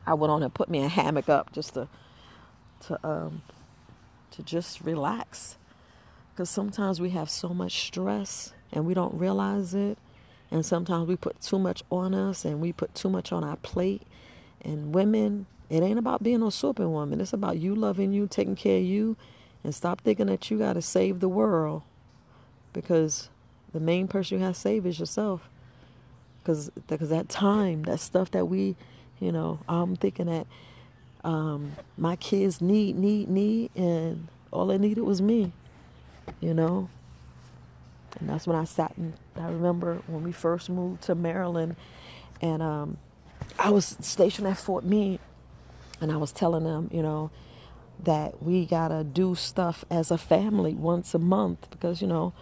I 0.06 0.14
went 0.14 0.30
on 0.30 0.44
and 0.44 0.54
put 0.54 0.68
me 0.68 0.84
a 0.84 0.88
hammock 0.88 1.28
up 1.28 1.52
just 1.52 1.74
to 1.74 1.88
to 2.86 3.06
um 3.06 3.42
to 4.32 4.42
just 4.42 4.82
relax 4.82 5.56
because 6.36 6.50
sometimes 6.50 7.00
we 7.00 7.10
have 7.10 7.30
so 7.30 7.48
much 7.48 7.86
stress 7.86 8.52
and 8.70 8.84
we 8.84 8.92
don't 8.92 9.14
realize 9.14 9.72
it. 9.72 9.96
And 10.50 10.66
sometimes 10.66 11.08
we 11.08 11.16
put 11.16 11.40
too 11.40 11.58
much 11.58 11.82
on 11.90 12.14
us 12.14 12.44
and 12.44 12.60
we 12.60 12.74
put 12.74 12.94
too 12.94 13.08
much 13.08 13.32
on 13.32 13.42
our 13.42 13.56
plate. 13.56 14.02
And 14.60 14.94
women, 14.94 15.46
it 15.70 15.82
ain't 15.82 15.98
about 15.98 16.22
being 16.22 16.42
a 16.42 16.50
superwoman. 16.50 17.22
It's 17.22 17.32
about 17.32 17.56
you 17.56 17.74
loving 17.74 18.12
you, 18.12 18.26
taking 18.26 18.54
care 18.54 18.76
of 18.76 18.84
you, 18.84 19.16
and 19.64 19.74
stop 19.74 20.02
thinking 20.02 20.26
that 20.26 20.50
you 20.50 20.58
got 20.58 20.74
to 20.74 20.82
save 20.82 21.20
the 21.20 21.28
world. 21.28 21.82
Because 22.74 23.30
the 23.72 23.80
main 23.80 24.06
person 24.06 24.38
you 24.38 24.44
have 24.44 24.56
to 24.56 24.60
save 24.60 24.84
is 24.84 25.00
yourself. 25.00 25.48
Because 26.42 26.68
because 26.86 27.08
that 27.08 27.30
time, 27.30 27.84
that 27.84 27.98
stuff 27.98 28.30
that 28.32 28.44
we, 28.44 28.76
you 29.20 29.32
know, 29.32 29.60
I'm 29.70 29.96
thinking 29.96 30.26
that 30.26 30.46
um, 31.24 31.72
my 31.96 32.14
kids 32.16 32.60
need, 32.60 32.94
need, 32.96 33.30
need, 33.30 33.70
and 33.74 34.28
all 34.52 34.66
they 34.66 34.76
needed 34.76 35.00
was 35.00 35.22
me, 35.22 35.52
you 36.40 36.54
know. 36.54 36.88
And 38.18 38.28
that's 38.30 38.46
when 38.46 38.56
I 38.56 38.64
sat 38.64 38.96
and 38.96 39.12
I 39.36 39.48
remember 39.48 40.00
when 40.06 40.22
we 40.22 40.32
first 40.32 40.70
moved 40.70 41.02
to 41.02 41.14
Maryland, 41.14 41.76
and 42.40 42.62
um, 42.62 42.96
I 43.58 43.70
was 43.70 43.96
stationed 44.00 44.46
at 44.46 44.56
Fort 44.56 44.84
Meade, 44.84 45.20
and 46.00 46.10
I 46.10 46.16
was 46.16 46.32
telling 46.32 46.64
them, 46.64 46.88
you 46.92 47.02
know, 47.02 47.30
that 48.04 48.42
we 48.42 48.66
gotta 48.66 49.04
do 49.04 49.34
stuff 49.34 49.84
as 49.90 50.10
a 50.10 50.18
family 50.18 50.74
once 50.74 51.14
a 51.14 51.18
month 51.18 51.68
because 51.70 52.00
you 52.02 52.06
know 52.06 52.32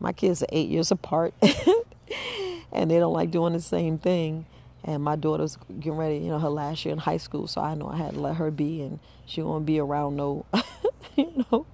my 0.00 0.12
kids 0.12 0.42
are 0.42 0.48
eight 0.50 0.68
years 0.68 0.90
apart 0.90 1.34
and 2.72 2.90
they 2.90 2.98
don't 2.98 3.12
like 3.12 3.30
doing 3.30 3.52
the 3.52 3.60
same 3.60 3.98
thing 3.98 4.44
and 4.84 5.02
my 5.02 5.16
daughter's 5.16 5.56
getting 5.80 5.96
ready 5.96 6.18
you 6.18 6.28
know 6.28 6.38
her 6.38 6.48
last 6.48 6.84
year 6.84 6.92
in 6.92 6.98
high 6.98 7.16
school 7.16 7.46
so 7.46 7.60
i 7.60 7.74
know 7.74 7.88
i 7.88 7.96
had 7.96 8.14
to 8.14 8.20
let 8.20 8.36
her 8.36 8.50
be 8.50 8.82
and 8.82 8.98
she 9.24 9.42
won't 9.42 9.64
be 9.64 9.78
around 9.78 10.16
no 10.16 10.44
you 11.16 11.44
know 11.50 11.66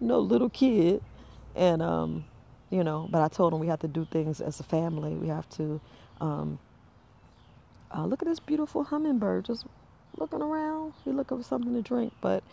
no 0.00 0.20
little 0.20 0.50
kid 0.50 1.02
and 1.56 1.82
um 1.82 2.24
you 2.70 2.84
know 2.84 3.08
but 3.10 3.22
i 3.22 3.28
told 3.28 3.52
them 3.52 3.60
we 3.60 3.68
have 3.68 3.80
to 3.80 3.88
do 3.88 4.06
things 4.10 4.40
as 4.40 4.60
a 4.60 4.64
family 4.64 5.14
we 5.14 5.28
have 5.28 5.48
to 5.50 5.80
um 6.20 6.58
uh, 7.94 8.06
look 8.06 8.22
at 8.22 8.28
this 8.28 8.40
beautiful 8.40 8.84
hummingbird 8.84 9.46
just 9.46 9.66
looking 10.18 10.42
around. 10.42 10.94
He 11.04 11.12
looking 11.12 11.38
for 11.38 11.44
something 11.44 11.74
to 11.74 11.82
drink, 11.82 12.12
but 12.20 12.44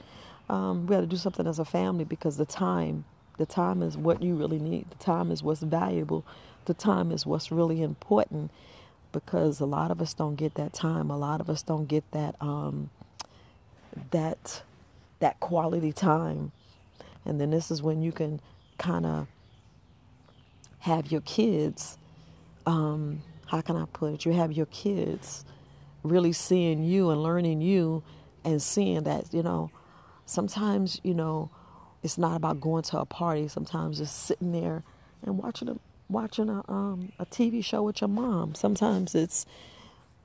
um, 0.49 0.87
we 0.87 0.95
had 0.95 1.01
to 1.01 1.07
do 1.07 1.17
something 1.17 1.47
as 1.47 1.59
a 1.59 1.65
family 1.65 2.05
because 2.05 2.37
the 2.37 2.45
time, 2.45 3.05
the 3.37 3.45
time 3.45 3.81
is 3.81 3.97
what 3.97 4.23
you 4.23 4.35
really 4.35 4.59
need. 4.59 4.87
The 4.91 5.03
time 5.03 5.31
is 5.31 5.43
what's 5.43 5.61
valuable. 5.63 6.25
The 6.65 6.73
time 6.73 7.11
is 7.11 7.25
what's 7.25 7.51
really 7.51 7.81
important 7.81 8.51
because 9.11 9.59
a 9.59 9.65
lot 9.65 9.91
of 9.91 10.01
us 10.01 10.13
don't 10.13 10.35
get 10.35 10.55
that 10.55 10.73
time. 10.73 11.11
A 11.11 11.17
lot 11.17 11.41
of 11.41 11.49
us 11.49 11.63
don't 11.63 11.87
get 11.87 12.09
that 12.11 12.35
um, 12.41 12.89
that 14.11 14.63
that 15.19 15.39
quality 15.39 15.93
time. 15.93 16.51
And 17.25 17.39
then 17.39 17.51
this 17.51 17.71
is 17.71 17.81
when 17.81 18.01
you 18.01 18.11
can 18.11 18.39
kind 18.77 19.05
of 19.05 19.27
have 20.79 21.11
your 21.11 21.21
kids. 21.21 21.97
Um, 22.65 23.21
how 23.47 23.61
can 23.61 23.75
I 23.75 23.85
put 23.91 24.13
it? 24.13 24.25
You 24.25 24.33
have 24.33 24.51
your 24.51 24.67
kids 24.67 25.45
really 26.03 26.33
seeing 26.33 26.83
you 26.83 27.09
and 27.09 27.21
learning 27.21 27.61
you 27.61 28.03
and 28.43 28.61
seeing 28.61 29.03
that, 29.03 29.33
you 29.33 29.41
know, 29.43 29.71
sometimes, 30.25 30.99
you 31.03 31.13
know, 31.13 31.49
it's 32.03 32.17
not 32.17 32.35
about 32.35 32.61
going 32.61 32.83
to 32.83 32.99
a 32.99 33.05
party. 33.05 33.47
Sometimes 33.47 33.97
just 33.97 34.25
sitting 34.25 34.51
there 34.51 34.83
and 35.23 35.39
watching 35.39 35.69
a 35.69 35.77
watching 36.07 36.49
a 36.49 36.63
um, 36.71 37.11
a 37.17 37.25
TV 37.25 37.65
show 37.65 37.81
with 37.81 37.99
your 37.99 38.07
mom. 38.07 38.53
Sometimes 38.53 39.15
it's 39.15 39.45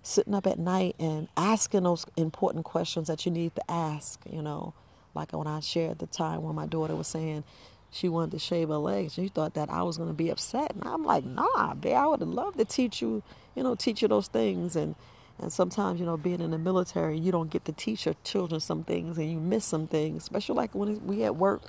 sitting 0.03 0.35
up 0.35 0.47
at 0.47 0.59
night 0.59 0.95
and 0.99 1.29
asking 1.39 1.85
those 1.85 2.05
important 2.17 2.67
questions 2.67 3.09
that 3.09 3.25
you 3.25 3.33
need 3.33 3.55
to 3.55 3.71
ask. 3.71 4.21
You 4.31 4.43
know, 4.43 4.75
like 5.15 5.33
when 5.33 5.47
I 5.47 5.61
shared 5.61 5.99
the 5.99 6.07
time 6.07 6.43
when 6.43 6.55
my 6.55 6.67
daughter 6.67 6.95
was 6.97 7.09
saying 7.09 7.45
she 7.91 8.09
wanted 8.09 8.33
to 8.33 8.39
shave 8.39 8.69
her 8.69 8.77
legs, 8.77 9.15
she 9.15 9.29
thought 9.29 9.55
that 9.55 9.71
I 9.71 9.83
was 9.83 9.97
going 9.97 10.09
to 10.09 10.15
be 10.15 10.31
upset, 10.31 10.73
and 10.75 10.85
I'm 10.85 11.05
like, 11.05 11.25
Nah, 11.25 11.75
babe, 11.75 11.97
I 11.97 12.07
would 12.07 12.21
have 12.21 12.29
loved 12.29 12.59
to 12.59 12.65
teach 12.65 13.03
you, 13.03 13.23
you 13.55 13.63
know, 13.63 13.75
teach 13.75 14.03
you 14.03 14.09
those 14.09 14.29
things 14.29 14.77
and 14.77 14.95
and 15.41 15.53
sometimes, 15.53 15.99
you 15.99 16.07
know, 16.07 16.19
being 16.19 16.41
in 16.41 16.51
the 16.51 16.59
military, 16.59 17.19
you 17.19 17.33
don't 17.33 17.51
get 17.51 17.65
to 17.65 17.73
teach 17.73 18.05
your 18.05 18.15
children 18.25 18.61
some 18.61 18.85
things 18.85 19.17
and 19.17 19.31
you 19.31 19.39
miss 19.39 19.65
some 19.65 19.87
things, 19.87 20.23
especially 20.25 20.55
like 20.55 20.75
when 20.75 21.07
we 21.07 21.25
at 21.25 21.35
work 21.37 21.63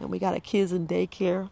and 0.00 0.10
we 0.10 0.18
got 0.18 0.32
our 0.32 0.40
kids 0.40 0.72
in 0.72 0.86
daycare 0.86 1.50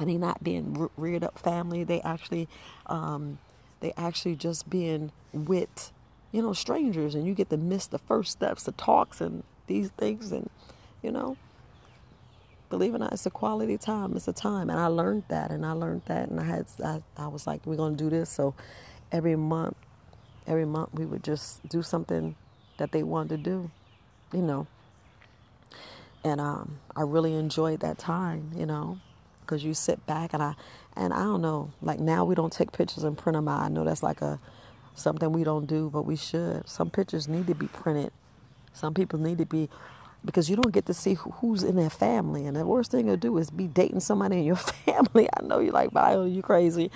and 0.00 0.08
they 0.08 0.16
not 0.16 0.42
being 0.42 0.88
reared 0.96 1.22
up 1.22 1.38
family. 1.38 1.84
They 1.84 2.00
actually, 2.00 2.48
um, 2.86 3.38
they 3.80 3.92
actually 3.96 4.34
just 4.34 4.68
being 4.68 5.12
with, 5.32 5.92
you 6.32 6.42
know, 6.42 6.52
strangers 6.52 7.14
and 7.14 7.24
you 7.24 7.34
get 7.34 7.50
to 7.50 7.56
miss 7.56 7.86
the 7.86 7.98
first 7.98 8.32
steps, 8.32 8.64
the 8.64 8.72
talks 8.72 9.20
and 9.20 9.44
these 9.70 9.90
things. 9.90 10.32
And, 10.32 10.50
you 11.02 11.10
know, 11.10 11.36
believe 12.68 12.92
it 12.92 12.96
or 12.96 12.98
not, 12.98 13.12
it's 13.12 13.26
a 13.26 13.30
quality 13.30 13.78
time. 13.78 14.14
It's 14.16 14.28
a 14.28 14.32
time. 14.32 14.68
And 14.68 14.78
I 14.78 14.86
learned 14.86 15.24
that 15.28 15.50
and 15.50 15.64
I 15.64 15.72
learned 15.72 16.02
that. 16.06 16.28
And 16.28 16.38
I 16.38 16.44
had, 16.44 16.66
I, 16.84 17.02
I 17.16 17.28
was 17.28 17.46
like, 17.46 17.64
we're 17.64 17.76
going 17.76 17.96
to 17.96 18.04
do 18.04 18.10
this. 18.10 18.28
So 18.28 18.54
every 19.10 19.36
month, 19.36 19.76
every 20.46 20.66
month 20.66 20.90
we 20.92 21.06
would 21.06 21.24
just 21.24 21.66
do 21.68 21.82
something 21.82 22.36
that 22.78 22.92
they 22.92 23.02
wanted 23.02 23.28
to 23.30 23.36
do, 23.38 23.70
you 24.32 24.42
know. 24.42 24.66
And 26.22 26.40
um, 26.40 26.78
I 26.94 27.02
really 27.02 27.34
enjoyed 27.34 27.80
that 27.80 27.98
time, 27.98 28.50
you 28.54 28.66
know, 28.66 28.98
because 29.40 29.64
you 29.64 29.72
sit 29.72 30.04
back 30.06 30.34
and 30.34 30.42
I, 30.42 30.54
and 30.96 31.14
I 31.14 31.22
don't 31.22 31.40
know, 31.40 31.72
like 31.80 31.98
now 31.98 32.24
we 32.24 32.34
don't 32.34 32.52
take 32.52 32.72
pictures 32.72 33.04
and 33.04 33.16
print 33.16 33.36
them 33.36 33.48
out. 33.48 33.62
I 33.62 33.68
know 33.68 33.84
that's 33.84 34.02
like 34.02 34.20
a 34.20 34.38
something 34.94 35.32
we 35.32 35.44
don't 35.44 35.66
do, 35.66 35.88
but 35.90 36.02
we 36.02 36.16
should. 36.16 36.68
Some 36.68 36.90
pictures 36.90 37.26
need 37.26 37.46
to 37.46 37.54
be 37.54 37.66
printed. 37.66 38.12
Some 38.72 38.94
people 38.94 39.18
need 39.18 39.38
to 39.38 39.46
be 39.46 39.68
because 40.24 40.50
you 40.50 40.56
don't 40.56 40.72
get 40.72 40.86
to 40.86 40.94
see 40.94 41.14
who's 41.14 41.62
in 41.62 41.76
their 41.76 41.90
family. 41.90 42.46
And 42.46 42.56
the 42.56 42.66
worst 42.66 42.90
thing 42.90 43.06
to 43.06 43.16
do 43.16 43.38
is 43.38 43.50
be 43.50 43.66
dating 43.66 44.00
somebody 44.00 44.38
in 44.38 44.44
your 44.44 44.56
family. 44.56 45.28
I 45.38 45.42
know 45.42 45.60
you're 45.60 45.72
like, 45.72 45.92
Bio, 45.92 46.24
you 46.24 46.42
crazy. 46.42 46.90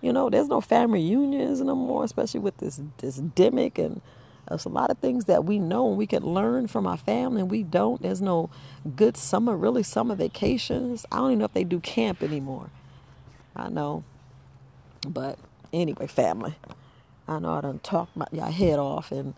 You 0.00 0.12
know, 0.12 0.30
there's 0.30 0.48
no 0.48 0.60
family 0.60 1.00
reunions 1.00 1.60
no 1.60 1.74
more, 1.74 2.04
especially 2.04 2.40
with 2.40 2.56
this 2.58 2.80
this 2.98 3.18
demic 3.20 3.78
and 3.78 4.00
there's 4.48 4.64
a 4.64 4.68
lot 4.70 4.90
of 4.90 4.98
things 4.98 5.26
that 5.26 5.44
we 5.44 5.58
know 5.58 5.88
and 5.88 5.96
we 5.96 6.06
could 6.06 6.24
learn 6.24 6.66
from 6.66 6.86
our 6.86 6.96
family 6.96 7.40
and 7.40 7.50
we 7.50 7.62
don't. 7.62 8.02
There's 8.02 8.20
no 8.20 8.50
good 8.96 9.16
summer, 9.16 9.56
really 9.56 9.82
summer 9.82 10.14
vacations. 10.14 11.06
I 11.12 11.16
don't 11.18 11.28
even 11.30 11.38
know 11.40 11.44
if 11.46 11.54
they 11.54 11.64
do 11.64 11.80
camp 11.80 12.22
anymore. 12.22 12.70
I 13.54 13.68
know. 13.68 14.04
But 15.08 15.38
anyway, 15.72 16.06
family. 16.06 16.54
I 17.28 17.38
know 17.38 17.54
I 17.54 17.60
done 17.60 17.78
talked 17.80 18.16
my 18.16 18.26
your 18.32 18.50
head 18.50 18.78
off 18.78 19.12
and 19.12 19.34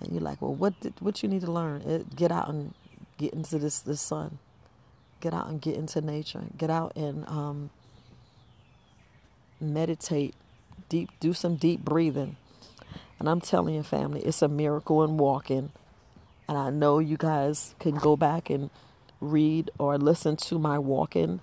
and 0.00 0.12
you're 0.12 0.22
like, 0.22 0.40
well, 0.42 0.54
what 0.54 0.78
did, 0.80 0.94
what 1.00 1.22
you 1.22 1.28
need 1.28 1.42
to 1.42 1.50
learn? 1.50 1.82
It, 1.82 2.14
get 2.14 2.30
out 2.30 2.48
and 2.48 2.74
get 3.18 3.32
into 3.32 3.58
this 3.58 3.80
this 3.80 4.00
sun. 4.00 4.38
Get 5.20 5.32
out 5.32 5.48
and 5.48 5.60
get 5.60 5.76
into 5.76 6.00
nature. 6.00 6.44
Get 6.56 6.70
out 6.70 6.94
and 6.94 7.26
um, 7.26 7.70
meditate, 9.60 10.34
deep, 10.88 11.10
do 11.20 11.32
some 11.32 11.56
deep 11.56 11.80
breathing. 11.80 12.36
And 13.18 13.28
I'm 13.28 13.40
telling 13.40 13.74
you, 13.74 13.82
family, 13.82 14.20
it's 14.20 14.42
a 14.42 14.48
miracle 14.48 15.02
in 15.02 15.16
walking. 15.16 15.72
And 16.48 16.58
I 16.58 16.70
know 16.70 16.98
you 16.98 17.16
guys 17.16 17.74
can 17.80 17.94
go 17.96 18.16
back 18.16 18.50
and 18.50 18.70
read 19.20 19.70
or 19.78 19.96
listen 19.96 20.36
to 20.36 20.58
my 20.58 20.78
walking. 20.78 21.40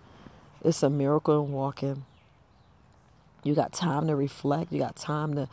It's 0.64 0.84
a 0.84 0.89
miracle 0.89 1.43
in 1.43 1.51
walking. 1.51 2.06
You 3.43 3.56
got 3.56 3.74
time 3.74 4.08
to 4.08 4.16
reflect. 4.16 4.72
You 4.72 4.80
got 4.80 4.95
time 4.95 5.34
to 5.34 5.49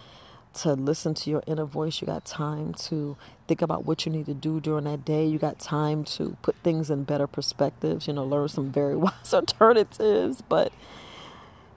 to 0.53 0.75
listen 0.75 1.15
to 1.15 1.31
your 1.31 1.43
inner 1.47 1.65
voice. 1.65 2.01
You 2.01 2.07
got 2.07 2.25
time 2.25 2.75
to 2.75 3.17
think 3.47 3.63
about 3.63 3.85
what 3.85 4.05
you 4.07 4.13
need 4.13 4.27
to 4.27 4.35
do 4.35 4.61
during 4.61 4.85
that 4.85 5.05
day. 5.05 5.27
You 5.27 5.39
got 5.39 5.59
time 5.59 6.05
to 6.05 6.37
put 6.43 6.57
things 6.57 6.91
in 6.91 7.05
better 7.05 7.27
perspectives, 7.27 8.07
you 8.07 8.13
know, 8.13 8.25
learn 8.25 8.49
some 8.49 8.71
very 8.71 8.97
wise 8.97 9.33
alternatives. 9.33 10.43
But 10.43 10.73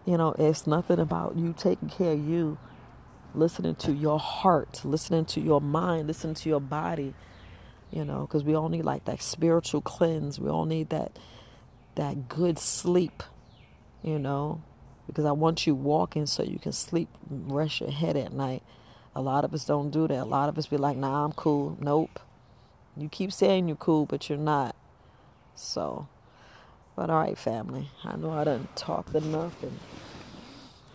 you 0.05 0.17
know, 0.17 0.35
it's 0.37 0.67
nothing 0.67 0.99
about 0.99 1.37
you 1.37 1.53
taking 1.57 1.89
care 1.89 2.13
of 2.13 2.27
you, 2.27 2.57
listening 3.33 3.75
to 3.75 3.93
your 3.93 4.19
heart, 4.19 4.81
listening 4.83 5.25
to 5.25 5.39
your 5.39 5.61
mind, 5.61 6.07
listening 6.07 6.35
to 6.35 6.49
your 6.49 6.59
body, 6.59 7.13
you 7.91 8.03
know, 8.03 8.21
because 8.21 8.43
we 8.43 8.53
all 8.55 8.69
need 8.69 8.83
like 8.83 9.05
that 9.05 9.21
spiritual 9.21 9.81
cleanse. 9.81 10.39
We 10.39 10.49
all 10.49 10.65
need 10.65 10.89
that 10.89 11.17
that 11.95 12.27
good 12.27 12.59
sleep, 12.59 13.23
you 14.01 14.19
know, 14.19 14.61
because 15.07 15.25
I 15.25 15.31
want 15.31 15.67
you 15.67 15.75
walking 15.75 16.25
so 16.25 16.43
you 16.43 16.59
can 16.59 16.71
sleep, 16.71 17.09
rest 17.29 17.81
your 17.81 17.91
head 17.91 18.15
at 18.15 18.33
night. 18.33 18.63
A 19.15 19.21
lot 19.21 19.45
of 19.45 19.53
us 19.53 19.65
don't 19.65 19.91
do 19.91 20.07
that. 20.07 20.23
A 20.23 20.25
lot 20.25 20.49
of 20.49 20.57
us 20.57 20.67
be 20.67 20.77
like, 20.77 20.97
nah, 20.97 21.25
I'm 21.25 21.33
cool. 21.33 21.77
Nope. 21.79 22.19
You 22.97 23.09
keep 23.09 23.31
saying 23.31 23.67
you're 23.67 23.77
cool, 23.77 24.05
but 24.05 24.29
you're 24.29 24.37
not. 24.37 24.75
So 25.55 26.07
but 26.95 27.09
all 27.09 27.21
right, 27.21 27.37
family. 27.37 27.89
I 28.03 28.15
know 28.15 28.31
I 28.31 28.43
done 28.43 28.67
talked 28.75 29.15
enough 29.15 29.61
and 29.63 29.79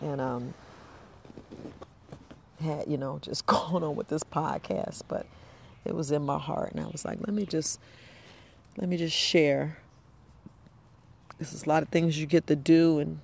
and 0.01 0.21
um 0.21 0.53
had 2.61 2.87
you 2.87 2.97
know 2.97 3.19
just 3.21 3.45
going 3.45 3.83
on 3.83 3.95
with 3.95 4.07
this 4.07 4.23
podcast, 4.23 5.01
but 5.07 5.25
it 5.85 5.95
was 5.95 6.11
in 6.11 6.21
my 6.21 6.37
heart, 6.37 6.71
and 6.71 6.83
I 6.83 6.87
was 6.87 7.05
like, 7.05 7.19
let 7.19 7.33
me 7.33 7.45
just 7.45 7.79
let 8.77 8.87
me 8.87 8.97
just 8.97 9.15
share. 9.15 9.77
This 11.37 11.53
is 11.53 11.65
a 11.65 11.69
lot 11.69 11.83
of 11.83 11.89
things 11.89 12.19
you 12.19 12.25
get 12.25 12.47
to 12.47 12.55
do, 12.55 12.99
and 12.99 13.19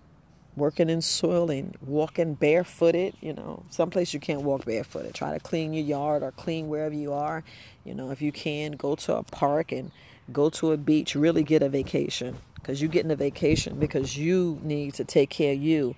working 0.55 0.89
in 0.89 1.01
soil 1.01 1.49
and 1.49 1.75
walking 1.81 2.33
barefooted. 2.33 3.15
You 3.21 3.33
know, 3.33 3.63
someplace 3.69 4.13
you 4.13 4.19
can't 4.19 4.41
walk 4.41 4.65
barefooted. 4.65 5.13
Try 5.13 5.33
to 5.33 5.39
clean 5.39 5.73
your 5.73 5.83
yard 5.85 6.23
or 6.23 6.31
clean 6.31 6.67
wherever 6.67 6.95
you 6.95 7.13
are. 7.13 7.43
You 7.83 7.93
know, 7.93 8.11
if 8.11 8.21
you 8.21 8.31
can, 8.31 8.73
go 8.73 8.95
to 8.95 9.17
a 9.17 9.23
park 9.23 9.71
and 9.71 9.91
go 10.31 10.49
to 10.51 10.71
a 10.71 10.77
beach. 10.77 11.15
Really 11.15 11.43
get 11.43 11.61
a 11.61 11.69
vacation 11.69 12.37
because 12.55 12.81
you're 12.81 12.89
getting 12.89 13.11
a 13.11 13.15
vacation 13.15 13.79
because 13.79 14.17
you 14.17 14.59
need 14.63 14.93
to 14.95 15.03
take 15.03 15.29
care 15.29 15.53
of 15.53 15.59
you. 15.61 15.95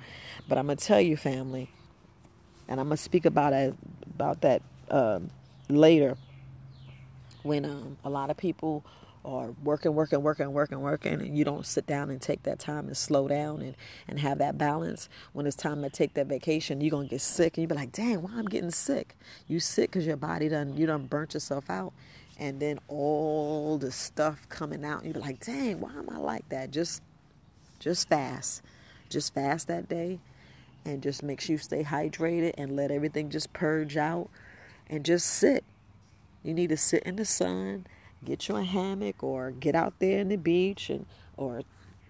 But 0.47 0.58
I'm 0.58 0.68
gonna 0.68 0.78
tell 0.78 1.01
you, 1.01 1.18
family, 1.18 1.70
and 2.68 2.80
I'm 2.80 2.88
gonna 2.88 2.97
speak 2.97 3.26
about 3.26 3.53
it, 3.53 3.76
about 4.14 4.41
that 4.41 4.62
um, 4.89 5.30
later. 5.70 6.18
When 7.43 7.64
um, 7.64 7.97
a 8.03 8.10
lot 8.10 8.30
of 8.30 8.36
people 8.36 8.84
or 9.28 9.53
working, 9.61 9.93
working, 9.93 10.23
working, 10.23 10.53
working, 10.53 10.80
working, 10.80 11.13
and 11.15 11.38
you 11.38 11.43
don't 11.43 11.65
sit 11.65 11.86
down 11.86 12.09
and 12.09 12.21
take 12.21 12.43
that 12.43 12.59
time 12.59 12.88
and 12.88 12.95
slow 12.95 13.28
down 13.28 13.61
and, 13.61 13.75
and 14.07 14.19
have 14.21 14.38
that 14.38 14.57
balance, 14.57 15.09
when 15.34 15.45
it's 15.45 15.55
time 15.55 15.82
to 15.84 15.89
take 15.89 16.13
that 16.13 16.28
vacation, 16.28 16.80
you're 16.80 16.91
gonna 16.91 17.09
get 17.09 17.19
sick 17.19 17.57
and 17.57 17.63
you 17.63 17.67
be 17.67 17.75
like, 17.75 17.91
dang, 17.91 18.21
why 18.21 18.32
I'm 18.36 18.45
getting 18.45 18.71
sick? 18.71 19.17
You 19.45 19.59
sick 19.59 19.91
because 19.91 20.05
your 20.07 20.15
body 20.15 20.47
done 20.47 20.78
you 20.78 20.86
done 20.86 21.07
burnt 21.07 21.34
yourself 21.34 21.69
out. 21.69 21.91
And 22.39 22.61
then 22.61 22.80
all 22.88 23.78
the 23.78 23.91
stuff 23.91 24.47
coming 24.47 24.86
out, 24.86 25.03
you 25.03 25.11
be 25.11 25.19
like, 25.19 25.43
dang, 25.43 25.82
why 25.82 25.91
am 25.91 26.09
I 26.09 26.17
like 26.17 26.47
that? 26.47 26.71
Just 26.71 27.03
just 27.80 28.07
fast. 28.07 28.61
Just 29.09 29.34
fast 29.34 29.67
that 29.67 29.89
day 29.89 30.19
and 30.86 31.03
just 31.03 31.21
make 31.21 31.41
sure 31.41 31.55
you 31.55 31.57
stay 31.57 31.84
hydrated 31.84 32.53
and 32.57 32.78
let 32.78 32.91
everything 32.91 33.30
just 33.30 33.51
purge 33.51 33.97
out 33.97 34.30
and 34.89 35.03
just 35.03 35.28
sit. 35.28 35.65
You 36.43 36.53
need 36.53 36.69
to 36.69 36.78
sit 36.78 37.03
in 37.03 37.17
the 37.17 37.25
sun 37.25 37.88
get 38.26 38.47
you 38.47 38.55
a 38.55 38.63
hammock 38.63 39.24
or 39.24 39.51
get 39.51 39.76
out 39.76 39.93
there 39.99 40.20
in 40.20 40.30
the 40.30 40.36
beach 40.38 40.89
and 40.89 41.05
or 41.38 41.61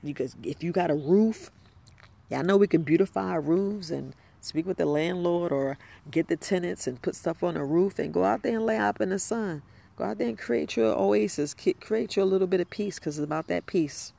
you 0.03 0.13
could 0.13 0.31
if 0.43 0.63
you 0.63 0.71
got 0.71 0.89
a 0.89 0.95
roof 0.95 1.51
yeah 2.29 2.39
i 2.39 2.41
know 2.41 2.57
we 2.57 2.67
can 2.67 2.83
beautify 2.83 3.29
our 3.29 3.41
roofs 3.41 3.89
and 3.89 4.13
speak 4.41 4.65
with 4.65 4.77
the 4.77 4.85
landlord 4.85 5.51
or 5.51 5.77
get 6.09 6.27
the 6.27 6.37
tenants 6.37 6.87
and 6.87 7.01
put 7.01 7.15
stuff 7.15 7.43
on 7.43 7.55
the 7.55 7.63
roof 7.63 7.99
and 7.99 8.13
go 8.13 8.23
out 8.23 8.43
there 8.43 8.55
and 8.55 8.65
lay 8.65 8.77
up 8.77 9.01
in 9.01 9.09
the 9.09 9.19
sun. 9.19 9.61
Go 9.95 10.05
out 10.05 10.19
there 10.19 10.29
and 10.29 10.37
create 10.37 10.77
your 10.77 10.97
oasis 10.97 11.55
create 11.81 12.15
your 12.15 12.25
little 12.25 12.47
bit 12.47 12.61
of 12.61 12.69
peace 12.69 12.99
because 12.99 13.17
it's 13.17 13.23
about 13.25 13.47
that 13.47 13.65
peace 13.65 14.13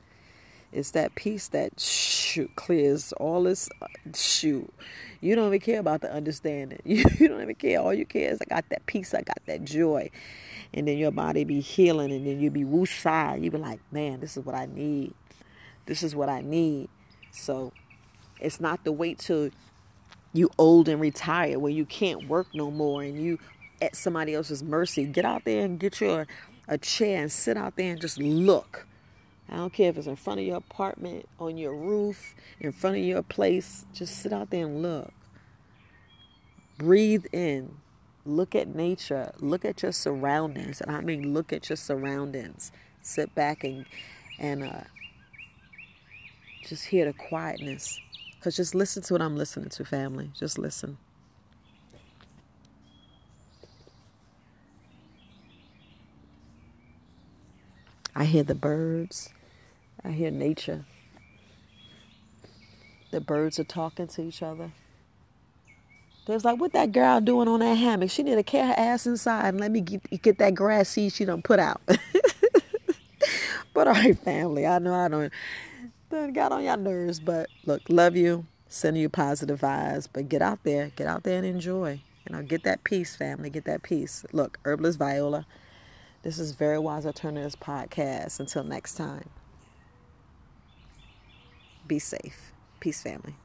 it's 0.71 0.91
that 0.91 1.15
peace 1.15 1.47
that 1.49 1.79
shoot 1.79 2.55
clears 2.55 3.11
all 3.13 3.43
this 3.43 3.69
shoot 4.13 4.71
you 5.21 5.35
don't 5.35 5.47
even 5.47 5.59
care 5.59 5.79
about 5.79 6.01
the 6.01 6.11
understanding 6.11 6.79
you, 6.85 7.03
you 7.19 7.27
don't 7.27 7.41
even 7.41 7.55
care 7.55 7.79
all 7.79 7.93
you 7.93 8.05
care 8.05 8.31
is 8.31 8.39
i 8.41 8.45
got 8.45 8.67
that 8.69 8.85
peace 8.85 9.13
i 9.13 9.21
got 9.21 9.39
that 9.45 9.63
joy 9.63 10.09
and 10.73 10.87
then 10.87 10.97
your 10.97 11.11
body 11.11 11.43
be 11.43 11.59
healing 11.59 12.11
and 12.11 12.25
then 12.25 12.39
you 12.39 12.51
be 12.51 12.63
woosah. 12.63 13.41
You 13.41 13.51
be 13.51 13.57
like, 13.57 13.79
man, 13.91 14.19
this 14.19 14.37
is 14.37 14.45
what 14.45 14.55
I 14.55 14.67
need. 14.67 15.13
This 15.85 16.03
is 16.03 16.15
what 16.15 16.29
I 16.29 16.41
need. 16.41 16.89
So 17.31 17.73
it's 18.39 18.59
not 18.59 18.85
to 18.85 18.91
wait 18.91 19.19
till 19.19 19.49
you 20.33 20.49
old 20.57 20.87
and 20.87 21.01
retire 21.01 21.57
where 21.57 21.71
you 21.71 21.85
can't 21.85 22.27
work 22.27 22.47
no 22.53 22.69
more 22.69 23.01
and 23.01 23.19
you 23.21 23.39
at 23.81 23.95
somebody 23.95 24.35
else's 24.35 24.61
mercy. 24.61 25.05
Get 25.05 25.25
out 25.25 25.43
there 25.45 25.65
and 25.65 25.79
get 25.79 25.99
your 25.99 26.27
a 26.67 26.77
chair 26.77 27.19
and 27.19 27.31
sit 27.31 27.57
out 27.57 27.75
there 27.75 27.91
and 27.91 27.99
just 27.99 28.19
look. 28.19 28.85
I 29.51 29.57
don't 29.57 29.73
care 29.73 29.89
if 29.89 29.97
it's 29.97 30.07
in 30.07 30.15
front 30.15 30.39
of 30.39 30.45
your 30.45 30.57
apartment, 30.57 31.27
on 31.39 31.57
your 31.57 31.75
roof, 31.75 32.35
in 32.59 32.71
front 32.71 32.97
of 32.97 33.03
your 33.03 33.23
place. 33.23 33.85
Just 33.93 34.19
sit 34.19 34.31
out 34.31 34.49
there 34.49 34.65
and 34.65 34.81
look. 34.81 35.11
Breathe 36.77 37.25
in 37.33 37.77
Look 38.29 38.53
at 38.53 38.67
nature. 38.67 39.31
Look 39.39 39.65
at 39.65 39.81
your 39.81 39.91
surroundings. 39.91 40.81
And 40.81 40.95
I 40.95 41.01
mean, 41.01 41.33
look 41.33 41.51
at 41.51 41.67
your 41.69 41.77
surroundings. 41.77 42.71
Sit 43.01 43.33
back 43.33 43.63
and 43.63 43.85
and 44.37 44.63
uh, 44.63 44.81
just 46.63 46.85
hear 46.85 47.05
the 47.05 47.13
quietness. 47.13 47.99
Cause 48.41 48.55
just 48.55 48.75
listen 48.75 49.01
to 49.03 49.13
what 49.13 49.21
I'm 49.21 49.35
listening 49.35 49.69
to, 49.69 49.83
family. 49.83 50.29
Just 50.37 50.59
listen. 50.59 50.97
I 58.15 58.25
hear 58.25 58.43
the 58.43 58.55
birds. 58.55 59.29
I 60.03 60.11
hear 60.11 60.31
nature. 60.31 60.85
The 63.11 63.21
birds 63.21 63.59
are 63.59 63.63
talking 63.63 64.07
to 64.07 64.21
each 64.21 64.41
other. 64.41 64.71
They 66.25 66.33
was 66.33 66.45
like, 66.45 66.59
what 66.59 66.73
that 66.73 66.91
girl 66.91 67.19
doing 67.21 67.47
on 67.47 67.59
that 67.61 67.73
hammock? 67.75 68.11
She 68.11 68.21
need 68.21 68.35
to 68.35 68.43
carry 68.43 68.67
her 68.67 68.75
ass 68.77 69.07
inside 69.07 69.49
and 69.49 69.59
let 69.59 69.71
me 69.71 69.81
get, 69.81 70.21
get 70.21 70.37
that 70.37 70.53
grass 70.53 70.89
seed 70.89 71.11
she 71.11 71.25
done 71.25 71.41
put 71.41 71.59
out. 71.59 71.81
but 73.73 73.87
all 73.87 73.93
right, 73.93 74.17
family, 74.19 74.67
I 74.67 74.77
know 74.77 74.93
I 74.93 75.07
don't, 75.07 75.33
done 76.11 76.33
got 76.33 76.51
on 76.51 76.63
your 76.63 76.77
nerves, 76.77 77.19
but 77.19 77.49
look, 77.65 77.81
love 77.89 78.15
you, 78.15 78.45
sending 78.67 79.01
you 79.01 79.09
positive 79.09 79.59
vibes, 79.61 80.07
but 80.11 80.29
get 80.29 80.43
out 80.43 80.63
there, 80.63 80.91
get 80.95 81.07
out 81.07 81.23
there 81.23 81.37
and 81.37 81.47
enjoy. 81.47 81.99
You 82.29 82.35
know, 82.35 82.43
get 82.43 82.63
that 82.63 82.83
peace, 82.83 83.15
family, 83.15 83.49
get 83.49 83.65
that 83.65 83.81
peace. 83.81 84.23
Look, 84.31 84.59
Herbalist 84.63 84.99
Viola, 84.99 85.47
this 86.21 86.37
is 86.37 86.51
Very 86.51 86.77
Wise 86.77 87.07
Alternatives 87.07 87.55
Podcast. 87.55 88.39
Until 88.39 88.63
next 88.63 88.93
time, 88.93 89.29
be 91.89 91.99
safe. 91.99 92.53
Peace, 92.79 93.01
family. 93.01 93.35